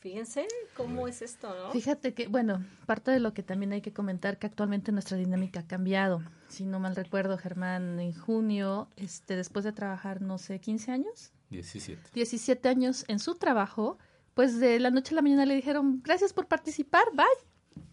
Fíjense 0.00 0.48
cómo 0.78 1.08
es 1.08 1.20
esto, 1.20 1.54
¿no? 1.54 1.72
Fíjate 1.72 2.14
que, 2.14 2.26
bueno, 2.26 2.64
parte 2.86 3.10
de 3.10 3.20
lo 3.20 3.34
que 3.34 3.42
también 3.42 3.72
hay 3.72 3.82
que 3.82 3.92
comentar 3.92 4.38
que 4.38 4.46
actualmente 4.46 4.92
nuestra 4.92 5.18
dinámica 5.18 5.60
ha 5.60 5.66
cambiado. 5.66 6.22
Si 6.48 6.64
no 6.64 6.80
mal 6.80 6.96
recuerdo, 6.96 7.36
Germán, 7.36 8.00
en 8.00 8.14
junio, 8.14 8.88
este, 8.96 9.36
después 9.36 9.62
de 9.62 9.72
trabajar, 9.72 10.22
no 10.22 10.38
sé, 10.38 10.58
15 10.58 10.90
años. 10.90 11.32
17. 11.50 12.00
17 12.14 12.68
años 12.70 13.04
en 13.08 13.18
su 13.18 13.34
trabajo, 13.34 13.98
pues 14.32 14.58
de 14.58 14.80
la 14.80 14.90
noche 14.90 15.14
a 15.14 15.16
la 15.16 15.22
mañana 15.22 15.44
le 15.44 15.54
dijeron, 15.54 16.00
gracias 16.02 16.32
por 16.32 16.48
participar, 16.48 17.04
bye. 17.12 17.84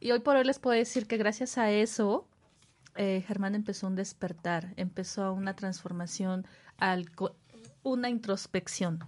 Y 0.00 0.12
hoy 0.12 0.20
por 0.20 0.36
hoy 0.36 0.44
les 0.44 0.58
puedo 0.58 0.78
decir 0.78 1.06
que 1.06 1.18
gracias 1.18 1.58
a 1.58 1.70
eso, 1.70 2.26
eh, 2.96 3.22
Germán 3.26 3.54
empezó 3.54 3.86
un 3.86 3.96
despertar, 3.96 4.72
empezó 4.76 5.34
una 5.34 5.54
transformación, 5.54 6.46
al 6.78 7.10
una 7.82 8.08
introspección 8.08 9.00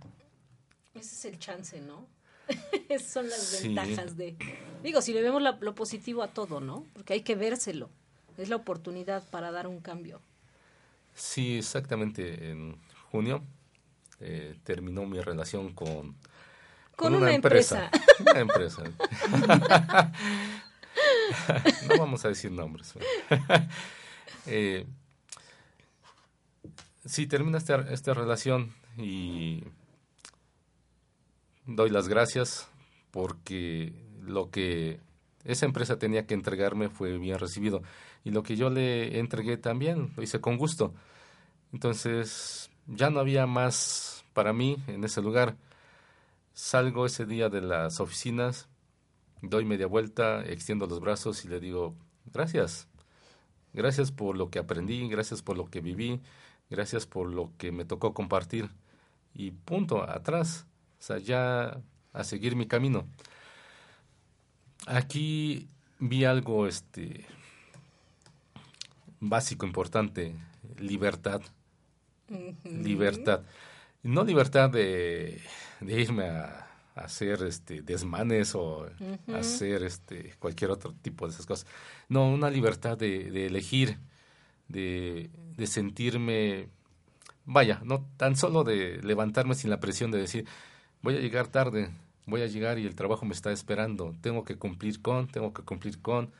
ese 0.95 1.15
es 1.15 1.25
el 1.25 1.39
chance, 1.39 1.81
¿no? 1.81 2.07
Esas 2.89 3.13
son 3.13 3.29
las 3.29 3.63
ventajas 3.63 4.17
de... 4.17 4.37
Digo, 4.83 5.01
si 5.01 5.13
le 5.13 5.23
vemos 5.23 5.43
lo 5.43 5.75
positivo 5.75 6.23
a 6.23 6.29
todo, 6.29 6.61
¿no? 6.61 6.87
Porque 6.93 7.15
hay 7.15 7.23
que 7.23 7.35
vérselo. 7.35 7.91
Es 8.37 8.49
la 8.49 8.57
oportunidad 8.57 9.23
para 9.31 9.51
dar 9.51 9.67
un 9.67 9.81
cambio. 9.81 10.21
Sí, 11.15 11.59
exactamente. 11.59 12.51
En 12.51 12.77
junio 13.11 13.43
eh, 14.21 14.57
terminó 14.65 15.07
mi 15.07 15.21
relación 15.21 15.73
con... 15.73 16.17
Con, 16.97 17.15
una, 17.15 17.35
empresa. 17.35 17.91
Una 18.21 18.39
empresa. 18.39 18.85
no 21.89 21.99
vamos 21.99 22.25
a 22.25 22.29
decir 22.29 22.53
nombres. 22.53 22.95
eh, 24.47 24.87
sí, 27.05 27.27
termina 27.27 27.59
esta, 27.59 27.81
esta 27.93 28.15
relación 28.15 28.73
y 28.97 29.65
doy 31.67 31.91
las 31.91 32.09
gracias 32.09 32.69
porque 33.11 33.93
lo 34.21 34.51
que 34.51 35.01
esa 35.45 35.67
empresa 35.67 35.99
tenía 35.99 36.27
que 36.27 36.35
entregarme 36.35 36.89
fue 36.89 37.19
bien 37.19 37.39
recibido 37.39 37.83
y 38.25 38.31
lo 38.31 38.43
que 38.43 38.57
yo 38.57 38.71
le 38.71 39.19
entregué 39.19 39.57
también 39.57 40.12
lo 40.17 40.23
hice 40.23 40.41
con 40.41 40.57
gusto. 40.57 40.95
Entonces 41.73 42.71
ya 42.87 43.11
no 43.11 43.21
había 43.21 43.47
más 43.47 44.25
para 44.33 44.53
mí 44.53 44.83
en 44.87 45.05
ese 45.05 45.23
lugar. 45.23 45.57
Salgo 46.53 47.07
ese 47.07 47.27
día 47.27 47.49
de 47.49 47.61
las 47.61 48.01
oficinas, 48.01 48.69
doy 49.43 49.65
media 49.65 49.87
vuelta, 49.87 50.43
extiendo 50.45 50.87
los 50.87 51.01
brazos 51.01 51.45
y 51.45 51.49
le 51.49 51.61
digo, 51.61 51.95
gracias. 52.33 52.89
Gracias 53.73 54.12
por 54.12 54.37
lo 54.37 54.51
que 54.51 54.61
aprendí, 54.61 55.09
gracias 55.09 55.43
por 55.43 55.57
lo 55.57 55.67
que 55.67 55.81
viví, 55.81 56.21
gracias 56.71 57.07
por 57.07 57.29
lo 57.29 57.51
que 57.59 57.73
me 57.73 57.85
tocó 57.85 58.15
compartir. 58.15 58.71
Y 59.35 59.51
punto, 59.51 60.09
atrás. 60.09 60.67
Sea, 61.05 61.19
ya 61.19 61.83
a 62.15 62.25
seguir 62.25 62.57
mi 62.57 62.67
camino. 62.67 63.07
Aquí 64.87 65.69
vi 65.99 66.25
algo 66.25 66.67
este 66.67 67.27
básico, 69.21 69.67
importante, 69.67 70.35
libertad. 70.79 71.43
Libertad. 72.65 73.43
No 74.03 74.25
libertad 74.25 74.71
de, 74.71 75.43
de 75.81 76.01
irme 76.01 76.25
a, 76.25 76.71
hacer 76.95 77.43
este 77.43 77.83
desmanes 77.83 78.55
o 78.55 78.89
hacer 79.35 79.83
este 79.83 80.33
cualquier 80.39 80.71
otro 80.71 80.95
tipo 81.03 81.27
de 81.27 81.35
esas 81.35 81.45
cosas. 81.45 81.67
No, 82.09 82.31
una 82.31 82.49
libertad 82.49 82.97
de, 82.97 83.31
de 83.31 83.45
elegir, 83.45 83.99
de, 84.69 85.29
de 85.55 85.67
sentirme, 85.67 86.71
vaya, 87.45 87.83
no 87.85 88.09
tan 88.17 88.37
solo 88.37 88.65
de 88.65 89.03
levantarme 89.03 89.55
sin 89.55 89.69
la 89.69 89.81
presión 89.81 90.11
de 90.11 90.19
decir, 90.19 90.47
voy 91.05 91.19
a 91.19 91.21
llegar 91.21 91.49
tarde, 91.49 91.91
voy 92.25 92.41
a 92.41 92.47
llegar 92.47 92.79
y 92.79 92.87
el 92.87 92.95
trabajo 92.95 93.27
me 93.27 93.35
está 93.35 93.53
esperando, 93.53 94.15
tengo 94.23 94.43
que 94.43 94.57
cumplir 94.57 95.03
con, 95.03 95.29
tengo 95.29 95.53
que 95.53 95.63
cumplir 95.63 96.01
con, 96.01 96.33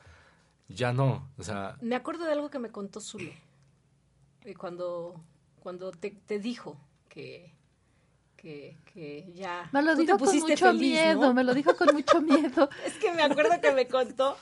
ya 0.67 0.91
no, 0.91 1.29
o 1.37 1.43
sea... 1.43 1.77
Me 1.81 1.95
acuerdo 1.95 2.25
de 2.25 2.31
algo 2.31 2.49
que 2.49 2.57
me 2.57 2.71
contó 2.71 2.99
Zule, 2.99 3.37
eh, 4.43 4.55
cuando, 4.55 5.21
cuando 5.59 5.91
te, 5.91 6.09
te 6.09 6.39
dijo 6.39 6.77
que, 7.09 7.53
que, 8.45 8.77
que, 8.93 9.33
ya... 9.33 9.67
Me 9.71 9.81
lo 9.81 9.95
dijo 9.95 10.19
con 10.19 10.39
mucho 10.39 10.73
miedo, 10.73 11.33
me 11.33 11.43
lo 11.43 11.55
dijo 11.55 11.75
con 11.75 11.95
mucho 11.95 12.21
miedo. 12.21 12.69
es 12.85 12.93
que 12.93 13.11
me 13.11 13.23
acuerdo 13.23 13.59
que 13.59 13.71
me 13.71 13.87
contó. 13.87 14.37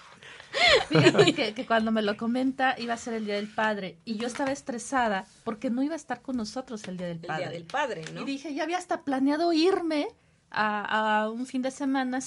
Fíjate 0.89 1.33
que, 1.33 1.53
que, 1.53 1.65
cuando 1.65 1.93
me 1.93 2.01
lo 2.01 2.17
comenta 2.17 2.75
iba 2.77 2.95
a 2.95 2.97
ser 2.97 3.13
el 3.13 3.25
Día 3.25 3.35
del 3.35 3.47
Padre 3.47 3.97
y 4.03 4.17
yo 4.17 4.27
estaba 4.27 4.51
estresada 4.51 5.25
porque 5.45 5.69
no 5.69 5.81
iba 5.83 5.93
a 5.93 5.95
estar 5.95 6.21
con 6.21 6.35
nosotros 6.35 6.85
el 6.89 6.97
Día 6.97 7.07
del 7.07 7.19
Padre. 7.19 7.43
El 7.45 7.49
Día 7.49 7.59
del 7.59 7.65
Padre, 7.65 8.05
¿no? 8.13 8.21
Y 8.23 8.25
dije, 8.25 8.53
ya 8.53 8.63
había 8.63 8.77
hasta 8.77 9.03
planeado 9.03 9.53
irme 9.53 10.09
a, 10.51 11.21
a 11.21 11.29
un 11.29 11.45
fin 11.45 11.61
de 11.61 11.71
semana 11.71 12.19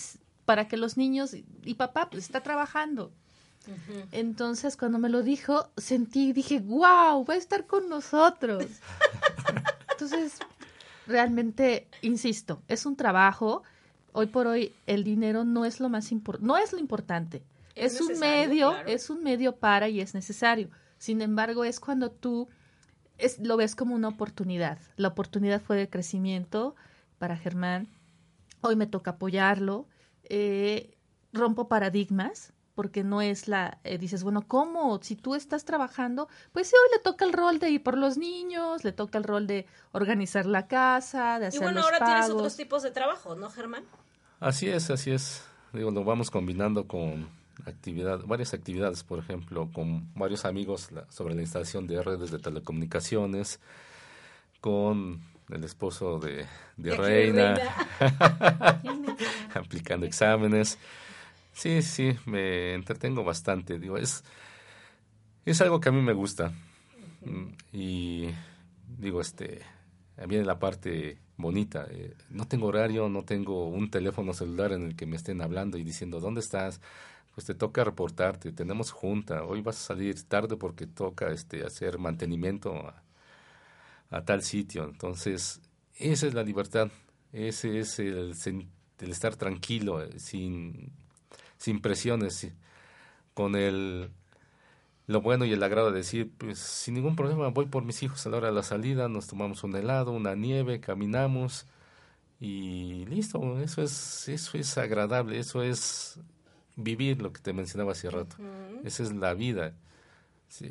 para 0.47 0.69
que 0.69 0.79
los 0.79 0.97
niños 0.97 1.35
y 1.35 1.75
papá 1.75 2.09
pues 2.09 2.25
está 2.25 2.43
trabajando. 2.43 3.13
Entonces, 4.13 4.77
cuando 4.77 4.99
me 4.99 5.09
lo 5.09 5.23
dijo, 5.23 5.69
sentí, 5.77 6.33
dije, 6.33 6.61
wow, 6.61 7.25
va 7.25 7.35
a 7.35 7.37
estar 7.37 7.67
con 7.67 7.89
nosotros. 7.89 8.65
Entonces, 9.91 10.39
realmente, 11.07 11.89
insisto, 12.03 12.63
es 12.69 12.87
un 12.87 12.97
trabajo. 12.97 13.63
Hoy 14.13 14.27
por 14.27 14.47
hoy, 14.47 14.73
el 14.87 15.05
dinero 15.05 15.45
no 15.45 15.65
es 15.65 15.81
lo 15.81 15.89
más 15.89 16.13
importante, 16.13 16.47
no 16.47 16.57
es 16.57 16.73
lo 16.73 16.79
importante. 16.79 17.43
Es, 17.75 18.01
un 18.01 18.19
medio, 18.19 18.75
es 18.87 19.11
un 19.11 19.23
medio 19.23 19.57
para 19.57 19.89
y 19.89 20.01
es 20.01 20.15
necesario. 20.15 20.71
Sin 20.99 21.21
embargo, 21.21 21.65
es 21.65 21.79
cuando 21.79 22.11
tú 22.11 22.49
es, 23.19 23.39
lo 23.39 23.57
ves 23.57 23.75
como 23.75 23.95
una 23.95 24.09
oportunidad. 24.09 24.79
La 24.97 25.09
oportunidad 25.09 25.61
fue 25.61 25.77
de 25.77 25.91
crecimiento 25.91 26.75
para 27.19 27.37
Germán. 27.37 27.89
Hoy 28.63 28.77
me 28.77 28.87
toca 28.87 29.13
apoyarlo. 29.13 29.87
Eh, 30.25 30.97
rompo 31.33 31.69
paradigmas 31.69 32.53
porque 32.77 33.03
no 33.03 33.23
es 33.23 33.49
la, 33.49 33.79
eh, 33.85 33.97
dices, 33.97 34.23
bueno, 34.23 34.43
¿cómo? 34.47 35.01
Si 35.03 35.17
tú 35.17 35.35
estás 35.35 35.65
trabajando, 35.65 36.29
pues 36.53 36.69
sí, 36.69 36.75
hoy 36.77 36.97
le 36.97 37.03
toca 37.03 37.25
el 37.25 37.33
rol 37.33 37.59
de 37.59 37.71
ir 37.71 37.83
por 37.83 37.97
los 37.97 38.19
niños, 38.19 38.85
le 38.85 38.93
toca 38.93 39.17
el 39.17 39.25
rol 39.25 39.47
de 39.47 39.67
organizar 39.93 40.45
la 40.45 40.67
casa, 40.67 41.39
de 41.39 41.47
hacer 41.47 41.63
Y 41.63 41.65
bueno, 41.65 41.81
ahora 41.81 42.05
tienes 42.05 42.29
otros 42.29 42.55
tipos 42.55 42.83
de 42.83 42.91
trabajo, 42.91 43.35
¿no, 43.35 43.49
Germán? 43.49 43.85
Así 44.41 44.69
es, 44.69 44.91
así 44.91 45.11
es. 45.11 45.43
Digo, 45.73 45.91
lo 45.91 46.05
vamos 46.05 46.31
combinando 46.31 46.87
con 46.87 47.27
actividad, 47.65 48.21
varias 48.27 48.53
actividades, 48.53 49.03
por 49.05 49.21
ejemplo, 49.21 49.71
con 49.73 50.13
varios 50.15 50.45
amigos 50.45 50.91
sobre 51.09 51.35
la 51.35 51.41
instalación 51.41 51.87
de 51.87 52.03
redes 52.03 52.31
de 52.31 52.39
telecomunicaciones, 52.39 53.59
con 54.61 55.23
el 55.49 55.65
esposo 55.65 56.19
de, 56.19 56.45
de 56.77 56.95
Reina, 56.95 57.57
aplicando 59.55 60.05
exámenes. 60.05 60.79
Sí, 61.57 61.83
sí, 61.83 62.17
me 62.27 62.75
entretengo 62.75 63.25
bastante. 63.25 63.79
Digo, 63.79 63.97
es, 63.97 64.23
es 65.45 65.61
algo 65.61 65.81
que 65.81 65.89
a 65.89 65.93
mí 65.93 66.03
me 66.03 66.13
gusta. 66.13 66.53
Y 67.73 68.29
digo, 68.99 69.21
este, 69.21 69.63
viene 70.29 70.45
la 70.45 70.59
parte 70.59 71.19
bonita. 71.37 71.87
eh, 71.91 72.15
no 72.31 72.47
tengo 72.49 72.67
horario, 72.69 73.09
no 73.09 73.25
tengo 73.25 73.69
un 73.69 73.91
teléfono 73.91 74.33
celular 74.33 74.73
en 74.73 74.83
el 74.85 74.97
que 74.97 75.07
me 75.07 75.17
estén 75.17 75.41
hablando 75.43 75.79
y 75.79 75.85
diciendo, 75.85 76.21
¿dónde 76.21 76.41
estás? 76.41 76.81
Pues 77.35 77.47
te 77.47 77.55
toca 77.55 77.85
reportarte, 77.85 78.53
tenemos 78.53 78.93
junta, 78.93 79.45
hoy 79.45 79.61
vas 79.63 79.77
a 79.79 79.87
salir 79.89 80.23
tarde 80.29 80.57
porque 80.57 80.87
toca 80.87 81.31
este, 81.33 81.65
hacer 81.65 81.99
mantenimiento 81.99 82.75
a, 82.77 83.03
a 84.11 84.25
tal 84.25 84.43
sitio. 84.43 84.85
Entonces, 84.85 85.61
esa 85.97 86.27
es 86.27 86.35
la 86.35 86.43
libertad, 86.43 86.91
ese 87.33 87.79
es 87.81 87.99
el, 87.99 88.35
el 89.01 89.11
estar 89.11 89.37
tranquilo, 89.37 90.03
eh, 90.03 90.19
sin, 90.19 90.93
sin 91.59 91.81
presiones, 91.81 92.53
con 93.35 93.57
el 93.57 94.11
lo 95.07 95.21
bueno 95.21 95.45
y 95.45 95.53
el 95.53 95.63
agrado 95.63 95.93
de 95.93 95.99
decir, 95.99 96.33
pues 96.37 96.59
sin 96.59 96.95
ningún 96.95 97.15
problema, 97.15 97.49
voy 97.49 97.67
por 97.67 97.85
mis 97.85 98.03
hijos 98.03 98.27
a 98.27 98.31
la 98.31 98.39
hora 98.39 98.49
de 98.49 98.55
la 98.55 98.63
salida, 98.63 99.09
nos 99.09 99.29
tomamos 99.29 99.63
un 99.63 99.77
helado, 99.77 100.11
una 100.11 100.35
nieve, 100.35 100.81
caminamos 100.81 101.67
y 102.41 103.05
listo, 103.07 103.61
eso 103.61 103.83
es, 103.83 104.29
eso 104.29 104.59
es 104.59 104.77
agradable, 104.79 105.39
eso 105.39 105.63
es 105.63 106.19
vivir 106.75 107.23
lo 107.23 107.33
que 107.33 107.41
te 107.41 107.53
mencionaba 107.53 107.93
hace 107.93 108.11
rato. 108.11 108.37
Esa 108.85 109.05
es 109.05 109.13
la 109.13 109.33
vida, 109.35 109.75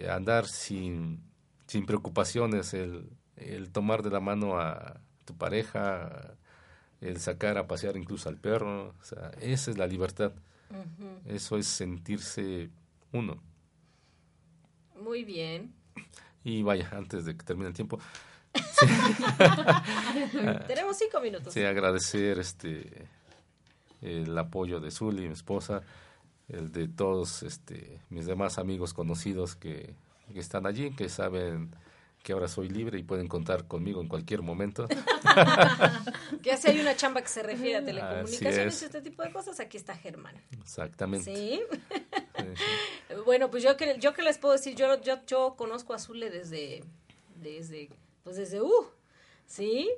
andar 0.10 0.48
sin, 0.48 1.22
sin 1.68 1.86
preocupaciones, 1.86 2.74
el, 2.74 3.10
el 3.38 3.72
tomar 3.72 4.04
de 4.04 4.10
la 4.10 4.20
mano 4.20 4.60
a 4.60 5.00
tu 5.24 5.36
pareja, 5.36 6.36
el 7.00 7.20
sacar 7.20 7.58
a 7.58 7.68
pasear 7.68 7.98
incluso 7.98 8.28
al 8.30 8.38
perro, 8.38 8.96
o 9.00 9.04
sea, 9.04 9.32
esa 9.40 9.72
es 9.72 9.78
la 9.78 9.88
libertad, 9.88 10.34
Eso 11.26 11.58
es 11.58 11.68
sentirse 11.68 12.70
uno. 13.12 13.42
Muy 15.02 15.24
bien. 15.24 15.74
Y 16.44 16.64
vaya, 16.64 16.90
antes 16.92 17.26
de 17.26 17.36
que 17.36 17.44
termine 17.44 17.70
el 17.70 17.74
tiempo, 17.74 18.00
Tenemos 20.68 20.98
cinco 20.98 21.20
minutos. 21.20 21.54
sí, 21.54 21.64
agradecer 21.64 22.40
este 22.40 23.08
el 24.02 24.38
apoyo 24.38 24.80
de 24.80 24.92
Zuli, 24.92 25.28
mi 25.28 25.34
esposa, 25.34 25.82
el 26.48 26.72
de 26.72 26.88
todos 26.88 27.44
este 27.44 28.00
mis 28.10 28.26
demás 28.26 28.58
amigos 28.58 28.94
conocidos 28.94 29.56
que, 29.56 29.94
que 30.32 30.40
están 30.40 30.66
allí, 30.66 30.92
que 30.92 31.10
saben 31.10 31.72
que 32.26 32.34
ahora 32.34 32.48
soy 32.48 32.70
libre 32.70 32.98
y 32.98 33.04
pueden 33.04 33.28
contar 33.28 33.68
conmigo 33.68 34.02
en 34.02 34.08
cualquier 34.08 34.42
momento. 34.42 34.88
que 36.42 36.58
si 36.58 36.70
hay 36.70 36.80
una 36.80 36.96
chamba 36.96 37.22
que 37.22 37.28
se 37.28 37.44
refiere 37.44 37.76
a 37.76 37.86
telecomunicaciones 37.86 38.76
es. 38.76 38.82
y 38.82 38.86
este 38.86 39.02
tipo 39.04 39.22
de 39.22 39.32
cosas, 39.32 39.60
aquí 39.60 39.78
está 39.78 39.96
Germán. 39.96 40.36
Exactamente. 40.60 41.34
Sí. 41.34 41.62
Sí, 41.70 42.44
sí. 42.56 43.16
Bueno, 43.26 43.52
pues 43.52 43.62
yo 43.62 43.78
que 43.78 43.98
yo 44.00 44.14
que 44.14 44.24
les 44.24 44.40
puedo 44.40 44.54
decir, 44.54 44.76
yo 44.76 45.00
yo, 45.02 45.24
yo 45.28 45.56
conozco 45.56 45.94
a 45.94 46.00
Zule 46.00 46.32
desde 46.32 46.84
desde 47.36 47.90
pues 48.24 48.38
desde 48.38 48.60
uh, 48.60 48.88
sí, 49.46 49.92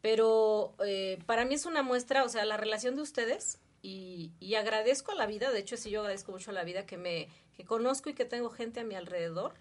pero 0.00 0.74
eh, 0.84 1.20
para 1.26 1.44
mí 1.44 1.54
es 1.54 1.64
una 1.64 1.84
muestra, 1.84 2.24
o 2.24 2.28
sea, 2.28 2.44
la 2.44 2.56
relación 2.56 2.96
de 2.96 3.02
ustedes 3.02 3.60
y, 3.82 4.32
y 4.40 4.56
agradezco 4.56 5.12
a 5.12 5.14
la 5.14 5.26
vida, 5.26 5.52
de 5.52 5.60
hecho 5.60 5.76
sí 5.76 5.90
yo 5.90 6.00
agradezco 6.00 6.32
mucho 6.32 6.50
a 6.50 6.54
la 6.54 6.64
vida 6.64 6.86
que 6.86 6.96
me 6.96 7.28
que 7.56 7.64
conozco 7.64 8.10
y 8.10 8.14
que 8.14 8.24
tengo 8.24 8.50
gente 8.50 8.80
a 8.80 8.84
mi 8.84 8.96
alrededor 8.96 9.54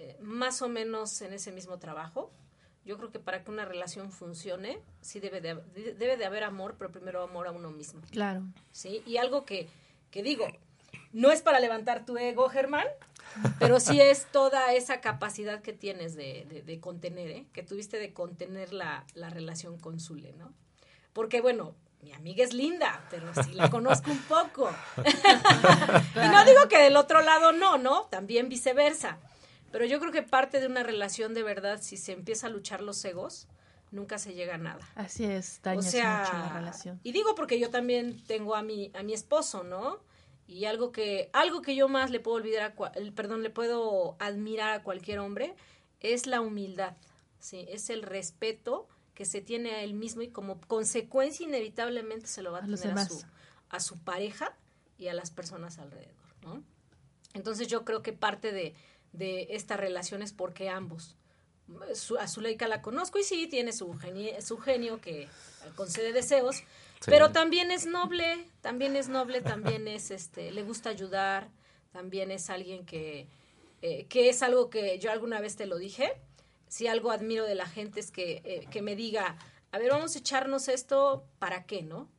eh, 0.00 0.16
más 0.20 0.62
o 0.62 0.68
menos 0.68 1.20
en 1.22 1.32
ese 1.34 1.52
mismo 1.52 1.78
trabajo. 1.78 2.30
Yo 2.86 2.96
creo 2.96 3.10
que 3.12 3.18
para 3.18 3.44
que 3.44 3.50
una 3.50 3.66
relación 3.66 4.10
funcione, 4.10 4.80
sí 5.02 5.20
debe 5.20 5.40
de, 5.42 5.54
debe 5.94 6.16
de 6.16 6.24
haber 6.24 6.42
amor, 6.44 6.76
pero 6.78 6.90
primero 6.90 7.22
amor 7.22 7.46
a 7.46 7.50
uno 7.52 7.70
mismo. 7.70 8.00
Claro. 8.10 8.42
¿sí? 8.72 9.02
Y 9.06 9.18
algo 9.18 9.44
que, 9.44 9.68
que 10.10 10.22
digo, 10.22 10.46
no 11.12 11.30
es 11.30 11.42
para 11.42 11.60
levantar 11.60 12.06
tu 12.06 12.16
ego, 12.16 12.48
Germán, 12.48 12.86
pero 13.58 13.78
sí 13.80 14.00
es 14.00 14.24
toda 14.32 14.72
esa 14.72 15.02
capacidad 15.02 15.60
que 15.60 15.74
tienes 15.74 16.14
de, 16.16 16.46
de- 16.48 16.62
de 16.62 16.80
contener, 16.80 17.30
¿eh? 17.30 17.46
que 17.52 17.62
tuviste 17.62 17.98
de 17.98 18.14
contener 18.14 18.72
la, 18.72 19.04
la 19.14 19.28
relación 19.28 19.78
con 19.78 20.00
Zule, 20.00 20.32
¿no? 20.32 20.50
Porque, 21.12 21.42
bueno, 21.42 21.74
mi 22.02 22.12
amiga 22.14 22.42
es 22.42 22.54
linda, 22.54 23.04
pero 23.10 23.30
sí 23.44 23.52
la 23.52 23.68
conozco 23.68 24.10
un 24.10 24.22
poco. 24.22 24.70
y 26.16 26.28
no 26.28 26.44
digo 26.46 26.66
que 26.68 26.78
del 26.78 26.96
otro 26.96 27.20
lado 27.20 27.52
no, 27.52 27.76
¿no? 27.76 28.04
También 28.04 28.48
viceversa. 28.48 29.18
Pero 29.70 29.84
yo 29.84 30.00
creo 30.00 30.12
que 30.12 30.22
parte 30.22 30.60
de 30.60 30.66
una 30.66 30.82
relación 30.82 31.34
de 31.34 31.42
verdad, 31.42 31.80
si 31.80 31.96
se 31.96 32.12
empieza 32.12 32.48
a 32.48 32.50
luchar 32.50 32.82
los 32.82 33.04
egos, 33.04 33.48
nunca 33.90 34.18
se 34.18 34.34
llega 34.34 34.54
a 34.54 34.58
nada. 34.58 34.88
Así 34.94 35.24
es, 35.24 35.60
O 35.64 35.82
sea, 35.82 36.24
mucho 36.24 36.32
la 36.38 36.52
relación. 36.54 37.00
Y 37.02 37.12
digo 37.12 37.34
porque 37.34 37.58
yo 37.58 37.70
también 37.70 38.20
tengo 38.26 38.54
a 38.54 38.62
mi, 38.62 38.90
a 38.94 39.02
mi 39.02 39.12
esposo, 39.12 39.64
¿no? 39.64 39.98
Y 40.46 40.64
algo 40.64 40.90
que, 40.90 41.30
algo 41.32 41.62
que 41.62 41.76
yo 41.76 41.88
más 41.88 42.10
le 42.10 42.18
puedo 42.18 42.36
olvidar 42.36 42.74
a 42.76 42.92
perdón, 43.14 43.42
le 43.42 43.50
puedo 43.50 44.16
admirar 44.18 44.72
a 44.72 44.82
cualquier 44.82 45.20
hombre 45.20 45.54
es 46.00 46.26
la 46.26 46.40
humildad, 46.40 46.96
¿sí? 47.38 47.66
Es 47.68 47.90
el 47.90 48.02
respeto 48.02 48.88
que 49.14 49.24
se 49.24 49.40
tiene 49.40 49.72
a 49.72 49.82
él 49.82 49.94
mismo 49.94 50.22
y 50.22 50.28
como 50.28 50.60
consecuencia 50.62 51.46
inevitablemente 51.46 52.26
se 52.26 52.42
lo 52.42 52.52
va 52.52 52.58
a, 52.58 52.64
A 52.64 52.66
tener 52.66 52.98
a 52.98 53.04
su, 53.04 53.22
a 53.68 53.80
su 53.80 53.98
pareja 53.98 54.56
y 54.98 55.08
a 55.08 55.14
las 55.14 55.30
personas 55.30 55.78
alrededor, 55.78 56.14
¿no? 56.42 56.62
Entonces 57.34 57.68
yo 57.68 57.84
creo 57.84 58.02
que 58.02 58.12
parte 58.12 58.50
de, 58.50 58.74
de 59.12 59.48
esta 59.50 59.76
relación 59.76 60.22
es 60.22 60.32
porque 60.32 60.68
ambos, 60.68 61.16
su, 61.94 62.16
a 62.18 62.26
Zuleika 62.28 62.66
la 62.68 62.82
conozco 62.82 63.18
y 63.18 63.22
sí, 63.24 63.46
tiene 63.46 63.72
su 63.72 63.92
genio, 63.98 64.40
su 64.42 64.58
genio 64.58 65.00
que 65.00 65.28
concede 65.76 66.12
deseos, 66.12 66.62
Sí. 67.02 67.10
pero 67.10 67.32
también 67.32 67.70
es 67.70 67.86
noble, 67.86 68.44
también 68.60 68.94
es 68.94 69.08
noble, 69.08 69.40
también 69.40 69.88
es, 69.88 70.10
este, 70.10 70.50
le 70.52 70.62
gusta 70.62 70.90
ayudar, 70.90 71.48
también 71.92 72.30
es 72.30 72.50
alguien 72.50 72.84
que, 72.84 73.26
eh, 73.80 74.04
que 74.10 74.28
es 74.28 74.42
algo 74.42 74.68
que 74.68 74.98
yo 74.98 75.10
alguna 75.10 75.40
vez 75.40 75.56
te 75.56 75.64
lo 75.64 75.78
dije, 75.78 76.12
si 76.68 76.88
algo 76.88 77.10
admiro 77.10 77.46
de 77.46 77.54
la 77.54 77.64
gente 77.66 78.00
es 78.00 78.10
que, 78.10 78.42
eh, 78.44 78.66
que 78.70 78.82
me 78.82 78.96
diga, 78.96 79.38
a 79.72 79.78
ver, 79.78 79.90
vamos 79.90 80.14
a 80.14 80.18
echarnos 80.18 80.68
esto, 80.68 81.24
¿para 81.38 81.64
qué, 81.64 81.80
no? 81.82 82.10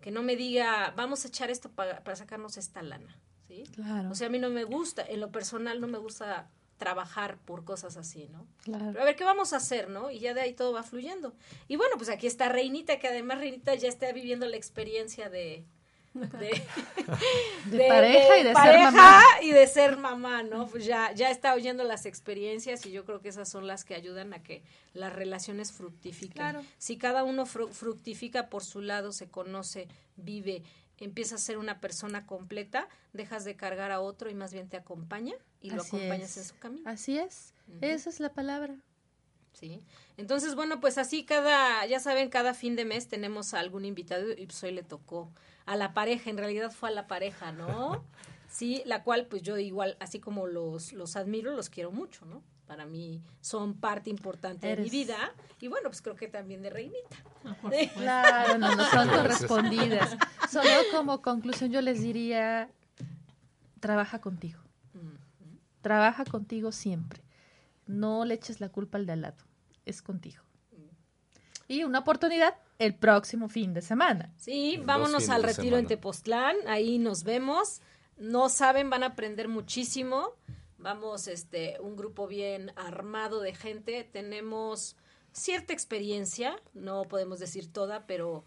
Que 0.00 0.10
no 0.10 0.22
me 0.22 0.36
diga, 0.36 0.94
vamos 0.96 1.26
a 1.26 1.28
echar 1.28 1.50
esto 1.50 1.68
para, 1.68 2.02
para 2.02 2.16
sacarnos 2.16 2.56
esta 2.56 2.80
lana, 2.82 3.18
¿sí? 3.50 3.64
Claro. 3.74 4.10
O 4.10 4.14
sea, 4.14 4.28
a 4.28 4.30
mí 4.30 4.38
no 4.38 4.48
me 4.50 4.64
gusta, 4.64 5.04
en 5.06 5.20
lo 5.20 5.30
personal 5.30 5.80
no 5.80 5.86
me 5.88 5.98
gusta 5.98 6.48
trabajar 6.78 7.36
por 7.44 7.64
cosas 7.64 7.96
así, 7.96 8.28
¿no? 8.32 8.46
Claro. 8.62 8.86
Pero 8.92 9.02
a 9.02 9.04
ver, 9.04 9.16
¿qué 9.16 9.24
vamos 9.24 9.52
a 9.52 9.56
hacer, 9.56 9.90
no? 9.90 10.10
Y 10.10 10.18
ya 10.20 10.32
de 10.32 10.40
ahí 10.40 10.54
todo 10.54 10.72
va 10.72 10.82
fluyendo. 10.82 11.34
Y 11.68 11.76
bueno, 11.76 11.96
pues 11.98 12.08
aquí 12.08 12.26
está 12.26 12.48
Reinita, 12.48 12.98
que 12.98 13.08
además 13.08 13.38
Reinita 13.38 13.74
ya 13.74 13.88
está 13.88 14.10
viviendo 14.12 14.46
la 14.46 14.56
experiencia 14.56 15.28
de... 15.28 15.64
De, 16.12 16.50
De 17.70 17.86
pareja 17.88 18.38
y 18.38 18.42
de 18.42 18.48
ser 18.48 18.52
pareja 18.54 18.90
mamá. 18.90 19.22
y 19.42 19.50
de 19.52 19.66
ser 19.68 19.96
mamá, 19.96 20.42
¿no? 20.42 20.66
Pues 20.66 20.84
ya, 20.84 21.12
ya 21.12 21.30
está 21.30 21.54
oyendo 21.54 21.84
las 21.84 22.04
experiencias 22.06 22.84
y 22.86 22.90
yo 22.90 23.04
creo 23.04 23.20
que 23.20 23.28
esas 23.28 23.48
son 23.48 23.66
las 23.66 23.84
que 23.84 23.94
ayudan 23.94 24.32
a 24.32 24.42
que 24.42 24.62
las 24.92 25.12
relaciones 25.12 25.70
fructifiquen. 25.72 26.32
Claro. 26.32 26.64
Si 26.78 26.96
cada 26.96 27.22
uno 27.24 27.46
fru- 27.46 27.70
fructifica 27.70 28.48
por 28.48 28.64
su 28.64 28.80
lado, 28.80 29.12
se 29.12 29.28
conoce, 29.28 29.86
vive, 30.16 30.62
empieza 31.00 31.34
a 31.34 31.38
ser 31.38 31.58
una 31.58 31.80
persona 31.80 32.26
completa, 32.26 32.88
dejas 33.12 33.44
de 33.44 33.56
cargar 33.56 33.90
a 33.90 34.00
otro 34.00 34.30
y 34.30 34.34
más 34.34 34.52
bien 34.52 34.68
te 34.68 34.76
acompaña 34.76 35.34
y 35.60 35.70
lo 35.70 35.82
acompañas 35.82 36.30
es. 36.30 36.36
en 36.36 36.44
su 36.44 36.58
camino. 36.58 36.88
Así 36.88 37.18
es. 37.18 37.54
Esa 37.80 38.10
es 38.10 38.20
la 38.20 38.32
palabra. 38.32 38.76
Sí. 39.52 39.82
Entonces, 40.16 40.54
bueno, 40.54 40.80
pues 40.80 40.98
así 40.98 41.24
cada, 41.24 41.84
ya 41.86 42.00
saben, 42.00 42.28
cada 42.28 42.54
fin 42.54 42.76
de 42.76 42.84
mes 42.84 43.08
tenemos 43.08 43.54
a 43.54 43.60
algún 43.60 43.84
invitado 43.84 44.30
y 44.32 44.46
pues 44.46 44.62
hoy 44.62 44.72
le 44.72 44.82
tocó 44.82 45.32
a 45.66 45.76
la 45.76 45.92
pareja, 45.92 46.30
en 46.30 46.38
realidad 46.38 46.70
fue 46.70 46.88
a 46.88 46.92
la 46.92 47.06
pareja, 47.06 47.52
¿no? 47.52 48.04
Sí, 48.50 48.82
la 48.84 49.04
cual 49.04 49.26
pues 49.26 49.42
yo 49.42 49.56
igual, 49.58 49.96
así 50.00 50.18
como 50.18 50.48
los, 50.48 50.92
los 50.92 51.14
admiro, 51.14 51.54
los 51.54 51.70
quiero 51.70 51.92
mucho, 51.92 52.26
¿no? 52.26 52.42
Para 52.70 52.86
mí 52.86 53.20
son 53.40 53.74
parte 53.74 54.10
importante 54.10 54.68
de 54.68 54.76
mi 54.80 54.90
vida 54.90 55.16
y 55.60 55.66
bueno, 55.66 55.88
pues 55.88 56.00
creo 56.02 56.14
que 56.14 56.28
también 56.28 56.62
de 56.62 56.70
Reinita. 56.70 57.16
Claro, 57.96 58.58
no, 58.58 58.76
no 58.76 58.88
son 58.90 59.08
correspondidas. 59.08 60.16
Solo 60.48 60.70
como 60.92 61.20
conclusión 61.20 61.72
yo 61.72 61.80
les 61.80 62.00
diría, 62.00 62.70
trabaja 63.80 64.20
contigo. 64.20 64.60
Trabaja 65.80 66.24
contigo 66.24 66.70
siempre. 66.70 67.24
No 67.88 68.24
le 68.24 68.34
eches 68.34 68.60
la 68.60 68.68
culpa 68.68 68.98
al 68.98 69.06
de 69.06 69.14
al 69.14 69.22
lado. 69.22 69.44
Es 69.84 70.00
contigo. 70.00 70.44
Y 71.66 71.82
una 71.82 71.98
oportunidad 71.98 72.54
el 72.78 72.94
próximo 72.94 73.48
fin 73.48 73.74
de 73.74 73.82
semana. 73.82 74.32
Sí, 74.36 74.80
vámonos 74.84 75.28
al 75.28 75.42
retiro 75.42 75.76
en. 75.76 75.88
Tepoztlán, 75.88 76.54
ahí 76.68 77.00
nos 77.00 77.24
vemos. 77.24 77.80
No 78.16 78.48
saben, 78.48 78.90
van 78.90 79.02
a 79.02 79.06
aprender 79.06 79.48
muchísimo. 79.48 80.36
Vamos, 80.80 81.28
este, 81.28 81.76
un 81.80 81.96
grupo 81.96 82.26
bien 82.26 82.72
armado 82.76 83.40
de 83.40 83.54
gente. 83.54 84.04
Tenemos 84.04 84.96
cierta 85.32 85.72
experiencia, 85.72 86.56
no 86.74 87.04
podemos 87.04 87.38
decir 87.38 87.70
toda, 87.70 88.06
pero 88.06 88.44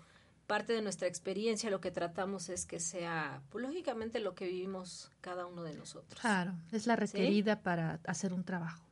parte 0.47 0.73
de 0.73 0.81
nuestra 0.81 1.07
experiencia 1.07 1.69
lo 1.69 1.79
que 1.79 1.91
tratamos 1.91 2.49
es 2.49 2.65
que 2.65 2.79
sea, 2.79 3.41
pues, 3.51 3.63
lógicamente, 3.63 4.19
lo 4.19 4.36
que 4.36 4.47
vivimos 4.47 5.11
cada 5.21 5.45
uno 5.45 5.63
de 5.63 5.73
nosotros. 5.73 6.19
Claro, 6.19 6.53
es 6.71 6.88
la 6.88 6.95
requerida 6.95 7.61
para 7.61 7.99
hacer 8.05 8.34
un 8.34 8.43
trabajo. 8.43 8.84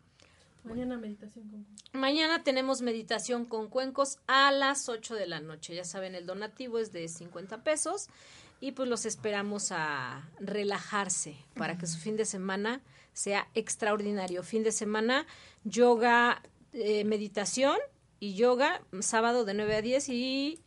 Mañana 0.64 0.96
meditación 0.98 1.50
con 1.50 1.66
Mañana 2.00 2.44
tenemos 2.44 2.82
meditación 2.82 3.46
con 3.46 3.68
cuencos 3.68 4.20
a 4.28 4.52
las 4.52 4.90
8 4.90 5.16
de 5.16 5.26
la 5.26 5.40
noche. 5.40 5.74
Ya 5.74 5.84
saben, 5.84 6.14
el 6.14 6.28
donativo 6.28 6.78
es 6.78 6.92
de 6.92 7.08
50 7.08 7.64
pesos 7.64 8.10
y 8.60 8.74
pues 8.74 8.88
los 8.88 9.06
esperamos 9.06 9.72
a 9.72 10.30
relajarse 10.40 11.36
para 11.56 11.80
que 11.80 11.88
su 11.88 11.98
fin 11.98 12.16
de 12.16 12.26
semana 12.26 12.82
sea 13.14 13.48
extraordinario. 13.54 14.44
Fin 14.44 14.64
de 14.64 14.72
semana, 14.72 15.26
yoga, 15.64 16.42
eh, 16.74 17.04
meditación 17.04 17.78
y 18.20 18.36
yoga, 18.36 18.82
sábado 19.02 19.46
de 19.46 19.54
9 19.54 19.76
a 19.76 19.82
10 19.82 20.10
y 20.10 20.60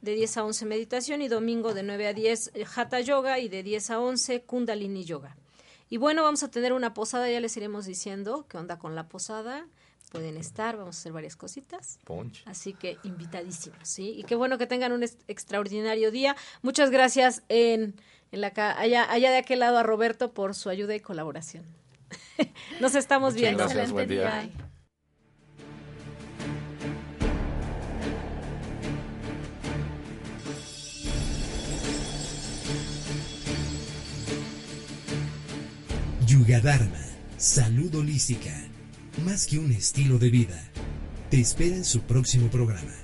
de 0.00 0.14
10 0.14 0.36
a 0.38 0.44
11 0.44 0.66
meditación 0.66 1.22
y 1.22 1.28
domingo 1.28 1.74
de 1.74 1.82
9 1.82 2.08
a 2.08 2.12
10 2.12 2.52
eh, 2.54 2.64
hatha 2.74 3.00
yoga 3.00 3.38
y 3.38 3.48
de 3.48 3.62
10 3.62 3.90
a 3.90 4.00
11 4.00 4.42
kundalini 4.42 5.04
yoga. 5.04 5.36
Y 5.88 5.96
bueno, 5.96 6.22
vamos 6.22 6.42
a 6.42 6.50
tener 6.50 6.72
una 6.72 6.94
posada, 6.94 7.30
ya 7.30 7.40
les 7.40 7.56
iremos 7.56 7.86
diciendo 7.86 8.46
qué 8.48 8.56
onda 8.56 8.78
con 8.78 8.94
la 8.94 9.08
posada. 9.08 9.66
Pueden 10.10 10.36
estar, 10.36 10.76
vamos 10.76 10.96
a 10.96 10.98
hacer 11.00 11.12
varias 11.12 11.36
cositas. 11.36 11.98
Así 12.46 12.72
que 12.72 12.98
invitadísimos, 13.02 13.80
¿sí? 13.82 14.14
Y 14.16 14.24
qué 14.24 14.36
bueno 14.36 14.58
que 14.58 14.66
tengan 14.66 14.92
un 14.92 15.02
extraordinario 15.02 16.10
día. 16.10 16.36
Muchas 16.62 16.90
gracias 16.90 17.42
en, 17.48 17.94
en 18.30 18.40
la 18.40 18.52
allá, 18.56 19.10
allá 19.10 19.30
de 19.30 19.38
aquel 19.38 19.60
lado 19.60 19.78
a 19.78 19.82
Roberto 19.82 20.32
por 20.32 20.54
su 20.54 20.68
ayuda 20.68 20.94
y 20.94 21.00
colaboración. 21.00 21.64
Nos 22.80 22.94
estamos 22.94 23.34
viendo. 23.34 23.58
Gracias, 23.64 23.92
buen 23.92 24.08
día. 24.08 24.48
Yuga 36.26 36.60
Dharma, 36.60 36.88
salud 37.36 37.94
holística, 37.94 38.52
más 39.24 39.46
que 39.46 39.58
un 39.58 39.70
estilo 39.70 40.18
de 40.18 40.30
vida. 40.30 40.60
Te 41.30 41.40
espera 41.40 41.76
en 41.76 41.84
su 41.84 42.00
próximo 42.00 42.48
programa. 42.48 43.03